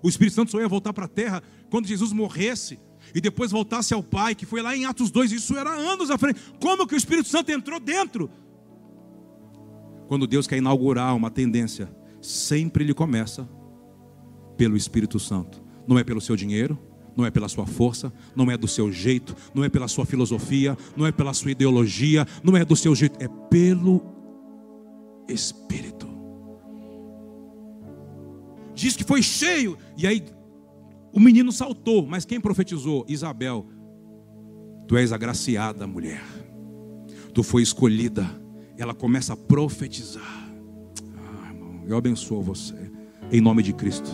o 0.02 0.08
Espírito 0.10 0.34
Santo 0.34 0.50
só 0.50 0.60
ia 0.60 0.68
voltar 0.68 0.92
para 0.92 1.06
a 1.06 1.08
terra 1.08 1.42
quando 1.70 1.86
Jesus 1.86 2.12
morresse 2.12 2.78
e 3.14 3.22
depois 3.22 3.50
voltasse 3.50 3.94
ao 3.94 4.02
Pai, 4.02 4.34
que 4.34 4.44
foi 4.44 4.60
lá 4.60 4.76
em 4.76 4.84
Atos 4.84 5.10
2, 5.10 5.32
isso 5.32 5.56
era 5.56 5.70
anos 5.70 6.10
à 6.10 6.18
frente. 6.18 6.38
Como 6.60 6.86
que 6.86 6.94
o 6.94 6.98
Espírito 6.98 7.30
Santo 7.30 7.50
entrou 7.50 7.80
dentro? 7.80 8.30
Quando 10.06 10.26
Deus 10.26 10.46
quer 10.46 10.58
inaugurar 10.58 11.16
uma 11.16 11.30
tendência, 11.30 11.90
sempre 12.20 12.84
ele 12.84 12.92
começa 12.92 13.48
pelo 14.58 14.76
Espírito 14.76 15.18
Santo. 15.18 15.64
Não 15.88 15.98
é 15.98 16.04
pelo 16.04 16.20
seu 16.20 16.36
dinheiro, 16.36 16.78
não 17.16 17.24
é 17.24 17.30
pela 17.30 17.48
sua 17.48 17.64
força, 17.64 18.12
não 18.36 18.50
é 18.50 18.58
do 18.58 18.68
seu 18.68 18.92
jeito, 18.92 19.34
não 19.54 19.64
é 19.64 19.70
pela 19.70 19.88
sua 19.88 20.04
filosofia, 20.04 20.76
não 20.94 21.06
é 21.06 21.12
pela 21.12 21.32
sua 21.32 21.52
ideologia, 21.52 22.26
não 22.42 22.54
é 22.58 22.62
do 22.62 22.76
seu 22.76 22.94
jeito, 22.94 23.18
é 23.22 23.28
pelo 23.48 24.13
Espírito. 25.28 26.08
Diz 28.74 28.96
que 28.96 29.04
foi 29.04 29.22
cheio, 29.22 29.78
e 29.96 30.06
aí 30.06 30.24
o 31.12 31.20
menino 31.20 31.52
saltou, 31.52 32.04
mas 32.04 32.24
quem 32.24 32.40
profetizou? 32.40 33.04
Isabel. 33.08 33.66
Tu 34.88 34.96
és 34.96 35.12
agraciada, 35.12 35.86
mulher. 35.86 36.22
Tu 37.32 37.42
foi 37.42 37.62
escolhida. 37.62 38.28
Ela 38.76 38.92
começa 38.92 39.32
a 39.32 39.36
profetizar. 39.36 40.50
Ah, 41.16 41.52
irmão, 41.52 41.84
eu 41.86 41.96
abençoo 41.96 42.42
você. 42.42 42.90
Em 43.30 43.40
nome 43.40 43.62
de 43.62 43.72
Cristo. 43.72 44.10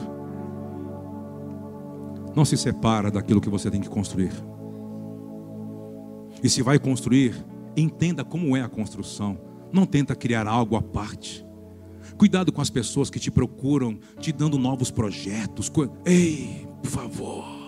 Não 2.36 2.44
se 2.44 2.56
separa 2.56 3.10
daquilo 3.10 3.40
que 3.40 3.48
você 3.48 3.70
tem 3.70 3.80
que 3.80 3.88
construir. 3.88 4.32
E 6.42 6.48
se 6.48 6.62
vai 6.62 6.78
construir, 6.78 7.34
entenda 7.76 8.24
como 8.24 8.56
é 8.56 8.62
a 8.62 8.68
construção. 8.68 9.38
Não 9.72 9.86
tenta 9.86 10.14
criar 10.14 10.46
algo 10.46 10.76
à 10.76 10.82
parte. 10.82 11.44
Cuidado 12.16 12.52
com 12.52 12.60
as 12.60 12.70
pessoas 12.70 13.08
que 13.08 13.18
te 13.18 13.30
procuram, 13.30 13.98
te 14.18 14.32
dando 14.32 14.58
novos 14.58 14.90
projetos. 14.90 15.70
Ei, 16.04 16.66
por 16.82 16.90
favor. 16.90 17.60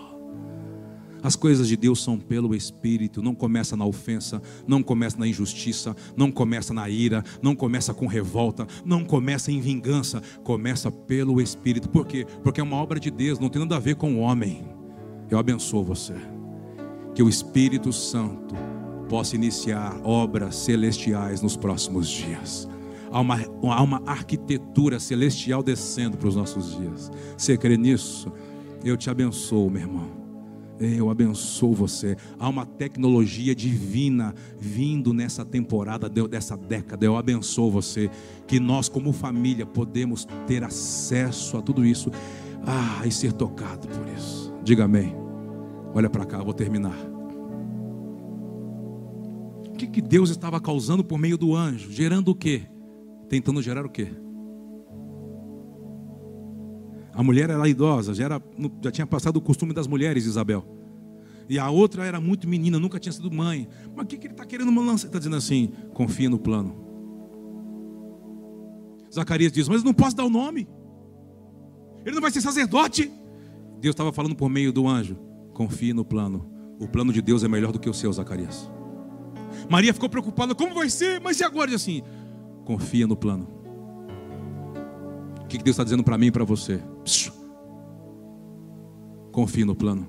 As 1.23 1.37
coisas 1.37 1.69
de 1.69 1.77
Deus 1.77 2.03
são 2.03 2.19
pelo 2.19 2.53
Espírito, 2.53 3.21
não 3.21 3.33
começa 3.33 3.77
na 3.77 3.85
ofensa, 3.85 4.41
não 4.67 4.83
começa 4.83 5.17
na 5.17 5.25
injustiça, 5.25 5.95
não 6.17 6.29
começa 6.29 6.73
na 6.73 6.89
ira, 6.89 7.23
não 7.41 7.55
começa 7.55 7.93
com 7.93 8.05
revolta, 8.07 8.67
não 8.83 9.05
começa 9.05 9.49
em 9.49 9.61
vingança, 9.61 10.21
começa 10.43 10.91
pelo 10.91 11.41
Espírito. 11.41 11.87
Por 11.87 12.05
quê? 12.05 12.27
Porque 12.43 12.59
é 12.59 12.63
uma 12.63 12.75
obra 12.75 12.99
de 12.99 13.09
Deus, 13.09 13.39
não 13.39 13.47
tem 13.47 13.61
nada 13.61 13.77
a 13.77 13.79
ver 13.79 13.95
com 13.95 14.15
o 14.15 14.19
homem. 14.19 14.67
Eu 15.31 15.39
abençoo 15.39 15.81
você. 15.81 16.15
Que 17.15 17.23
o 17.23 17.29
Espírito 17.29 17.93
Santo 17.93 18.53
possa 19.09 19.35
iniciar 19.35 19.99
obras 20.03 20.55
celestiais 20.55 21.41
nos 21.41 21.55
próximos 21.55 22.07
dias. 22.07 22.67
Há 23.11 23.19
uma, 23.19 23.37
há 23.63 23.81
uma 23.83 24.01
arquitetura 24.07 24.99
celestial 24.99 25.61
descendo 25.61 26.17
para 26.17 26.27
os 26.27 26.35
nossos 26.35 26.75
dias. 26.75 27.11
Você 27.37 27.55
crê 27.55 27.77
nisso? 27.77 28.31
Eu 28.83 28.97
te 28.97 29.09
abençoo, 29.09 29.69
meu 29.69 29.81
irmão. 29.81 30.23
Eu 30.79 31.09
abençoo 31.09 31.73
você. 31.73 32.17
Há 32.39 32.49
uma 32.49 32.65
tecnologia 32.65 33.53
divina 33.53 34.33
vindo 34.57 35.13
nessa 35.13 35.45
temporada, 35.45 36.09
dessa 36.09 36.57
década. 36.57 37.05
Eu 37.05 37.15
abençoo 37.15 37.69
você. 37.69 38.09
Que 38.47 38.59
nós, 38.59 38.89
como 38.89 39.13
família, 39.13 39.65
podemos 39.65 40.27
ter 40.47 40.63
acesso 40.63 41.57
a 41.57 41.61
tudo 41.61 41.85
isso. 41.85 42.11
Ah, 42.65 43.05
e 43.05 43.11
ser 43.11 43.31
tocado 43.33 43.87
por 43.87 44.07
isso. 44.17 44.53
Diga 44.63 44.85
amém. 44.85 45.15
Olha 45.93 46.09
para 46.09 46.25
cá, 46.25 46.39
eu 46.39 46.45
vou 46.45 46.53
terminar. 46.53 47.12
O 49.73 49.75
que, 49.75 49.87
que 49.87 50.01
Deus 50.01 50.29
estava 50.29 50.61
causando 50.61 51.03
por 51.03 51.17
meio 51.17 51.35
do 51.37 51.55
anjo? 51.55 51.91
Gerando 51.91 52.29
o 52.29 52.35
quê? 52.35 52.61
Tentando 53.27 53.61
gerar 53.61 53.83
o 53.85 53.89
quê? 53.89 54.07
A 57.11 57.23
mulher 57.23 57.49
era 57.49 57.67
idosa, 57.67 58.13
já, 58.13 58.25
era, 58.25 58.41
já 58.83 58.91
tinha 58.91 59.07
passado 59.07 59.37
o 59.37 59.41
costume 59.41 59.73
das 59.73 59.87
mulheres, 59.87 60.25
Isabel. 60.25 60.63
E 61.49 61.57
a 61.57 61.69
outra 61.69 62.05
era 62.05 62.21
muito 62.21 62.47
menina, 62.47 62.79
nunca 62.79 62.99
tinha 62.99 63.11
sido 63.11 63.31
mãe. 63.31 63.67
Mas 63.95 64.05
o 64.05 64.07
que, 64.07 64.17
que 64.17 64.27
ele 64.27 64.33
está 64.33 64.45
querendo 64.45 64.73
lançar? 64.79 65.05
Ele 65.05 65.09
está 65.09 65.17
dizendo 65.19 65.35
assim: 65.35 65.71
confia 65.93 66.29
no 66.29 66.39
plano. 66.39 66.75
Zacarias 69.13 69.51
diz: 69.51 69.67
Mas 69.67 69.79
eu 69.79 69.85
não 69.85 69.93
posso 69.93 70.15
dar 70.15 70.23
o 70.23 70.29
nome. 70.29 70.67
Ele 72.05 72.15
não 72.15 72.21
vai 72.21 72.31
ser 72.31 72.41
sacerdote. 72.41 73.11
Deus 73.79 73.93
estava 73.93 74.13
falando 74.13 74.35
por 74.35 74.49
meio 74.49 74.71
do 74.71 74.87
anjo. 74.87 75.17
Confie 75.53 75.93
no 75.93 76.05
plano. 76.05 76.49
O 76.79 76.87
plano 76.87 77.11
de 77.11 77.21
Deus 77.21 77.43
é 77.43 77.47
melhor 77.47 77.71
do 77.71 77.79
que 77.79 77.89
o 77.89 77.93
seu, 77.93 78.11
Zacarias. 78.13 78.69
Maria 79.69 79.93
ficou 79.93 80.09
preocupada, 80.09 80.55
como 80.55 80.73
vai 80.73 80.89
ser? 80.89 81.19
Mas 81.21 81.39
e 81.39 81.43
agora? 81.43 81.71
Diz 81.71 81.81
assim, 81.81 82.01
confia 82.65 83.07
no 83.07 83.15
plano. 83.15 83.47
O 85.41 85.47
que 85.47 85.57
Deus 85.57 85.75
está 85.75 85.83
dizendo 85.83 86.03
para 86.03 86.17
mim 86.17 86.27
e 86.27 86.31
para 86.31 86.43
você? 86.43 86.81
Confie 89.31 89.65
no 89.65 89.75
plano. 89.75 90.07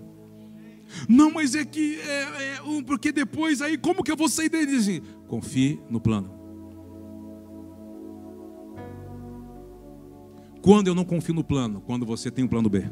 Não, 1.09 1.31
mas 1.31 1.55
é 1.55 1.65
que 1.65 1.99
é, 2.01 2.23
é, 2.23 2.83
porque 2.87 3.11
depois 3.11 3.61
aí 3.61 3.77
como 3.77 4.03
que 4.03 4.13
eu 4.13 4.17
vou 4.17 4.29
sair 4.29 4.49
dele? 4.49 4.77
Assim, 4.77 5.03
confie 5.27 5.81
no 5.89 6.01
plano. 6.01 6.31
Quando 10.63 10.89
eu 10.89 10.95
não 10.95 11.05
confio 11.05 11.35
no 11.35 11.45
plano? 11.45 11.81
Quando 11.81 12.07
você 12.07 12.31
tem 12.31 12.45
um 12.45 12.49
plano 12.49 12.71
B. 12.71 12.85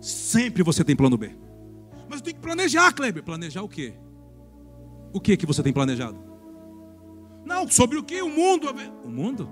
Sempre 0.00 0.62
você 0.62 0.84
tem 0.84 0.94
plano 0.94 1.16
B. 1.16 1.30
Mas 2.08 2.20
tenho 2.20 2.36
que 2.36 2.42
planejar, 2.42 2.92
Kleber. 2.92 3.22
Planejar 3.22 3.62
o 3.62 3.68
quê? 3.68 3.94
O 5.14 5.20
que 5.20 5.36
que 5.36 5.46
você 5.46 5.62
tem 5.62 5.72
planejado? 5.72 6.18
Não, 7.46 7.68
sobre 7.68 7.96
o 7.96 8.02
que? 8.02 8.20
O 8.20 8.28
mundo. 8.28 8.66
O 9.04 9.08
mundo? 9.08 9.48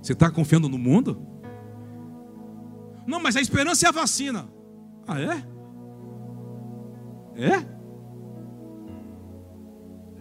Você 0.00 0.14
está 0.14 0.30
confiando 0.30 0.70
no 0.70 0.78
mundo? 0.78 1.20
Não, 3.06 3.20
mas 3.20 3.36
a 3.36 3.42
esperança 3.42 3.84
é 3.84 3.88
a 3.90 3.92
vacina. 3.92 4.48
Ah, 5.06 5.20
é? 5.20 5.44
É? 7.36 7.56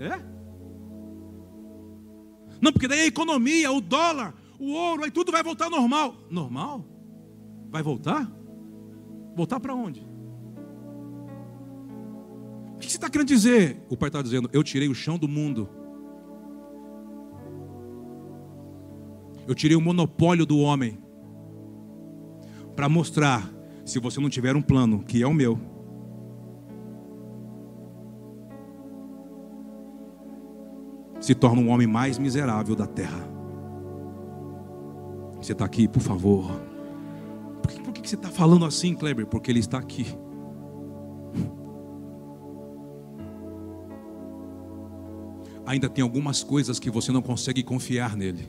É? 0.03 0.25
Não, 2.59 2.73
porque 2.73 2.87
daí 2.87 3.01
a 3.01 3.07
economia, 3.07 3.71
o 3.71 3.79
dólar, 3.79 4.35
o 4.59 4.73
ouro, 4.73 5.05
aí 5.05 5.11
tudo 5.11 5.31
vai 5.31 5.41
voltar 5.41 5.69
normal. 5.69 6.15
Normal? 6.29 6.85
Vai 7.69 7.81
voltar? 7.81 8.29
Voltar 9.37 9.61
para 9.61 9.73
onde? 9.73 10.10
O 12.81 12.83
que 12.83 12.89
você 12.89 12.97
está 12.97 13.11
querendo 13.11 13.27
dizer? 13.27 13.79
O 13.91 13.95
pai 13.95 14.09
está 14.09 14.23
dizendo: 14.23 14.49
Eu 14.51 14.63
tirei 14.63 14.89
o 14.89 14.95
chão 14.95 15.15
do 15.15 15.27
mundo. 15.27 15.69
Eu 19.47 19.53
tirei 19.53 19.77
o 19.77 19.81
monopólio 19.81 20.47
do 20.47 20.57
homem. 20.57 20.97
Para 22.75 22.89
mostrar 22.89 23.47
se 23.85 23.99
você 23.99 24.19
não 24.19 24.31
tiver 24.31 24.55
um 24.55 24.63
plano, 24.63 25.03
que 25.03 25.21
é 25.21 25.27
o 25.27 25.33
meu, 25.33 25.59
se 31.19 31.35
torna 31.35 31.61
um 31.61 31.69
homem 31.69 31.85
mais 31.85 32.17
miserável 32.17 32.75
da 32.75 32.87
terra. 32.87 33.29
Você 35.39 35.51
está 35.51 35.65
aqui, 35.65 35.87
por 35.87 36.01
favor. 36.01 36.49
Por 37.61 37.71
que, 37.71 37.79
por 37.79 37.93
que 37.93 38.09
você 38.09 38.15
está 38.15 38.29
falando 38.29 38.65
assim, 38.65 38.95
Kleber? 38.95 39.27
Porque 39.27 39.51
ele 39.51 39.59
está 39.59 39.77
aqui. 39.77 40.07
Ainda 45.71 45.87
tem 45.87 46.03
algumas 46.03 46.43
coisas 46.43 46.79
que 46.79 46.91
você 46.91 47.13
não 47.13 47.21
consegue 47.21 47.63
confiar 47.63 48.17
nele. 48.17 48.45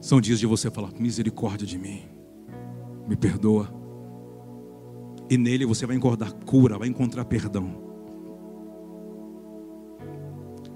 São 0.00 0.20
dias 0.20 0.40
de 0.40 0.46
você 0.46 0.68
falar: 0.72 0.90
misericórdia 0.98 1.64
de 1.64 1.78
mim, 1.78 2.02
me 3.06 3.14
perdoa. 3.14 3.72
E 5.30 5.38
nele 5.38 5.64
você 5.64 5.86
vai 5.86 5.94
encontrar 5.94 6.32
cura, 6.32 6.76
vai 6.76 6.88
encontrar 6.88 7.24
perdão. 7.26 7.80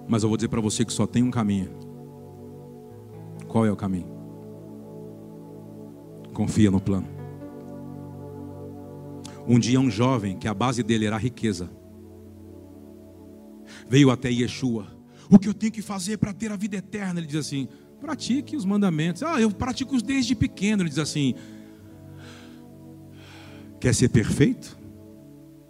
Mas 0.07 0.23
eu 0.23 0.29
vou 0.29 0.37
dizer 0.39 0.49
para 0.49 0.61
você 0.61 0.85
que 0.85 0.93
só 0.93 1.05
tem 1.05 1.25
um 1.25 1.33
caminho. 1.33 1.71
Qual 3.49 3.67
é 3.67 3.73
o 3.73 3.77
caminho? 3.77 4.07
Confia 6.33 6.71
no 6.71 6.81
plano. 6.81 7.09
Um 9.49 9.59
dia 9.59 9.81
um 9.81 9.91
jovem 9.91 10.39
que 10.39 10.47
a 10.47 10.55
base 10.55 10.85
dele 10.85 11.07
era 11.07 11.17
a 11.17 11.19
riqueza 11.19 11.80
veio 13.91 14.09
até 14.09 14.30
Yeshua. 14.30 14.86
O 15.28 15.36
que 15.36 15.49
eu 15.49 15.55
tenho 15.55 15.72
que 15.72 15.82
fazer 15.82 16.16
para 16.16 16.32
ter 16.32 16.53
a 16.53 16.57
vida 16.57 16.76
eterna? 16.76 17.18
Ele 17.18 17.26
diz 17.26 17.36
assim: 17.36 17.68
Pratique 18.01 18.57
os 18.57 18.64
mandamentos. 18.64 19.24
Ah, 19.24 19.41
eu 19.41 19.51
pratico 19.51 20.01
desde 20.01 20.34
pequeno. 20.36 20.84
Ele 20.84 20.88
diz 20.88 20.99
assim: 20.99 21.34
Quer 23.80 23.93
ser 23.93 24.09
perfeito? 24.11 24.78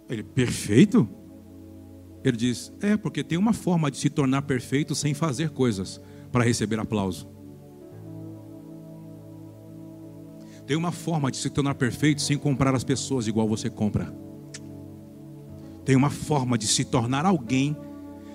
Ele, 0.07 0.21
perfeito? 0.21 1.09
Ele 2.23 2.37
diz: 2.37 2.71
É, 2.79 2.95
porque 2.95 3.23
tem 3.23 3.39
uma 3.39 3.53
forma 3.53 3.89
de 3.89 3.97
se 3.97 4.09
tornar 4.09 4.43
perfeito 4.43 4.93
sem 4.93 5.15
fazer 5.15 5.49
coisas 5.49 5.99
para 6.31 6.43
receber 6.43 6.79
aplauso. 6.79 7.27
Tem 10.67 10.77
uma 10.77 10.91
forma 10.91 11.31
de 11.31 11.37
se 11.37 11.49
tornar 11.49 11.73
perfeito 11.73 12.21
sem 12.21 12.37
comprar 12.37 12.75
as 12.75 12.83
pessoas 12.83 13.27
igual 13.27 13.47
você 13.47 13.69
compra. 13.69 14.15
Tem 15.83 15.95
uma 15.95 16.11
forma 16.11 16.55
de 16.57 16.67
se 16.67 16.85
tornar 16.85 17.25
alguém 17.25 17.75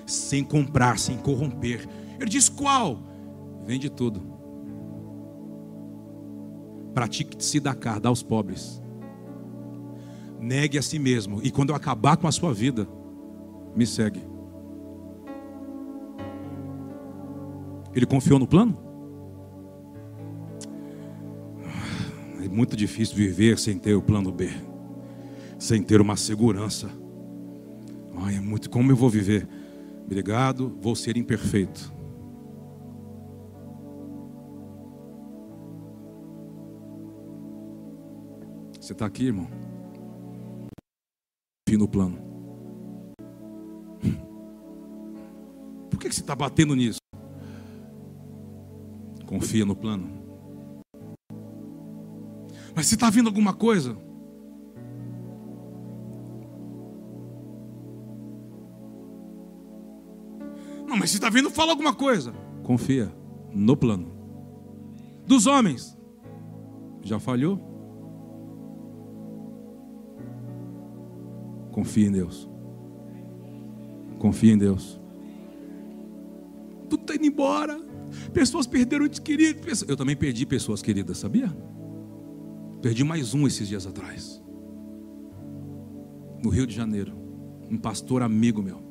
sem 0.07 0.45
comprar, 0.45 0.99
sem 0.99 1.19
corromper. 1.19 1.87
Ele 2.19 2.31
diz: 2.31 2.49
Qual? 2.49 2.99
Vende 3.65 3.91
tudo. 3.91 4.23
Pratique-se 6.95 7.61
da 7.61 7.75
dar 7.75 8.09
aos 8.09 8.23
pobres. 8.23 8.81
Negue 10.41 10.79
a 10.79 10.83
si 10.83 10.99
mesmo. 10.99 11.41
E 11.43 11.51
quando 11.51 11.71
eu 11.71 11.77
acabar 11.77 12.17
com 12.17 12.29
a 12.29 12.33
sua 12.33 12.55
vida, 12.55 12.89
me 13.75 13.87
segue. 13.87 14.23
Ele 17.95 18.07
confiou 18.07 18.39
no 18.39 18.47
plano? 18.47 18.79
É 22.45 22.49
muito 22.49 22.77
difícil 22.77 23.17
viver 23.17 23.59
sem 23.59 23.79
ter 23.79 23.95
o 23.95 24.03
plano 24.03 24.31
B, 24.31 24.51
sem 25.59 25.83
ter 25.83 26.01
uma 26.01 26.17
segurança. 26.17 26.89
Ai, 28.19 28.37
é 28.37 28.41
muito. 28.41 28.71
Como 28.71 28.93
eu 28.93 28.97
vou 28.97 29.11
viver? 29.11 29.49
Obrigado, 30.07 30.73
vou 30.81 30.95
ser 30.95 31.17
imperfeito. 31.17 31.93
Você 38.81 38.93
está 38.93 39.05
aqui, 39.05 39.25
irmão? 39.25 39.49
Fim 41.69 41.77
no 41.77 41.89
plano. 41.89 42.17
Por 45.91 45.99
que 45.99 46.13
você 46.13 46.21
está 46.21 46.37
batendo 46.37 46.77
nisso? 46.77 47.01
Confia 49.27 49.67
no 49.67 49.75
plano. 49.75 50.09
Mas 52.77 52.87
se 52.87 52.95
está 52.95 53.11
vindo 53.11 53.27
alguma 53.27 53.53
coisa, 53.53 53.99
mas 61.07 61.13
se 61.13 61.19
está 61.19 61.31
vindo, 61.31 61.49
fala 61.53 61.71
alguma 61.71 61.95
coisa. 61.95 62.33
Confia 62.65 63.15
no 63.55 63.77
plano. 63.77 64.11
Dos 65.25 65.47
homens, 65.47 65.97
já 67.01 67.21
falhou? 67.21 67.61
Confia 71.71 72.09
em 72.09 72.11
Deus. 72.11 72.51
Confia 74.19 74.53
em 74.53 74.59
Deus. 74.59 75.01
Tudo 76.91 77.03
está 77.03 77.15
indo 77.15 77.27
embora. 77.27 77.81
Pessoas 78.33 78.67
perderam 78.67 79.07
entes 79.07 79.21
queridos. 79.21 79.83
Eu 79.87 79.97
também 79.97 80.17
perdi 80.17 80.45
pessoas 80.45 80.83
queridas, 80.83 81.19
sabia? 81.19 81.57
Perdi 82.83 83.05
mais 83.05 83.33
um 83.33 83.47
esses 83.47 83.69
dias 83.69 83.87
atrás. 83.87 84.43
No 86.43 86.51
Rio 86.51 86.67
de 86.67 86.75
Janeiro. 86.75 87.13
Um 87.71 87.79
pastor 87.79 88.23
amigo 88.23 88.61
meu. 88.61 88.86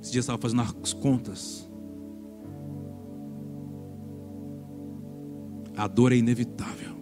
Esses 0.00 0.12
dias 0.12 0.24
estava 0.24 0.38
fazendo 0.38 0.62
as 0.62 0.92
contas. 0.92 1.70
A 5.76 5.86
dor 5.86 6.12
é 6.12 6.16
inevitável. 6.16 6.96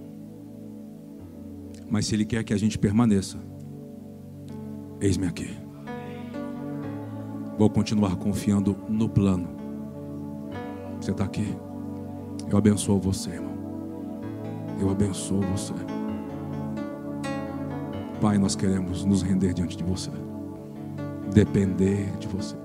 Mas 1.91 2.07
se 2.07 2.15
Ele 2.15 2.25
quer 2.25 2.45
que 2.45 2.53
a 2.53 2.57
gente 2.57 2.79
permaneça, 2.79 3.39
Eis-me 5.01 5.29
aqui. 5.29 5.57
Vou 7.57 7.71
continuar 7.71 8.17
confiando 8.17 8.77
no 8.89 9.09
plano. 9.09 9.49
Você 11.01 11.13
está 11.13 11.25
aqui. 11.25 11.57
Eu 12.51 12.59
abençoo 12.59 12.99
você, 12.99 13.31
irmão. 13.31 13.57
Eu 14.81 14.91
abençoo 14.91 15.41
você. 15.43 15.73
Pai, 18.21 18.39
nós 18.39 18.57
queremos 18.57 19.05
nos 19.05 19.23
render 19.23 19.55
diante 19.55 19.77
de 19.77 19.85
você. 19.85 20.11
Depender 21.33 22.11
de 22.19 22.27
você. 22.27 22.57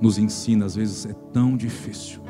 Nos 0.00 0.18
ensina, 0.18 0.66
às 0.66 0.74
vezes 0.74 1.06
é 1.06 1.12
tão 1.32 1.56
difícil. 1.56 2.20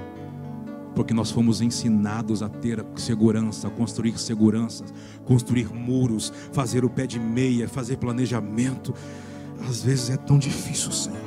Porque 0.94 1.12
nós 1.12 1.30
fomos 1.30 1.60
ensinados 1.60 2.42
a 2.42 2.48
ter 2.48 2.84
segurança, 2.96 3.68
a 3.68 3.70
construir 3.70 4.18
seguranças, 4.18 4.94
construir 5.24 5.72
muros, 5.72 6.32
fazer 6.52 6.84
o 6.84 6.90
pé 6.90 7.06
de 7.06 7.20
meia, 7.20 7.68
fazer 7.68 7.98
planejamento. 7.98 8.94
Às 9.68 9.82
vezes 9.82 10.10
é 10.10 10.16
tão 10.16 10.38
difícil, 10.38 10.90
Senhor. 10.92 11.18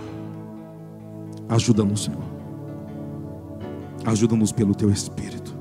Ajuda-nos, 1.48 2.04
Senhor. 2.06 2.24
Ajuda-nos 4.06 4.52
pelo 4.52 4.74
teu 4.74 4.90
Espírito. 4.90 5.56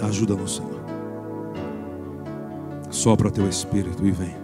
Ajuda-nos, 0.00 0.56
Senhor. 0.56 0.80
Sopra 2.90 3.30
teu 3.30 3.48
Espírito 3.48 4.06
e 4.06 4.10
vem. 4.10 4.34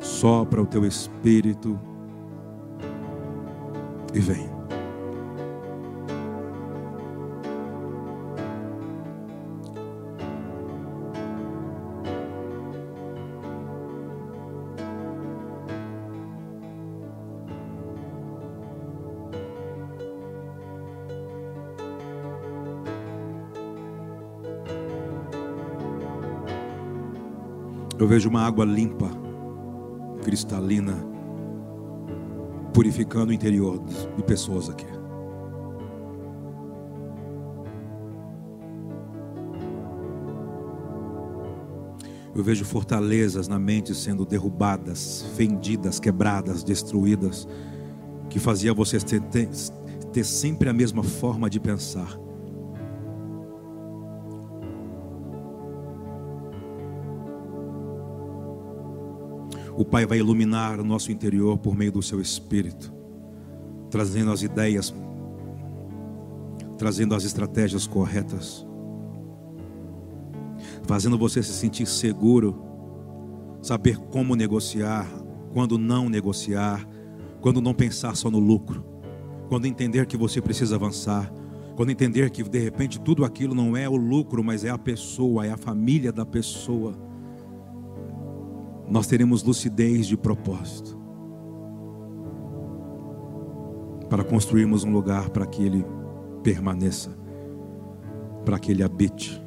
Sopra 0.00 0.62
o 0.62 0.66
teu 0.66 0.84
Espírito 0.84 1.78
e 4.16 4.20
vem. 4.20 4.56
Eu 27.98 28.06
vejo 28.06 28.28
uma 28.28 28.46
água 28.46 28.64
limpa, 28.64 29.10
cristalina, 30.22 31.15
purificando 32.76 33.30
o 33.30 33.32
interior 33.32 33.82
de 34.18 34.22
pessoas 34.22 34.68
aqui. 34.68 34.84
Eu 42.34 42.44
vejo 42.44 42.66
fortalezas 42.66 43.48
na 43.48 43.58
mente 43.58 43.94
sendo 43.94 44.26
derrubadas, 44.26 45.24
fendidas, 45.34 45.98
quebradas, 45.98 46.62
destruídas, 46.62 47.48
que 48.28 48.38
fazia 48.38 48.74
você 48.74 49.00
ter, 49.00 49.22
ter, 50.12 50.24
sempre 50.24 50.68
a 50.68 50.72
mesma 50.74 51.02
forma 51.02 51.48
de 51.48 51.58
pensar. 51.58 52.25
O 59.76 59.84
Pai 59.84 60.06
vai 60.06 60.18
iluminar 60.18 60.80
o 60.80 60.84
nosso 60.84 61.12
interior 61.12 61.58
por 61.58 61.76
meio 61.76 61.92
do 61.92 62.02
seu 62.02 62.18
Espírito, 62.20 62.92
trazendo 63.90 64.32
as 64.32 64.42
ideias, 64.42 64.94
trazendo 66.78 67.14
as 67.14 67.24
estratégias 67.24 67.86
corretas, 67.86 68.66
fazendo 70.84 71.18
você 71.18 71.42
se 71.42 71.52
sentir 71.52 71.86
seguro, 71.86 72.58
saber 73.60 73.98
como 73.98 74.34
negociar, 74.34 75.06
quando 75.52 75.76
não 75.76 76.08
negociar, 76.08 76.88
quando 77.42 77.60
não 77.60 77.74
pensar 77.74 78.16
só 78.16 78.30
no 78.30 78.38
lucro, 78.38 78.82
quando 79.48 79.66
entender 79.66 80.06
que 80.06 80.16
você 80.16 80.40
precisa 80.40 80.76
avançar, 80.76 81.30
quando 81.76 81.90
entender 81.90 82.30
que 82.30 82.42
de 82.42 82.58
repente 82.58 82.98
tudo 82.98 83.26
aquilo 83.26 83.54
não 83.54 83.76
é 83.76 83.86
o 83.86 83.96
lucro, 83.96 84.42
mas 84.42 84.64
é 84.64 84.70
a 84.70 84.78
pessoa, 84.78 85.46
é 85.46 85.52
a 85.52 85.56
família 85.58 86.10
da 86.10 86.24
pessoa 86.24 87.05
nós 88.88 89.06
teremos 89.06 89.42
lucidez 89.42 90.06
de 90.06 90.16
propósito 90.16 90.96
para 94.08 94.22
construirmos 94.22 94.84
um 94.84 94.92
lugar 94.92 95.30
para 95.30 95.46
que 95.46 95.64
Ele 95.64 95.84
permaneça, 96.42 97.10
para 98.44 98.58
que 98.58 98.70
Ele 98.70 98.82
habite. 98.82 99.42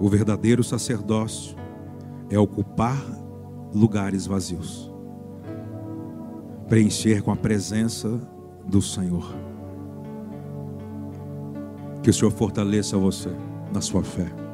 O 0.00 0.08
verdadeiro 0.08 0.64
sacerdócio 0.64 1.56
é 2.30 2.38
ocupar 2.38 2.96
lugares 3.74 4.26
vazios, 4.26 4.92
preencher 6.68 7.22
com 7.22 7.30
a 7.30 7.36
presença 7.36 8.20
do 8.66 8.80
Senhor. 8.80 9.34
Que 12.02 12.10
o 12.10 12.14
Senhor 12.14 12.30
fortaleça 12.30 12.96
você 12.96 13.30
na 13.72 13.80
sua 13.80 14.02
fé. 14.02 14.45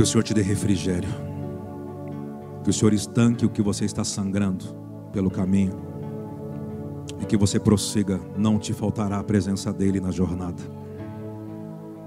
Que 0.00 0.04
o 0.04 0.06
Senhor 0.06 0.22
te 0.22 0.32
dê 0.32 0.40
refrigério. 0.40 1.10
Que 2.64 2.70
o 2.70 2.72
Senhor 2.72 2.94
estanque 2.94 3.44
o 3.44 3.50
que 3.50 3.60
você 3.60 3.84
está 3.84 4.02
sangrando 4.02 4.64
pelo 5.12 5.30
caminho. 5.30 5.78
E 7.20 7.26
que 7.26 7.36
você 7.36 7.60
prossiga, 7.60 8.18
não 8.34 8.58
te 8.58 8.72
faltará 8.72 9.18
a 9.18 9.22
presença 9.22 9.70
dEle 9.70 10.00
na 10.00 10.10
jornada. 10.10 10.62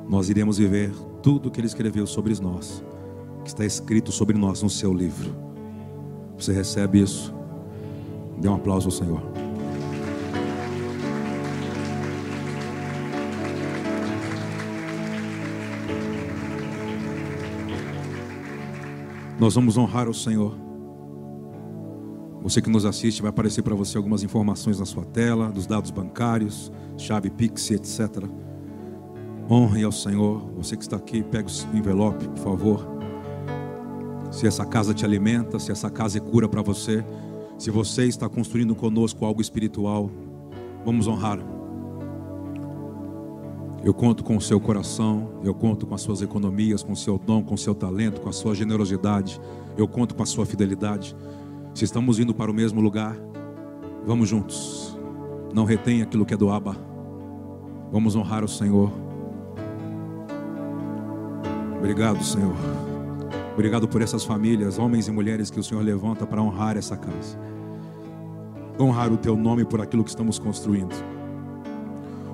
Nós 0.09 0.27
iremos 0.27 0.57
viver 0.57 0.91
tudo 1.21 1.49
o 1.49 1.51
que 1.51 1.59
Ele 1.59 1.67
escreveu 1.67 2.07
sobre 2.07 2.33
nós, 2.41 2.83
que 3.43 3.49
está 3.49 3.63
escrito 3.63 4.11
sobre 4.11 4.35
nós 4.39 4.63
no 4.63 4.71
seu 4.71 4.91
livro. 4.91 5.31
Você 6.35 6.51
recebe 6.51 6.99
isso? 6.99 7.31
Dê 8.39 8.49
um 8.49 8.55
aplauso 8.55 8.87
ao 8.87 8.91
Senhor. 8.91 9.21
Nós 19.39 19.55
vamos 19.55 19.77
honrar 19.77 20.07
o 20.07 20.13
Senhor. 20.13 20.55
Você 22.41 22.61
que 22.61 22.69
nos 22.69 22.85
assiste, 22.85 23.21
vai 23.21 23.29
aparecer 23.29 23.63
para 23.63 23.73
você 23.73 23.97
algumas 23.97 24.21
informações 24.21 24.79
na 24.79 24.85
sua 24.85 25.05
tela, 25.05 25.49
dos 25.49 25.65
dados 25.65 25.91
bancários, 25.91 26.71
chave 26.97 27.29
Pix, 27.29 27.71
etc. 27.71 28.25
Honre 29.49 29.83
ao 29.83 29.91
Senhor. 29.91 30.51
Você 30.57 30.75
que 30.75 30.83
está 30.83 30.97
aqui, 30.97 31.23
pegue 31.23 31.49
o 31.73 31.77
envelope, 31.77 32.27
por 32.29 32.37
favor. 32.37 32.87
Se 34.31 34.45
essa 34.45 34.65
casa 34.65 34.93
te 34.93 35.05
alimenta, 35.05 35.57
se 35.57 35.71
essa 35.71 35.89
casa 35.89 36.17
é 36.17 36.21
cura 36.21 36.47
para 36.47 36.61
você, 36.61 37.03
se 37.57 37.71
você 37.71 38.05
está 38.05 38.27
construindo 38.27 38.75
conosco 38.75 39.25
algo 39.25 39.41
espiritual, 39.41 40.11
vamos 40.85 41.07
honrar 41.07 41.39
eu 43.83 43.93
conto 43.93 44.23
com 44.23 44.37
o 44.37 44.41
seu 44.41 44.61
coração, 44.61 45.41
eu 45.43 45.53
conto 45.53 45.85
com 45.85 45.93
as 45.93 46.01
suas 46.01 46.21
economias, 46.21 46.81
com 46.81 46.93
o 46.93 46.95
seu 46.95 47.17
dom, 47.17 47.43
com 47.43 47.55
o 47.55 47.57
seu 47.57 47.75
talento, 47.75 48.21
com 48.21 48.29
a 48.29 48.31
sua 48.31 48.55
generosidade, 48.55 49.41
eu 49.77 49.85
conto 49.87 50.15
com 50.15 50.23
a 50.23 50.25
sua 50.25 50.45
fidelidade. 50.45 51.13
Se 51.73 51.83
estamos 51.83 52.17
indo 52.17 52.33
para 52.33 52.49
o 52.49 52.53
mesmo 52.53 52.79
lugar, 52.79 53.17
vamos 54.05 54.29
juntos. 54.29 54.97
Não 55.53 55.65
retenha 55.65 56.03
aquilo 56.05 56.25
que 56.25 56.33
é 56.33 56.37
do 56.37 56.49
Abba. 56.49 56.77
Vamos 57.91 58.15
honrar 58.15 58.43
o 58.43 58.47
Senhor. 58.47 58.89
Obrigado, 61.77 62.23
Senhor. 62.23 62.55
Obrigado 63.53 63.85
por 63.85 64.01
essas 64.01 64.23
famílias, 64.23 64.79
homens 64.79 65.09
e 65.09 65.11
mulheres 65.11 65.51
que 65.51 65.59
o 65.59 65.63
Senhor 65.63 65.83
levanta 65.83 66.25
para 66.25 66.41
honrar 66.41 66.77
essa 66.77 66.95
casa. 66.95 67.37
Honrar 68.79 69.11
o 69.11 69.17
teu 69.17 69.35
nome 69.35 69.65
por 69.65 69.81
aquilo 69.81 70.05
que 70.05 70.09
estamos 70.09 70.39
construindo 70.39 71.12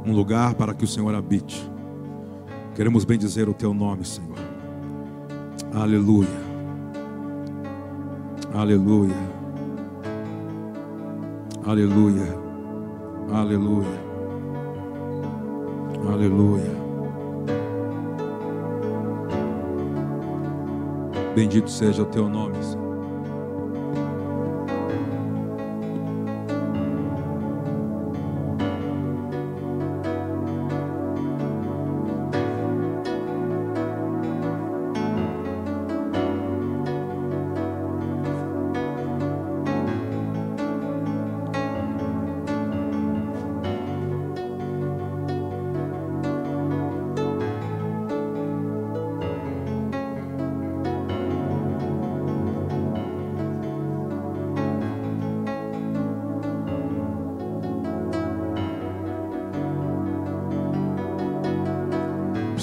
um 0.06 0.14
lugar 0.14 0.54
para 0.56 0.74
que 0.74 0.84
o 0.84 0.88
Senhor 0.88 1.14
habite. 1.14 1.70
Queremos 2.76 3.04
bendizer 3.04 3.50
o 3.50 3.54
teu 3.54 3.74
nome, 3.74 4.06
Senhor. 4.06 4.38
Aleluia. 5.74 6.28
Aleluia. 8.54 9.16
Aleluia. 11.66 12.38
Aleluia. 13.32 14.10
Aleluia. 16.12 16.80
Bendito 21.36 21.70
seja 21.70 22.02
o 22.04 22.06
teu 22.06 22.28
nome, 22.28 22.56
Senhor. 22.64 22.79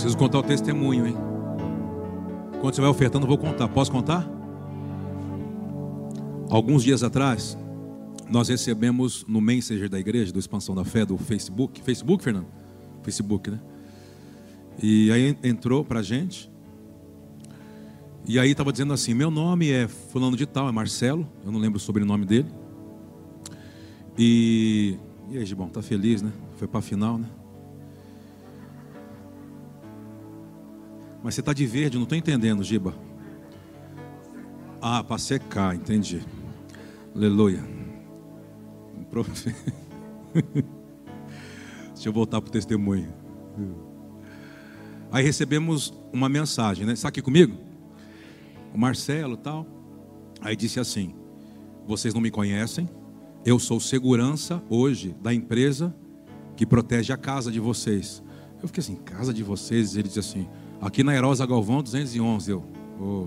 Preciso 0.07 0.19
contar 0.19 0.39
o 0.39 0.43
testemunho, 0.45 1.05
hein? 1.05 1.17
Quando 2.61 2.77
você 2.77 2.81
vai 2.81 2.89
ofertando, 2.89 3.25
eu 3.25 3.29
vou 3.29 3.37
contar. 3.37 3.67
Posso 3.67 3.91
contar? 3.91 4.25
Alguns 6.49 6.85
dias 6.85 7.03
atrás, 7.03 7.59
nós 8.31 8.49
recebemos 8.49 9.25
no 9.27 9.41
Messenger 9.41 9.89
da 9.89 9.99
igreja, 9.99 10.33
do 10.33 10.39
Expansão 10.39 10.77
da 10.77 10.85
Fé, 10.85 11.05
do 11.05 11.19
Facebook. 11.19 11.83
Facebook, 11.83 12.23
Fernando? 12.23 12.47
Facebook, 13.03 13.51
né? 13.51 13.59
E 14.81 15.11
aí 15.11 15.37
entrou 15.43 15.85
pra 15.85 16.03
gente. 16.03 16.49
E 18.25 18.39
aí 18.39 18.53
estava 18.53 18.71
dizendo 18.71 18.93
assim: 18.93 19.13
meu 19.13 19.29
nome 19.29 19.73
é 19.73 19.89
fulano 19.89 20.37
de 20.37 20.47
tal, 20.47 20.69
é 20.69 20.73
Marcelo, 20.73 21.27
eu 21.45 21.51
não 21.51 21.59
lembro 21.59 21.79
o 21.79 21.81
sobrenome 21.81 22.25
dele. 22.25 22.47
E 24.17 25.01
E 25.29 25.39
aí, 25.39 25.45
Gibão, 25.45 25.69
tá 25.69 25.83
feliz, 25.83 26.23
né? 26.23 26.31
Foi 26.59 26.69
para 26.69 26.79
a 26.79 26.83
final, 26.83 27.19
né? 27.19 27.27
Mas 31.27 31.35
você 31.35 31.43
tá 31.43 31.53
de 31.53 31.67
verde, 31.67 31.97
não 31.97 32.05
estou 32.05 32.17
entendendo, 32.17 32.63
Giba. 32.63 32.95
Ah, 34.81 35.03
para 35.03 35.19
secar, 35.19 35.75
entendi. 35.75 36.23
Aleluia. 37.13 37.65
Deixa 41.93 42.09
eu 42.09 42.13
voltar 42.13 42.41
para 42.41 42.49
o 42.49 42.53
testemunho. 42.53 43.13
Aí 45.11 45.25
recebemos 45.25 45.93
uma 46.13 46.29
mensagem, 46.29 46.87
né? 46.87 46.93
Está 46.93 47.09
aqui 47.09 47.21
comigo? 47.21 47.59
O 48.73 48.79
Marcelo 48.79 49.37
tal. 49.37 49.67
Aí 50.41 50.55
disse 50.55 50.79
assim: 50.79 51.13
Vocês 51.89 52.15
não 52.15 52.21
me 52.21 52.31
conhecem, 52.31 52.89
eu 53.45 53.59
sou 53.59 53.81
segurança 53.81 54.63
hoje 54.71 55.13
da 55.21 55.35
empresa 55.35 55.93
que 56.55 56.65
protege 56.65 57.13
a 57.13 57.17
casa 57.17 57.51
de 57.51 57.59
vocês. 57.59 58.23
Eu 58.63 58.69
fiquei 58.69 58.81
assim: 58.81 58.95
Casa 58.95 59.35
de 59.35 59.43
vocês? 59.43 59.97
Ele 59.97 60.07
disse 60.07 60.21
assim: 60.21 60.47
Aqui 60.81 61.03
na 61.03 61.15
Herosa 61.15 61.47
Galvão 61.47 61.83
211. 61.83 62.51
Eu, 62.51 62.65
oh. 63.01 63.27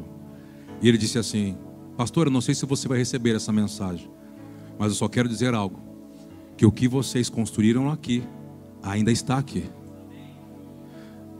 E 0.82 0.88
ele 0.88 0.98
disse 0.98 1.18
assim: 1.18 1.58
Pastor, 1.98 2.28
eu 2.28 2.32
não 2.32 2.42
sei 2.42 2.56
se 2.56 2.66
você 2.66 2.88
vai 2.88 2.98
receber 2.98 3.36
essa 3.36 3.52
mensagem, 3.52 4.10
mas 4.78 4.90
eu 4.90 4.96
só 4.96 5.08
quero 5.08 5.28
dizer 5.28 5.54
algo: 5.54 5.80
que 6.56 6.66
o 6.66 6.72
que 6.72 6.88
vocês 6.88 7.30
construíram 7.30 7.90
aqui 7.90 8.24
ainda 8.84 9.12
está 9.12 9.38
aqui. 9.38 9.70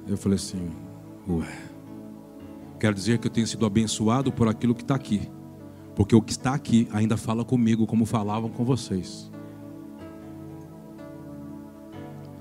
Eu 0.08 0.18
falei 0.18 0.38
assim: 0.38 0.72
Ué, 1.28 1.48
quero 2.80 2.96
dizer 2.96 3.20
que 3.20 3.28
eu 3.28 3.32
tenho 3.32 3.48
sido 3.48 3.66
abençoado 3.66 4.32
por 4.32 4.48
aquilo 4.48 4.74
que 4.74 4.82
está 4.82 4.96
aqui, 4.96 5.30
porque 5.96 6.16
o 6.16 6.22
que 6.22 6.32
está 6.32 6.54
aqui 6.54 6.88
ainda 6.92 7.16
fala 7.16 7.46
comigo 7.46 7.86
como 7.86 8.06
falavam 8.06 8.50
com 8.50 8.66
vocês. 8.66 9.32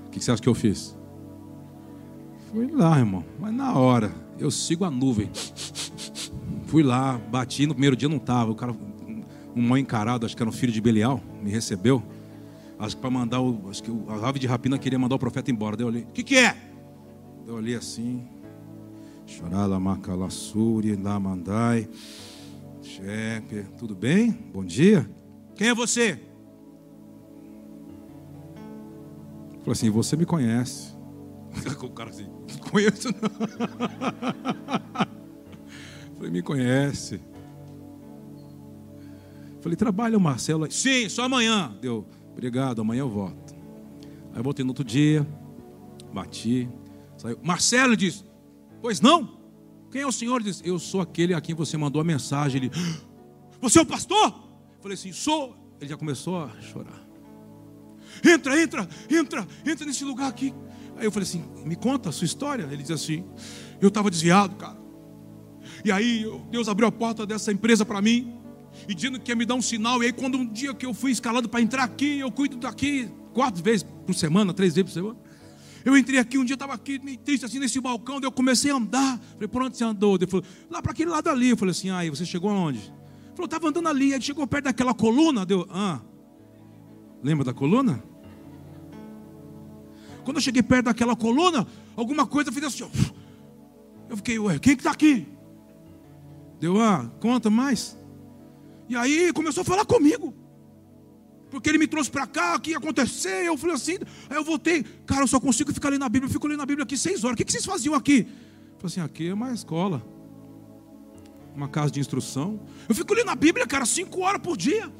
O 0.07 0.09
que 0.09 0.19
você 0.19 0.31
acha 0.31 0.41
que 0.41 0.49
eu 0.49 0.55
fiz? 0.55 0.98
Fui 2.51 2.67
lá, 2.71 2.97
irmão, 2.97 3.23
mas 3.39 3.53
na 3.53 3.77
hora, 3.77 4.11
eu 4.39 4.49
sigo 4.49 4.83
a 4.83 4.89
nuvem. 4.89 5.29
Fui 6.65 6.81
lá, 6.81 7.17
bati, 7.17 7.67
no 7.67 7.73
primeiro 7.73 7.95
dia 7.95 8.09
não 8.09 8.17
estava. 8.17 8.51
O 8.51 8.55
cara, 8.55 8.75
um 9.55 9.61
mãe 9.61 9.81
encarado, 9.81 10.25
acho 10.25 10.35
que 10.35 10.41
era 10.41 10.49
um 10.49 10.53
filho 10.53 10.73
de 10.73 10.81
Belial, 10.81 11.21
me 11.43 11.51
recebeu. 11.51 12.01
Acho 12.79 12.95
que 12.95 13.01
para 13.01 13.11
mandar 13.11 13.41
o. 13.41 13.69
Acho 13.69 13.83
que 13.83 13.91
a 14.07 14.27
ave 14.27 14.39
de 14.39 14.47
rapina 14.47 14.79
queria 14.79 14.97
mandar 14.97 15.15
o 15.15 15.19
profeta 15.19 15.51
embora. 15.51 15.75
Deu 15.75 15.87
ali. 15.87 16.01
O 16.01 16.13
que, 16.13 16.23
que 16.23 16.37
é? 16.37 16.55
Eu 17.45 17.55
olhei 17.55 17.75
assim. 17.75 18.25
Chorala 19.27 19.79
macalassuri, 19.79 20.95
lamandai. 20.95 21.87
Chefe, 22.81 23.65
tudo 23.77 23.93
bem? 23.93 24.31
Bom 24.31 24.65
dia. 24.65 25.09
Quem 25.55 25.67
é 25.67 25.75
você? 25.75 26.19
Falei 29.59 29.71
assim, 29.73 29.89
você 29.89 30.15
me 30.15 30.25
conhece. 30.25 30.97
O 31.83 31.89
cara 31.89 32.09
assim, 32.09 32.27
conheço 32.69 33.09
não. 33.09 33.29
Falei, 36.15 36.31
me 36.31 36.41
conhece. 36.41 37.21
Falei, 39.61 39.75
trabalha 39.75 40.17
o 40.17 40.21
Marcelo? 40.21 40.69
Sim, 40.71 41.07
só 41.09 41.23
amanhã. 41.23 41.75
Deu, 41.81 42.05
obrigado, 42.31 42.81
amanhã 42.81 43.01
eu 43.01 43.09
volto. 43.09 43.53
Aí 44.31 44.39
eu 44.39 44.43
voltei 44.43 44.63
no 44.63 44.71
outro 44.71 44.83
dia, 44.83 45.27
bati, 46.13 46.69
saiu. 47.17 47.39
Marcelo 47.43 47.95
disse, 47.95 48.23
pois 48.81 49.01
não? 49.01 49.37
Quem 49.91 50.01
é 50.01 50.07
o 50.07 50.11
senhor? 50.11 50.41
Disse, 50.41 50.61
eu 50.67 50.77
sou 50.77 51.01
aquele 51.01 51.33
a 51.33 51.41
quem 51.41 51.55
você 51.55 51.75
mandou 51.77 52.01
a 52.01 52.05
mensagem. 52.05 52.63
Ele, 52.63 52.71
você 53.59 53.79
é 53.79 53.81
o 53.81 53.85
pastor? 53.85 54.49
Falei 54.81 54.95
assim, 54.95 55.11
sou. 55.11 55.55
Ele 55.79 55.89
já 55.89 55.97
começou 55.97 56.43
a 56.43 56.49
chorar. 56.61 57.01
Entra, 58.23 58.61
entra, 58.61 58.87
entra, 59.09 59.47
entra 59.65 59.85
nesse 59.85 60.03
lugar 60.03 60.29
aqui. 60.29 60.53
Aí 60.99 61.05
eu 61.05 61.11
falei 61.11 61.27
assim: 61.27 61.43
me 61.65 61.75
conta 61.75 62.09
a 62.09 62.11
sua 62.11 62.25
história. 62.25 62.67
Ele 62.69 62.83
diz 62.83 62.91
assim: 62.91 63.23
eu 63.81 63.87
estava 63.87 64.11
desviado, 64.11 64.55
cara. 64.55 64.77
E 65.83 65.91
aí 65.91 66.25
Deus 66.51 66.67
abriu 66.67 66.87
a 66.87 66.91
porta 66.91 67.25
dessa 67.25 67.51
empresa 67.51 67.85
para 67.85 68.01
mim, 68.01 68.33
e 68.87 68.93
dizendo 68.93 69.19
que 69.19 69.31
ia 69.31 69.35
me 69.35 69.45
dar 69.45 69.55
um 69.55 69.61
sinal. 69.61 70.03
E 70.03 70.07
aí, 70.07 70.13
quando 70.13 70.37
um 70.37 70.45
dia 70.45 70.73
que 70.73 70.85
eu 70.85 70.93
fui 70.93 71.11
escalado 71.11 71.47
para 71.47 71.61
entrar 71.61 71.83
aqui, 71.83 72.19
eu 72.19 72.31
cuido 72.31 72.57
daqui 72.57 73.09
quatro 73.33 73.63
vezes 73.63 73.85
por 74.05 74.13
semana, 74.13 74.53
três 74.53 74.75
vezes 74.75 74.91
por 74.91 74.93
semana. 74.93 75.19
Eu 75.85 75.97
entrei 75.97 76.19
aqui, 76.19 76.37
um 76.37 76.43
dia 76.43 76.55
estava 76.55 76.73
aqui, 76.73 76.99
meio 76.99 77.17
triste 77.17 77.45
assim, 77.45 77.57
nesse 77.57 77.79
balcão, 77.79 78.19
daí 78.19 78.27
eu 78.27 78.31
comecei 78.31 78.69
a 78.69 78.75
andar. 78.75 79.17
Falei, 79.33 79.47
por 79.47 79.61
onde 79.61 79.77
você 79.77 79.83
andou? 79.83 80.15
Ele 80.15 80.27
falou, 80.27 80.45
lá 80.69 80.81
para 80.81 80.91
aquele 80.91 81.09
lado 81.09 81.29
ali. 81.29 81.49
Eu 81.49 81.57
falei 81.57 81.71
assim, 81.71 81.89
aí, 81.89 82.09
você 82.09 82.25
chegou 82.25 82.49
aonde? 82.49 82.79
Ele 82.79 83.35
falou, 83.35 83.45
estava 83.45 83.69
andando 83.69 83.87
ali, 83.87 84.13
aí 84.13 84.21
chegou 84.21 84.45
perto 84.45 84.65
daquela 84.65 84.93
coluna, 84.93 85.45
deu, 85.45 85.65
ah, 85.69 86.01
lembra 87.23 87.45
da 87.45 87.53
coluna? 87.53 88.03
Quando 90.23 90.37
eu 90.37 90.41
cheguei 90.41 90.61
perto 90.61 90.85
daquela 90.85 91.15
coluna, 91.15 91.67
alguma 91.95 92.25
coisa 92.25 92.51
fez 92.51 92.65
assim. 92.65 92.89
Eu 94.09 94.17
fiquei, 94.17 94.39
ué, 94.39 94.57
quem 94.59 94.75
que 94.75 94.81
está 94.81 94.91
aqui? 94.91 95.27
Deu, 96.59 96.81
ah, 96.81 97.09
conta 97.19 97.49
mais. 97.49 97.97
E 98.87 98.95
aí 98.95 99.31
começou 99.33 99.61
a 99.61 99.65
falar 99.65 99.85
comigo. 99.85 100.33
Porque 101.49 101.69
ele 101.69 101.77
me 101.77 101.87
trouxe 101.87 102.11
para 102.11 102.27
cá, 102.27 102.55
o 102.55 102.59
que 102.59 102.71
ia 102.71 102.77
acontecer? 102.77 103.45
Eu 103.45 103.57
falei 103.57 103.75
assim, 103.75 103.97
aí 104.29 104.37
eu 104.37 104.43
voltei, 104.43 104.83
cara, 105.05 105.21
eu 105.23 105.27
só 105.27 105.39
consigo 105.39 105.73
ficar 105.73 105.89
lendo 105.89 106.05
a 106.05 106.09
Bíblia, 106.09 106.27
eu 106.27 106.33
fico 106.33 106.47
lendo 106.47 106.61
a 106.61 106.65
Bíblia 106.65 106.83
aqui 106.83 106.97
seis 106.97 107.23
horas. 107.23 107.33
O 107.33 107.37
que, 107.37 107.45
que 107.45 107.51
vocês 107.51 107.65
faziam 107.65 107.95
aqui? 107.95 108.19
Eu 108.19 108.79
falei 108.79 108.85
assim, 108.85 109.01
aqui 109.01 109.29
é 109.29 109.33
uma 109.33 109.51
escola, 109.51 110.05
uma 111.55 111.67
casa 111.67 111.91
de 111.91 111.99
instrução. 111.99 112.59
Eu 112.87 112.93
fico 112.93 113.13
lendo 113.13 113.29
a 113.31 113.35
Bíblia, 113.35 113.65
cara, 113.65 113.85
cinco 113.85 114.21
horas 114.21 114.41
por 114.41 114.55
dia. 114.55 114.91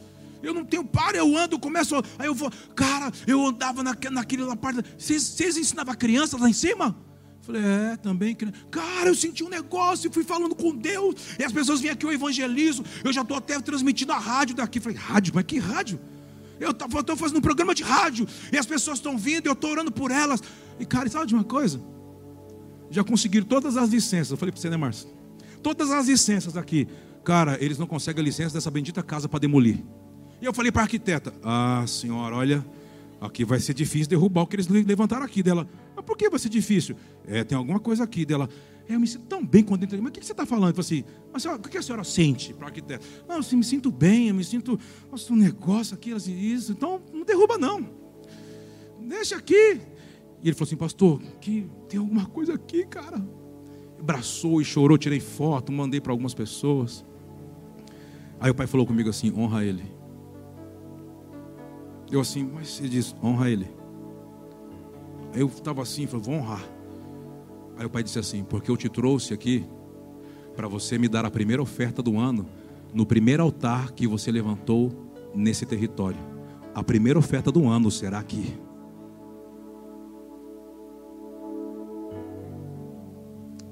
Eu 0.41 0.53
não 0.53 0.63
tenho 0.63 0.83
para, 0.83 1.17
eu 1.17 1.37
ando, 1.37 1.59
começo, 1.59 1.95
aí 2.17 2.27
eu 2.27 2.33
vou, 2.33 2.51
cara, 2.75 3.11
eu 3.27 3.45
andava 3.45 3.83
na, 3.83 3.95
naquele 4.11 4.43
lá 4.43 4.55
parte. 4.55 4.83
Vocês, 4.97 5.57
ensinavam 5.57 5.95
crianças 5.95 6.39
lá 6.39 6.49
em 6.49 6.53
cima? 6.53 6.95
Falei, 7.41 7.63
é, 7.63 7.97
também. 7.97 8.35
Cara, 8.69 9.09
eu 9.09 9.15
senti 9.15 9.43
um 9.43 9.49
negócio, 9.49 10.11
fui 10.11 10.23
falando 10.23 10.53
com 10.55 10.75
Deus. 10.75 11.15
E 11.39 11.43
as 11.43 11.51
pessoas 11.51 11.81
vêm 11.81 11.89
aqui, 11.89 12.05
eu 12.05 12.11
evangelizo. 12.11 12.83
Eu 13.03 13.11
já 13.11 13.21
estou 13.21 13.35
até 13.35 13.59
transmitindo 13.59 14.13
a 14.13 14.19
rádio 14.19 14.55
daqui. 14.55 14.79
Falei, 14.79 14.97
rádio? 14.97 15.33
Mas 15.35 15.45
que 15.45 15.57
rádio? 15.57 15.99
Eu 16.59 16.71
estou 16.71 17.15
fazendo 17.15 17.37
um 17.37 17.41
programa 17.41 17.73
de 17.73 17.81
rádio. 17.81 18.27
E 18.51 18.57
as 18.57 18.65
pessoas 18.65 18.99
estão 18.99 19.17
vindo, 19.17 19.47
eu 19.47 19.53
estou 19.53 19.71
orando 19.71 19.91
por 19.91 20.11
elas. 20.11 20.43
E, 20.79 20.85
cara, 20.85 21.09
sabe 21.09 21.27
de 21.27 21.33
uma 21.33 21.43
coisa? 21.43 21.81
Já 22.91 23.03
conseguiram 23.03 23.47
todas 23.47 23.77
as 23.77 23.89
licenças. 23.89 24.31
Eu 24.31 24.37
falei 24.37 24.51
para 24.51 24.61
você, 24.61 24.69
né, 24.69 24.77
Márcio? 24.77 25.09
Todas 25.63 25.89
as 25.91 26.07
licenças 26.07 26.55
aqui. 26.55 26.87
Cara, 27.23 27.57
eles 27.59 27.77
não 27.77 27.87
conseguem 27.87 28.21
a 28.21 28.25
licença 28.25 28.53
dessa 28.53 28.69
bendita 28.69 29.01
casa 29.01 29.27
para 29.27 29.39
demolir. 29.39 29.83
E 30.41 30.45
eu 30.45 30.53
falei 30.53 30.71
para 30.71 30.81
a 30.81 30.85
arquiteta: 30.85 31.33
Ah, 31.43 31.83
senhora, 31.87 32.35
olha, 32.35 32.65
aqui 33.19 33.43
vai 33.43 33.59
ser 33.59 33.73
difícil 33.73 34.07
derrubar 34.07 34.43
o 34.43 34.47
que 34.47 34.55
eles 34.55 34.67
levantaram 34.67 35.25
aqui 35.25 35.43
dela. 35.43 35.67
Mas 35.95 36.05
por 36.05 36.17
que 36.17 36.29
vai 36.29 36.39
ser 36.39 36.49
difícil? 36.49 36.95
É, 37.25 37.43
tem 37.43 37.57
alguma 37.57 37.79
coisa 37.79 38.03
aqui 38.03 38.25
dela. 38.25 38.49
É, 38.87 38.95
eu 38.95 38.99
me 38.99 39.07
sinto 39.07 39.25
tão 39.25 39.45
bem 39.45 39.63
quando 39.63 39.83
entrei. 39.83 40.01
Mas 40.01 40.09
o 40.09 40.13
que 40.13 40.25
você 40.25 40.31
está 40.31 40.45
falando? 40.45 40.75
Eu 40.75 40.83
falei 40.83 41.01
assim, 41.01 41.13
mas 41.31 41.43
senhora, 41.43 41.59
o 41.59 41.69
que 41.69 41.77
a 41.77 41.81
senhora 41.81 42.03
sente 42.03 42.53
para 42.53 42.65
a 42.65 42.69
arquiteta? 42.69 43.05
Não, 43.27 43.35
eu 43.35 43.57
me 43.57 43.63
sinto 43.63 43.91
bem, 43.91 44.29
eu 44.29 44.35
me 44.35 44.43
sinto. 44.43 44.79
Nossa, 45.11 45.31
um 45.31 45.35
negócio 45.35 45.93
aqui, 45.93 46.11
assim, 46.11 46.35
isso. 46.35 46.71
Então, 46.71 47.01
não 47.13 47.23
derruba, 47.23 47.57
não. 47.57 47.87
Deixa 48.99 49.35
aqui. 49.35 49.81
E 50.41 50.47
ele 50.47 50.53
falou 50.53 50.67
assim, 50.67 50.75
pastor, 50.77 51.21
que 51.41 51.69
tem 51.87 51.99
alguma 51.99 52.25
coisa 52.25 52.53
aqui, 52.53 52.85
cara. 52.85 53.23
Abraçou 53.99 54.61
e 54.61 54.65
chorou, 54.65 54.97
tirei 54.97 55.19
foto, 55.19 55.71
mandei 55.71 55.99
para 55.99 56.13
algumas 56.13 56.33
pessoas. 56.33 57.05
Aí 58.39 58.49
o 58.49 58.55
pai 58.55 58.65
falou 58.65 58.87
comigo 58.87 59.09
assim: 59.09 59.33
honra 59.37 59.65
ele. 59.65 59.98
Eu 62.11 62.21
assim, 62.21 62.43
mas 62.43 62.79
ele 62.79 62.89
diz, 62.89 63.15
honra 63.23 63.49
ele. 63.49 63.67
Aí 65.33 65.41
eu 65.41 65.47
estava 65.47 65.81
assim, 65.81 66.07
falei, 66.07 66.25
vou 66.25 66.35
honrar. 66.35 66.63
Aí 67.77 67.85
o 67.85 67.89
pai 67.89 68.03
disse 68.03 68.17
assim, 68.19 68.43
porque 68.43 68.69
eu 68.69 68.75
te 68.75 68.89
trouxe 68.89 69.33
aqui 69.33 69.65
para 70.55 70.67
você 70.67 70.97
me 70.97 71.07
dar 71.07 71.25
a 71.25 71.31
primeira 71.31 71.61
oferta 71.61 72.01
do 72.01 72.17
ano 72.17 72.45
no 72.93 73.05
primeiro 73.05 73.43
altar 73.43 73.91
que 73.91 74.07
você 74.07 74.31
levantou 74.31 74.91
nesse 75.33 75.65
território. 75.65 76.19
A 76.73 76.83
primeira 76.83 77.19
oferta 77.19 77.51
do 77.51 77.67
ano 77.67 77.91
será 77.91 78.19
aqui. 78.19 78.57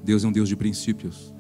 Deus 0.04 0.24
é 0.24 0.28
um 0.28 0.32
Deus 0.32 0.48
de 0.48 0.56
princípios. 0.56 1.34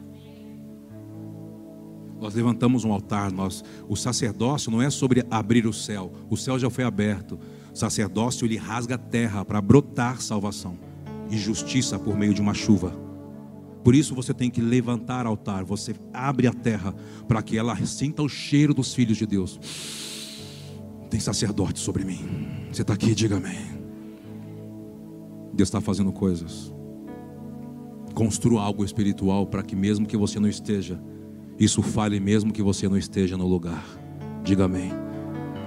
Nós 2.20 2.34
levantamos 2.34 2.84
um 2.84 2.92
altar, 2.92 3.32
nós, 3.32 3.64
o 3.88 3.96
sacerdócio 3.96 4.72
não 4.72 4.82
é 4.82 4.90
sobre 4.90 5.24
abrir 5.30 5.68
o 5.68 5.74
céu, 5.74 6.12
o 6.30 6.36
céu 6.36 6.58
já 6.58 6.70
foi 6.70 6.84
aberto. 6.84 7.40
O 7.74 7.78
sacerdócio 7.78 8.46
ele 8.46 8.58
rasga 8.58 8.96
a 8.96 8.98
terra 8.98 9.46
para 9.46 9.62
brotar 9.62 10.20
salvação 10.22 10.78
e 11.30 11.38
justiça 11.38 12.00
por 12.00 12.18
meio 12.18 12.34
de 12.34 12.42
uma 12.42 12.54
chuva. 12.54 12.92
Por 13.84 13.94
isso 13.96 14.16
você 14.16 14.34
tem 14.34 14.50
que 14.50 14.60
levantar 14.60 15.26
altar, 15.26 15.64
você 15.64 15.96
abre 16.12 16.48
a 16.48 16.54
terra 16.54 16.94
para 17.28 17.42
que 17.42 17.58
ela 17.58 17.76
sinta 17.86 18.24
o 18.24 18.28
cheiro 18.28 18.74
dos 18.74 18.94
filhos 18.94 19.18
de 19.18 19.26
Deus. 19.26 19.60
Tem 21.10 21.20
sacerdote 21.20 21.80
sobre 21.80 22.04
mim. 22.04 22.48
Você 22.72 22.82
está 22.82 22.94
aqui, 22.94 23.16
diga 23.16 23.38
amém. 23.38 23.78
Deus 25.54 25.70
está 25.70 25.80
fazendo 25.80 26.12
coisas. 26.12 26.74
Construa 28.14 28.62
algo 28.62 28.84
espiritual 28.84 29.46
para 29.46 29.64
que 29.64 29.76
mesmo 29.76 30.06
que 30.06 30.18
você 30.18 30.40
não 30.40 30.50
esteja, 30.50 31.00
isso 31.60 31.82
fale 31.82 32.20
mesmo 32.20 32.54
que 32.54 32.62
você 32.62 32.88
não 32.88 32.98
esteja 32.98 33.36
no 33.36 33.48
lugar. 33.48 33.84
Diga 34.44 34.66
amém. 34.66 34.92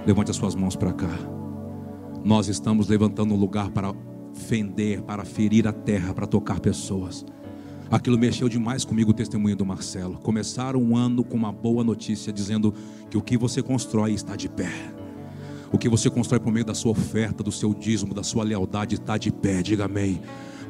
Levante 0.05 0.31
as 0.31 0.37
suas 0.37 0.55
mãos 0.55 0.75
para 0.75 0.93
cá. 0.93 1.19
Nós 2.23 2.47
estamos 2.47 2.87
levantando 2.87 3.33
um 3.33 3.37
lugar 3.37 3.71
para 3.71 3.93
fender, 4.33 5.01
para 5.01 5.25
ferir 5.25 5.67
a 5.67 5.73
terra, 5.73 6.13
para 6.13 6.25
tocar 6.25 6.59
pessoas. 6.59 7.25
Aquilo 7.89 8.17
mexeu 8.17 8.47
demais 8.47 8.85
comigo 8.85 9.11
o 9.11 9.13
testemunho 9.13 9.55
do 9.55 9.65
Marcelo. 9.65 10.17
Começaram 10.19 10.81
um 10.81 10.95
ano 10.95 11.25
com 11.25 11.35
uma 11.35 11.51
boa 11.51 11.83
notícia, 11.83 12.31
dizendo 12.31 12.73
que 13.09 13.17
o 13.17 13.21
que 13.21 13.37
você 13.37 13.61
constrói 13.61 14.13
está 14.13 14.37
de 14.37 14.47
pé. 14.47 14.71
O 15.73 15.77
que 15.77 15.89
você 15.89 16.09
constrói 16.09 16.39
por 16.39 16.53
meio 16.53 16.65
da 16.65 16.73
sua 16.73 16.91
oferta, 16.91 17.43
do 17.43 17.51
seu 17.51 17.73
dízimo, 17.73 18.13
da 18.13 18.23
sua 18.23 18.45
lealdade 18.45 18.95
está 18.95 19.17
de 19.17 19.29
pé. 19.29 19.61
Diga 19.61 19.85
amém. 19.85 20.21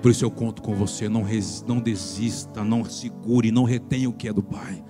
Por 0.01 0.09
isso 0.09 0.25
eu 0.25 0.31
conto 0.31 0.63
com 0.63 0.73
você. 0.73 1.07
Não, 1.07 1.21
res, 1.21 1.63
não 1.67 1.79
desista, 1.79 2.63
não 2.63 2.83
segure, 2.83 3.51
não 3.51 3.65
retenha 3.65 4.09
o 4.09 4.13
que 4.13 4.27
é 4.27 4.33
do 4.33 4.41
Pai. 4.41 4.83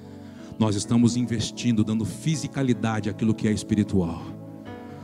Nós 0.62 0.76
estamos 0.76 1.18
investindo, 1.18 1.84
dando 1.84 2.06
fisicalidade 2.06 3.10
àquilo 3.10 3.34
que 3.34 3.48
é 3.48 3.52
espiritual. 3.52 4.22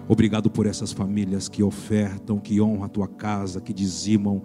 Obrigado 0.08 0.52
por 0.52 0.68
essas 0.68 0.92
famílias 0.92 1.50
que 1.50 1.64
ofertam, 1.64 2.38
que 2.38 2.62
honram 2.62 2.84
a 2.84 2.88
tua 2.88 3.08
casa, 3.08 3.60
que 3.60 3.74
dizimam, 3.74 4.44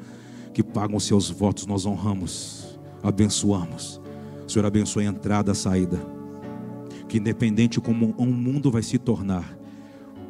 que 0.54 0.62
pagam 0.62 0.98
seus 0.98 1.28
votos. 1.28 1.66
Nós 1.66 1.84
honramos, 1.84 2.80
abençoamos. 3.02 4.00
Senhor 4.48 4.64
abençoe 4.64 5.04
a 5.04 5.10
entrada, 5.10 5.52
a 5.52 5.54
saída. 5.54 6.00
Que 7.06 7.18
independente 7.18 7.78
como 7.78 8.14
um 8.18 8.32
mundo 8.32 8.70
vai 8.70 8.82
se 8.82 8.96
tornar, 8.96 9.54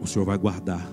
o 0.01 0.07
Senhor 0.09 0.25
vai 0.25 0.37
guardar 0.37 0.85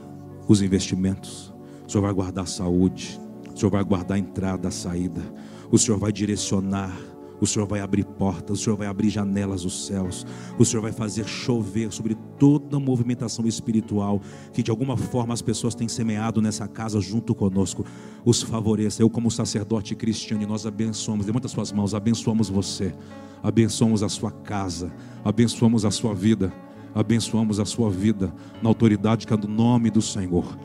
os 0.47 0.61
investimentos, 0.61 1.51
o 1.87 1.91
Senhor 1.91 2.03
vai 2.03 2.13
guardar 2.13 2.43
a 2.43 2.47
saúde, 2.47 3.19
o 3.51 3.57
Senhor 3.57 3.71
vai 3.71 3.83
guardar 3.83 4.17
a 4.17 4.19
entrada, 4.19 4.67
a 4.67 4.71
saída, 4.71 5.23
o 5.71 5.79
Senhor 5.79 5.97
vai 5.97 6.11
direcionar 6.11 6.95
o 7.41 7.47
Senhor 7.47 7.65
vai 7.65 7.79
abrir 7.79 8.05
portas, 8.05 8.59
o 8.59 8.63
Senhor 8.63 8.75
vai 8.75 8.87
abrir 8.87 9.09
janelas 9.09 9.63
dos 9.63 9.85
céus, 9.87 10.25
o 10.57 10.65
Senhor 10.65 10.81
vai 10.81 10.91
fazer 10.91 11.25
chover 11.27 11.91
sobre 11.91 12.15
toda 12.37 12.77
a 12.77 12.79
movimentação 12.79 13.45
espiritual 13.45 14.21
que 14.51 14.61
de 14.61 14.71
alguma 14.71 14.97
forma 14.97 15.33
as 15.33 15.41
pessoas 15.41 15.75
têm 15.75 15.87
semeado 15.87 16.41
nessa 16.41 16.67
casa 16.67 16.99
junto 16.99 17.33
conosco. 17.33 17.85
Os 18.25 18.41
favoreça. 18.41 19.01
Eu, 19.01 19.09
como 19.09 19.31
sacerdote 19.31 19.95
cristiano, 19.95 20.45
nós 20.47 20.65
abençoamos. 20.65 21.25
Levanta 21.25 21.47
suas 21.47 21.71
mãos, 21.71 21.93
abençoamos 21.93 22.49
você, 22.49 22.93
abençoamos 23.41 24.03
a 24.03 24.09
sua 24.09 24.31
casa, 24.31 24.91
abençoamos 25.23 25.85
a 25.85 25.91
sua 25.91 26.13
vida, 26.13 26.51
abençoamos 26.93 27.59
a 27.59 27.65
sua 27.65 27.89
vida 27.89 28.33
na 28.61 28.69
autoridade 28.69 29.25
que 29.25 29.33
é 29.33 29.37
do 29.37 29.47
nome 29.47 29.89
do 29.89 30.01
Senhor. 30.01 30.57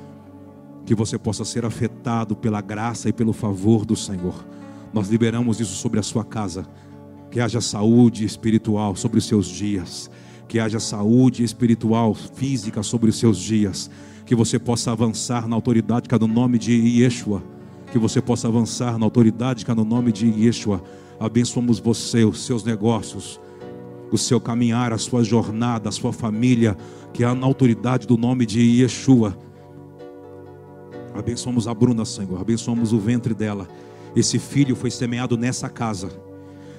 Que 0.84 0.94
você 0.94 1.18
possa 1.18 1.44
ser 1.44 1.64
afetado 1.64 2.36
pela 2.36 2.60
graça 2.60 3.08
e 3.08 3.12
pelo 3.12 3.32
favor 3.32 3.86
do 3.86 3.96
Senhor 3.96 4.44
nós 4.94 5.08
liberamos 5.08 5.58
isso 5.58 5.74
sobre 5.74 5.98
a 5.98 6.02
sua 6.04 6.24
casa. 6.24 6.64
Que 7.28 7.40
haja 7.40 7.60
saúde 7.60 8.24
espiritual 8.24 8.94
sobre 8.94 9.18
os 9.18 9.26
seus 9.26 9.48
dias. 9.48 10.08
Que 10.46 10.60
haja 10.60 10.78
saúde 10.78 11.42
espiritual, 11.42 12.14
física 12.14 12.80
sobre 12.84 13.10
os 13.10 13.18
seus 13.18 13.38
dias. 13.38 13.90
Que 14.24 14.36
você 14.36 14.56
possa 14.56 14.92
avançar 14.92 15.48
na 15.48 15.56
autoridade 15.56 16.08
que 16.08 16.14
é 16.14 16.18
no 16.18 16.28
nome 16.28 16.60
de 16.60 16.72
Yeshua. 16.72 17.42
Que 17.90 17.98
você 17.98 18.22
possa 18.22 18.46
avançar 18.46 18.96
na 18.96 19.04
autoridade 19.04 19.64
que 19.64 19.70
é 19.70 19.74
no 19.74 19.84
nome 19.84 20.12
de 20.12 20.28
Yeshua. 20.28 20.80
Abençoamos 21.18 21.80
você, 21.80 22.24
os 22.24 22.46
seus 22.46 22.62
negócios, 22.62 23.40
o 24.12 24.18
seu 24.18 24.40
caminhar, 24.40 24.92
a 24.92 24.98
sua 24.98 25.24
jornada, 25.24 25.88
a 25.88 25.92
sua 25.92 26.12
família, 26.12 26.76
que 27.12 27.24
é 27.24 27.34
na 27.34 27.46
autoridade 27.46 28.06
do 28.06 28.16
nome 28.16 28.46
de 28.46 28.60
Yeshua. 28.60 29.36
Abençoamos 31.12 31.66
a 31.66 31.74
Bruna, 31.74 32.04
Senhor. 32.04 32.40
Abençoamos 32.40 32.92
o 32.92 32.98
ventre 32.98 33.34
dela. 33.34 33.66
Esse 34.14 34.38
filho 34.38 34.76
foi 34.76 34.90
semeado 34.90 35.36
nessa 35.36 35.68
casa. 35.68 36.08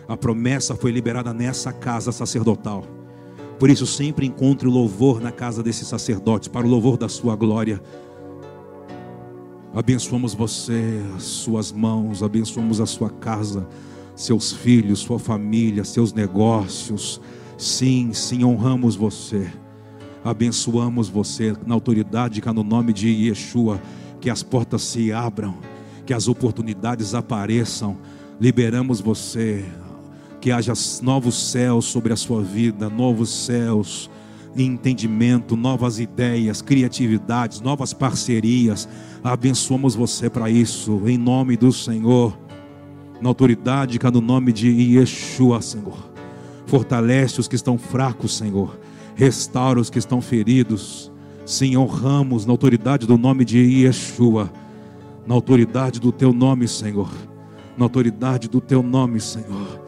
A 0.07 0.15
promessa 0.15 0.75
foi 0.75 0.91
liberada 0.91 1.33
nessa 1.33 1.73
casa 1.73 2.11
sacerdotal. 2.11 2.85
Por 3.59 3.69
isso, 3.69 3.85
sempre 3.85 4.25
encontre 4.25 4.67
o 4.67 4.71
louvor 4.71 5.21
na 5.21 5.31
casa 5.31 5.63
desses 5.63 5.87
sacerdotes, 5.87 6.47
para 6.47 6.65
o 6.65 6.69
louvor 6.69 6.97
da 6.97 7.09
sua 7.09 7.35
glória. 7.35 7.81
Abençoamos 9.73 10.33
você, 10.33 11.01
as 11.15 11.23
suas 11.23 11.71
mãos, 11.71 12.23
abençoamos 12.23 12.79
a 12.79 12.85
sua 12.85 13.09
casa, 13.09 13.67
seus 14.15 14.53
filhos, 14.53 14.99
sua 14.99 15.19
família, 15.19 15.83
seus 15.83 16.13
negócios. 16.13 17.19
Sim, 17.57 18.13
sim, 18.13 18.45
honramos 18.45 18.95
você. 18.95 19.49
Abençoamos 20.23 21.09
você 21.09 21.53
na 21.65 21.73
autoridade 21.73 22.41
que 22.41 22.47
há 22.47 22.53
no 22.53 22.63
nome 22.63 22.93
de 22.93 23.09
Yeshua, 23.09 23.81
que 24.21 24.29
as 24.29 24.41
portas 24.43 24.81
se 24.81 25.11
abram 25.11 25.74
que 26.05 26.13
as 26.13 26.27
oportunidades 26.27 27.13
apareçam. 27.13 27.97
Liberamos 28.39 29.01
você, 29.01 29.65
que 30.39 30.51
haja 30.51 30.73
novos 31.01 31.35
céus 31.51 31.85
sobre 31.85 32.13
a 32.13 32.15
sua 32.15 32.41
vida, 32.41 32.89
novos 32.89 33.29
céus, 33.29 34.09
entendimento, 34.55 35.57
novas 35.57 35.99
ideias, 35.99 36.61
criatividades, 36.61 37.61
novas 37.61 37.93
parcerias. 37.93 38.87
Abençoamos 39.23 39.95
você 39.95 40.29
para 40.29 40.49
isso, 40.49 41.01
em 41.07 41.17
nome 41.17 41.57
do 41.57 41.71
Senhor, 41.71 42.37
na 43.21 43.29
autoridade 43.29 43.97
que 43.97 44.11
no 44.11 44.21
nome 44.21 44.53
de 44.53 44.69
Yeshua, 44.69 45.61
Senhor. 45.61 46.11
Fortalece 46.67 47.39
os 47.39 47.47
que 47.47 47.55
estão 47.55 47.77
fracos, 47.77 48.37
Senhor. 48.37 48.77
Restaura 49.15 49.79
os 49.79 49.89
que 49.89 49.99
estão 49.99 50.21
feridos. 50.21 51.11
Sim, 51.45 51.77
honramos 51.77 52.45
na 52.45 52.51
autoridade 52.51 53.07
do 53.07 53.17
nome 53.17 53.45
de 53.45 53.59
Yeshua 53.59 54.51
na 55.25 55.33
autoridade 55.33 55.99
do 55.99 56.11
teu 56.11 56.31
nome, 56.31 56.67
Senhor. 56.67 57.09
Na 57.77 57.85
autoridade 57.85 58.47
do 58.47 58.61
teu 58.61 58.81
nome, 58.83 59.19
Senhor. 59.19 59.81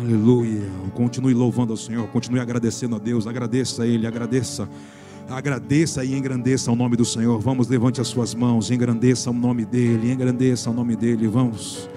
Aleluia. 0.00 0.68
Continue 0.94 1.34
louvando 1.34 1.72
ao 1.72 1.76
Senhor, 1.76 2.06
continue 2.08 2.40
agradecendo 2.40 2.96
a 2.96 2.98
Deus. 2.98 3.26
Agradeça 3.26 3.82
a 3.82 3.86
Ele, 3.86 4.06
agradeça. 4.06 4.68
Agradeça 5.28 6.02
e 6.04 6.14
engrandeça 6.14 6.72
o 6.72 6.76
nome 6.76 6.96
do 6.96 7.04
Senhor. 7.04 7.38
Vamos, 7.38 7.68
levante 7.68 8.00
as 8.00 8.08
suas 8.08 8.34
mãos, 8.34 8.70
engrandeça 8.70 9.30
o 9.30 9.32
nome 9.34 9.66
dEle, 9.66 10.10
engrandeça 10.10 10.70
o 10.70 10.72
nome 10.72 10.96
dEle. 10.96 11.26
Vamos, 11.26 11.88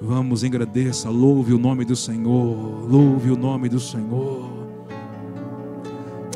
vamos, 0.00 0.42
engrandeça, 0.42 1.08
louve 1.08 1.52
o 1.52 1.58
nome 1.58 1.84
do 1.84 1.94
Senhor, 1.94 2.90
louve 2.90 3.30
o 3.30 3.36
nome 3.36 3.68
do 3.68 3.78
Senhor. 3.78 4.50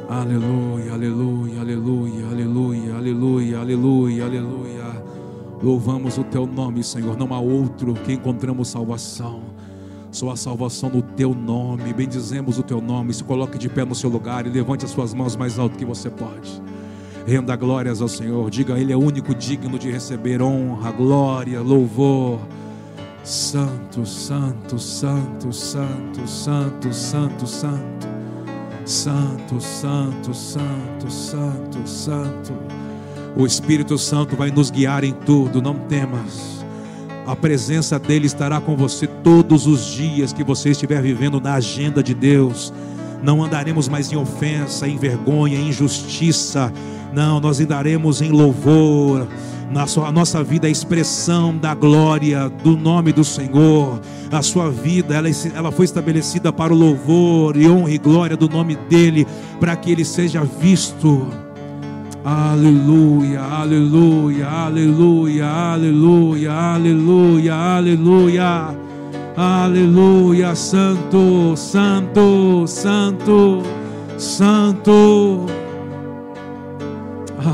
Aleluia, 0.08 0.92
aleluia, 0.92 1.60
aleluia, 1.60 2.26
aleluia, 2.28 2.94
aleluia, 2.94 3.58
aleluia, 3.58 4.24
aleluia. 4.24 5.15
Louvamos 5.62 6.18
o 6.18 6.24
teu 6.24 6.46
nome, 6.46 6.84
Senhor. 6.84 7.16
Não 7.16 7.32
há 7.32 7.40
outro 7.40 7.94
que 7.94 8.12
encontramos 8.12 8.68
salvação. 8.68 9.40
Só 10.10 10.30
a 10.30 10.36
salvação 10.36 10.90
no 10.90 11.02
teu 11.02 11.34
nome. 11.34 11.92
Bendizemos 11.92 12.58
o 12.58 12.62
teu 12.62 12.80
nome. 12.80 13.14
Se 13.14 13.24
coloque 13.24 13.58
de 13.58 13.68
pé 13.68 13.84
no 13.84 13.94
seu 13.94 14.10
lugar 14.10 14.46
e 14.46 14.50
levante 14.50 14.84
as 14.84 14.90
suas 14.90 15.14
mãos 15.14 15.34
mais 15.34 15.58
alto 15.58 15.78
que 15.78 15.84
você 15.84 16.10
pode. 16.10 16.62
Renda 17.26 17.56
glórias 17.56 18.00
ao 18.00 18.08
Senhor. 18.08 18.48
Diga, 18.50 18.78
Ele 18.78 18.92
é 18.92 18.96
o 18.96 19.00
único 19.00 19.34
digno 19.34 19.78
de 19.78 19.90
receber 19.90 20.42
honra, 20.42 20.92
glória, 20.92 21.60
louvor. 21.60 22.38
Santo, 23.24 24.06
santo, 24.06 24.78
santo, 24.78 25.52
santo, 25.52 26.28
santo, 26.28 26.92
santo, 26.92 27.46
santo. 27.46 28.08
Santo, 28.84 29.60
santo, 29.60 30.32
santo, 30.32 31.10
santo, 31.10 31.88
santo. 31.88 32.52
O 33.36 33.44
Espírito 33.44 33.98
Santo 33.98 34.34
vai 34.34 34.50
nos 34.50 34.70
guiar 34.70 35.04
em 35.04 35.12
tudo, 35.12 35.60
não 35.60 35.74
temas. 35.74 36.64
A 37.26 37.36
presença 37.36 37.98
dele 37.98 38.24
estará 38.26 38.62
com 38.62 38.74
você 38.74 39.06
todos 39.06 39.66
os 39.66 39.92
dias 39.92 40.32
que 40.32 40.42
você 40.42 40.70
estiver 40.70 41.02
vivendo 41.02 41.38
na 41.38 41.52
agenda 41.54 42.02
de 42.02 42.14
Deus. 42.14 42.72
Não 43.22 43.44
andaremos 43.44 43.88
mais 43.88 44.10
em 44.10 44.16
ofensa, 44.16 44.88
em 44.88 44.96
vergonha, 44.96 45.58
em 45.58 45.68
injustiça. 45.68 46.72
Não, 47.12 47.38
nós 47.38 47.60
andaremos 47.60 48.22
em 48.22 48.30
louvor. 48.30 49.28
A 50.02 50.12
nossa 50.12 50.42
vida 50.42 50.66
é 50.66 50.70
expressão 50.70 51.54
da 51.58 51.74
glória 51.74 52.48
do 52.48 52.74
nome 52.74 53.12
do 53.12 53.24
Senhor. 53.24 54.00
A 54.32 54.40
sua 54.40 54.70
vida, 54.70 55.14
ela, 55.14 55.28
ela 55.54 55.70
foi 55.70 55.84
estabelecida 55.84 56.50
para 56.50 56.72
o 56.72 56.76
louvor 56.76 57.54
e 57.54 57.68
honra 57.68 57.90
e 57.90 57.98
glória 57.98 58.36
do 58.36 58.48
nome 58.48 58.76
dEle, 58.88 59.26
para 59.60 59.76
que 59.76 59.90
Ele 59.90 60.06
seja 60.06 60.42
visto 60.42 61.26
Aleluia, 62.28 63.40
aleluia, 63.40 64.48
aleluia, 64.48 65.46
aleluia, 65.46 66.52
aleluia, 66.52 67.54
aleluia. 67.54 68.74
Aleluia, 69.36 70.52
santo, 70.56 71.54
santo, 71.54 72.66
santo, 72.66 73.62
santo. 74.18 75.46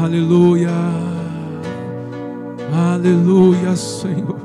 Aleluia. 0.02 0.72
Aleluia, 2.72 3.76
Senhor. 3.76 4.40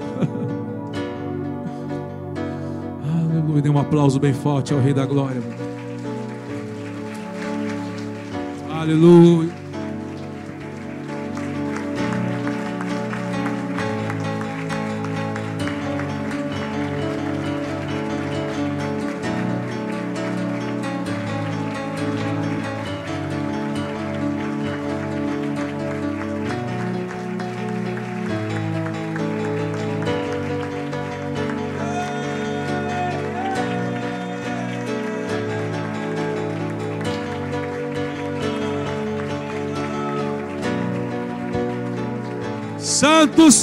Aleluia. 3.16 3.62
Dê 3.62 3.70
um 3.70 3.80
aplauso 3.80 4.20
bem 4.20 4.34
forte 4.34 4.74
ao 4.74 4.82
Rei 4.82 4.94
da 4.94 5.06
Glória. 5.06 5.42
Aleluia. 8.70 9.67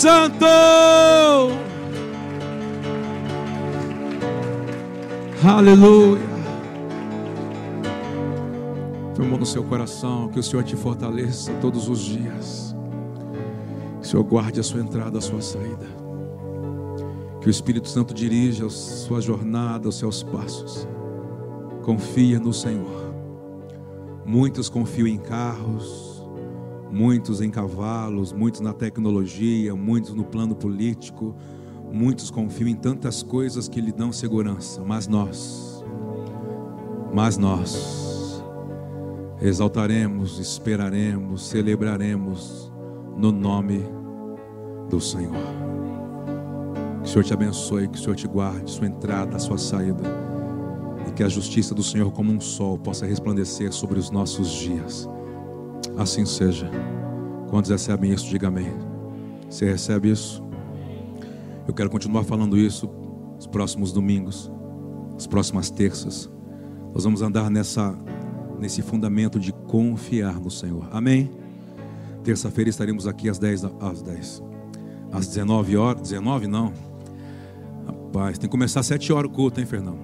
Santo. 0.04 0.44
Aleluia. 5.42 6.20
Põe 9.16 9.26
no 9.26 9.46
seu 9.46 9.64
coração, 9.64 10.28
que 10.28 10.38
o 10.38 10.42
Senhor 10.42 10.62
te 10.62 10.76
fortaleça 10.76 11.54
todos 11.54 11.88
os 11.88 12.00
dias. 12.00 12.76
Que 13.98 14.06
o 14.06 14.10
Senhor 14.10 14.24
guarde 14.24 14.60
a 14.60 14.62
sua 14.62 14.82
entrada, 14.82 15.16
a 15.16 15.22
sua 15.22 15.40
saída. 15.40 15.86
Que 17.40 17.46
o 17.46 17.50
Espírito 17.50 17.88
Santo 17.88 18.12
dirija 18.12 18.66
a 18.66 18.70
sua 18.70 19.22
jornada, 19.22 19.88
os 19.88 19.96
seus 19.96 20.22
passos. 20.22 20.86
Confia 21.82 22.38
no 22.38 22.52
Senhor. 22.52 23.14
Muitos 24.26 24.68
confiam 24.68 25.06
em 25.06 25.16
carros, 25.16 26.13
muitos 26.94 27.40
em 27.40 27.50
cavalos, 27.50 28.32
muitos 28.32 28.60
na 28.60 28.72
tecnologia, 28.72 29.74
muitos 29.74 30.14
no 30.14 30.22
plano 30.22 30.54
político, 30.54 31.34
muitos 31.92 32.30
confiam 32.30 32.68
em 32.68 32.76
tantas 32.76 33.20
coisas 33.20 33.66
que 33.66 33.80
lhe 33.80 33.90
dão 33.90 34.12
segurança, 34.12 34.80
mas 34.84 35.08
nós, 35.08 35.84
mas 37.12 37.36
nós, 37.36 38.40
exaltaremos, 39.42 40.38
esperaremos, 40.38 41.48
celebraremos 41.48 42.72
no 43.16 43.32
nome 43.32 43.82
do 44.88 45.00
Senhor. 45.00 45.34
Que 47.02 47.08
o 47.08 47.12
Senhor 47.12 47.24
te 47.24 47.34
abençoe, 47.34 47.88
que 47.88 47.98
o 47.98 48.00
Senhor 48.00 48.14
te 48.14 48.28
guarde, 48.28 48.70
sua 48.70 48.86
entrada, 48.86 49.36
sua 49.40 49.58
saída, 49.58 50.04
e 51.08 51.12
que 51.12 51.24
a 51.24 51.28
justiça 51.28 51.74
do 51.74 51.82
Senhor, 51.82 52.12
como 52.12 52.32
um 52.32 52.40
sol, 52.40 52.78
possa 52.78 53.04
resplandecer 53.04 53.72
sobre 53.72 53.98
os 53.98 54.12
nossos 54.12 54.48
dias. 54.52 55.08
Assim 55.96 56.24
seja. 56.26 56.70
Quantos 57.48 57.70
recebem 57.70 58.12
isso, 58.12 58.26
diga 58.28 58.48
amém. 58.48 58.72
Você 59.48 59.66
recebe 59.66 60.10
isso? 60.10 60.42
Eu 61.66 61.72
quero 61.72 61.88
continuar 61.88 62.24
falando 62.24 62.58
isso 62.58 62.90
nos 63.36 63.46
próximos 63.46 63.92
domingos, 63.92 64.50
as 65.16 65.26
próximas 65.26 65.70
terças. 65.70 66.28
Nós 66.92 67.04
vamos 67.04 67.22
andar 67.22 67.50
nessa 67.50 67.96
nesse 68.58 68.82
fundamento 68.82 69.38
de 69.38 69.52
confiar 69.52 70.40
no 70.40 70.50
Senhor. 70.50 70.88
Amém? 70.90 71.30
Terça-feira 72.22 72.70
estaremos 72.70 73.06
aqui 73.06 73.28
às 73.28 73.38
10, 73.38 73.64
às 73.80 74.02
10. 74.02 74.42
Às 75.12 75.26
19 75.28 75.76
horas. 75.76 76.02
19 76.02 76.46
não. 76.46 76.72
Rapaz, 77.86 78.38
tem 78.38 78.48
que 78.48 78.52
começar 78.52 78.80
às 78.80 78.86
7 78.86 79.12
horas 79.12 79.30
o 79.30 79.34
culto, 79.34 79.60
hein, 79.60 79.66
Fernando? 79.66 79.98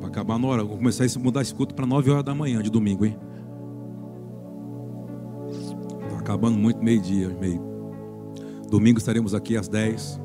Para 0.00 0.08
acabar 0.08 0.38
na 0.38 0.46
hora. 0.46 0.64
Vou 0.64 0.76
começar 0.76 1.04
a 1.04 1.18
mudar 1.18 1.42
esse 1.42 1.54
culto 1.54 1.74
para 1.74 1.86
9 1.86 2.10
horas 2.10 2.24
da 2.24 2.34
manhã 2.34 2.62
de 2.62 2.70
domingo, 2.70 3.04
hein? 3.04 3.16
Acabando 6.28 6.58
muito 6.58 6.84
meio-dia, 6.84 7.34
meio. 7.40 7.58
Domingo 8.70 8.98
estaremos 8.98 9.34
aqui 9.34 9.56
às 9.56 9.66
10. 9.66 10.20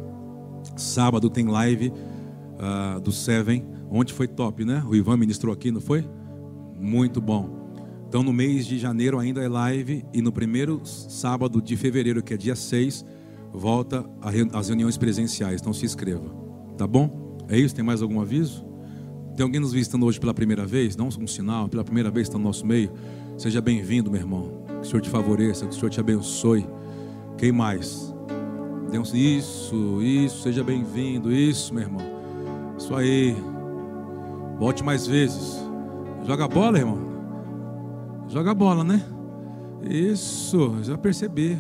Sábado 0.76 1.30
tem 1.30 1.48
live 1.48 1.94
uh, 1.94 3.00
do 3.00 3.10
Seven. 3.10 3.66
Ontem 3.90 4.12
foi 4.12 4.28
top, 4.28 4.66
né? 4.66 4.84
O 4.86 4.94
Ivan 4.94 5.16
ministrou 5.16 5.54
aqui, 5.54 5.72
não 5.72 5.80
foi? 5.80 6.06
Muito 6.78 7.22
bom. 7.22 7.72
Então, 8.06 8.22
no 8.22 8.34
mês 8.34 8.68
de 8.68 8.78
janeiro 8.78 9.18
ainda 9.18 9.42
é 9.42 9.48
live 9.48 10.04
e 10.14 10.22
no 10.22 10.30
primeiro 10.30 10.82
sábado 10.84 11.62
de 11.62 11.78
fevereiro, 11.78 12.22
que 12.22 12.34
é 12.34 12.38
dia 12.38 12.56
6, 12.56 13.06
volta 13.54 14.06
as 14.52 14.68
reuniões 14.68 14.98
presenciais. 14.98 15.62
Então, 15.62 15.72
se 15.72 15.86
inscreva. 15.86 16.36
Tá 16.78 16.86
bom? 16.86 17.38
É 17.48 17.58
isso? 17.58 17.74
Tem 17.74 17.84
mais 17.84 18.02
algum 18.02 18.20
aviso? 18.20 18.66
Tem 19.38 19.44
alguém 19.46 19.62
nos 19.62 19.72
visitando 19.72 20.06
hoje 20.06 20.20
pela 20.20 20.34
primeira 20.34 20.66
vez? 20.66 20.98
Dá 20.98 21.04
um 21.06 21.28
sinal, 21.28 21.70
pela 21.70 21.84
primeira 21.84 22.12
vez 22.12 22.28
está 22.28 22.38
no 22.38 22.44
nosso 22.44 22.66
meio. 22.66 22.92
Seja 23.38 23.62
bem-vindo, 23.62 24.12
meu 24.12 24.20
irmão. 24.20 24.63
Que 24.84 24.88
o 24.88 24.90
Senhor 24.90 25.02
te 25.02 25.10
favoreça, 25.10 25.66
que 25.66 25.72
o 25.72 25.76
Senhor 25.76 25.90
te 25.90 26.00
abençoe. 26.02 26.68
Quem 27.38 27.54
mais? 27.54 28.14
Isso, 29.14 30.02
isso, 30.02 30.44
seja 30.44 30.62
bem-vindo. 30.62 31.32
Isso, 31.32 31.74
meu 31.74 31.84
irmão. 31.84 32.02
Isso 32.78 32.94
aí. 32.94 33.34
Volte 34.60 34.84
mais 34.84 35.08
vezes. 35.08 35.58
Joga 36.28 36.50
bola, 36.50 36.78
irmão? 36.78 37.00
Joga 38.28 38.54
bola, 38.54 38.84
né? 38.84 39.02
Isso, 39.90 40.76
já 40.84 40.98
percebi. 40.98 41.58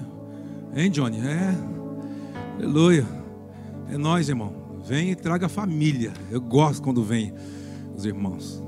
Hein, 0.75 0.91
Johnny? 0.91 1.19
É. 1.21 1.55
Aleluia. 2.57 3.07
É 3.89 3.97
nós, 3.97 4.27
irmão. 4.27 4.53
Vem 4.85 5.11
e 5.11 5.15
traga 5.15 5.47
família. 5.47 6.11
Eu 6.29 6.41
gosto 6.41 6.83
quando 6.83 7.01
vem 7.01 7.33
os 7.95 8.03
irmãos. 8.03 8.61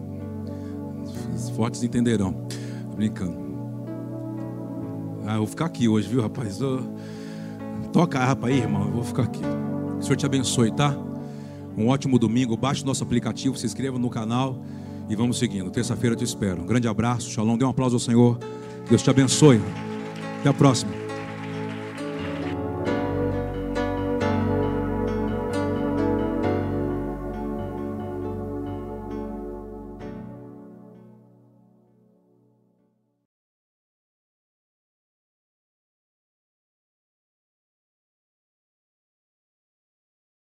Os 1.36 1.50
fortes 1.50 1.84
entenderão. 1.84 2.48
Brincando. 2.96 3.45
Ah, 5.26 5.34
eu 5.34 5.40
vou 5.40 5.48
ficar 5.48 5.66
aqui 5.66 5.88
hoje, 5.88 6.08
viu, 6.08 6.22
rapaz? 6.22 6.60
Eu... 6.60 6.84
Toca 7.92 8.20
a 8.20 8.24
harpa 8.24 8.48
aí, 8.48 8.60
irmão. 8.60 8.88
Eu 8.88 8.92
vou 8.92 9.04
ficar 9.04 9.24
aqui. 9.24 9.42
O 9.98 10.02
Senhor 10.02 10.16
te 10.16 10.26
abençoe, 10.26 10.72
tá? 10.72 10.96
Um 11.78 11.88
ótimo 11.88 12.20
domingo. 12.20 12.56
Baixe 12.56 12.84
o 12.84 12.86
nosso 12.86 13.04
aplicativo, 13.04 13.58
se 13.58 13.66
inscreva 13.66 13.98
no 13.98 14.10
canal 14.10 14.62
e 15.10 15.16
vamos 15.16 15.40
seguindo. 15.40 15.72
Terça-feira 15.72 16.14
eu 16.14 16.18
te 16.18 16.24
espero. 16.24 16.62
Um 16.62 16.66
grande 16.66 16.88
abraço, 16.88 17.30
shalom. 17.30 17.58
Dê 17.58 17.66
um 17.66 17.70
aplauso 17.70 17.96
ao 17.96 18.00
Senhor. 18.00 18.38
Deus 18.90 19.02
te 19.02 19.10
abençoe. 19.10 19.62
Até 20.40 20.50
a 20.50 20.54
próxima. 20.54 21.05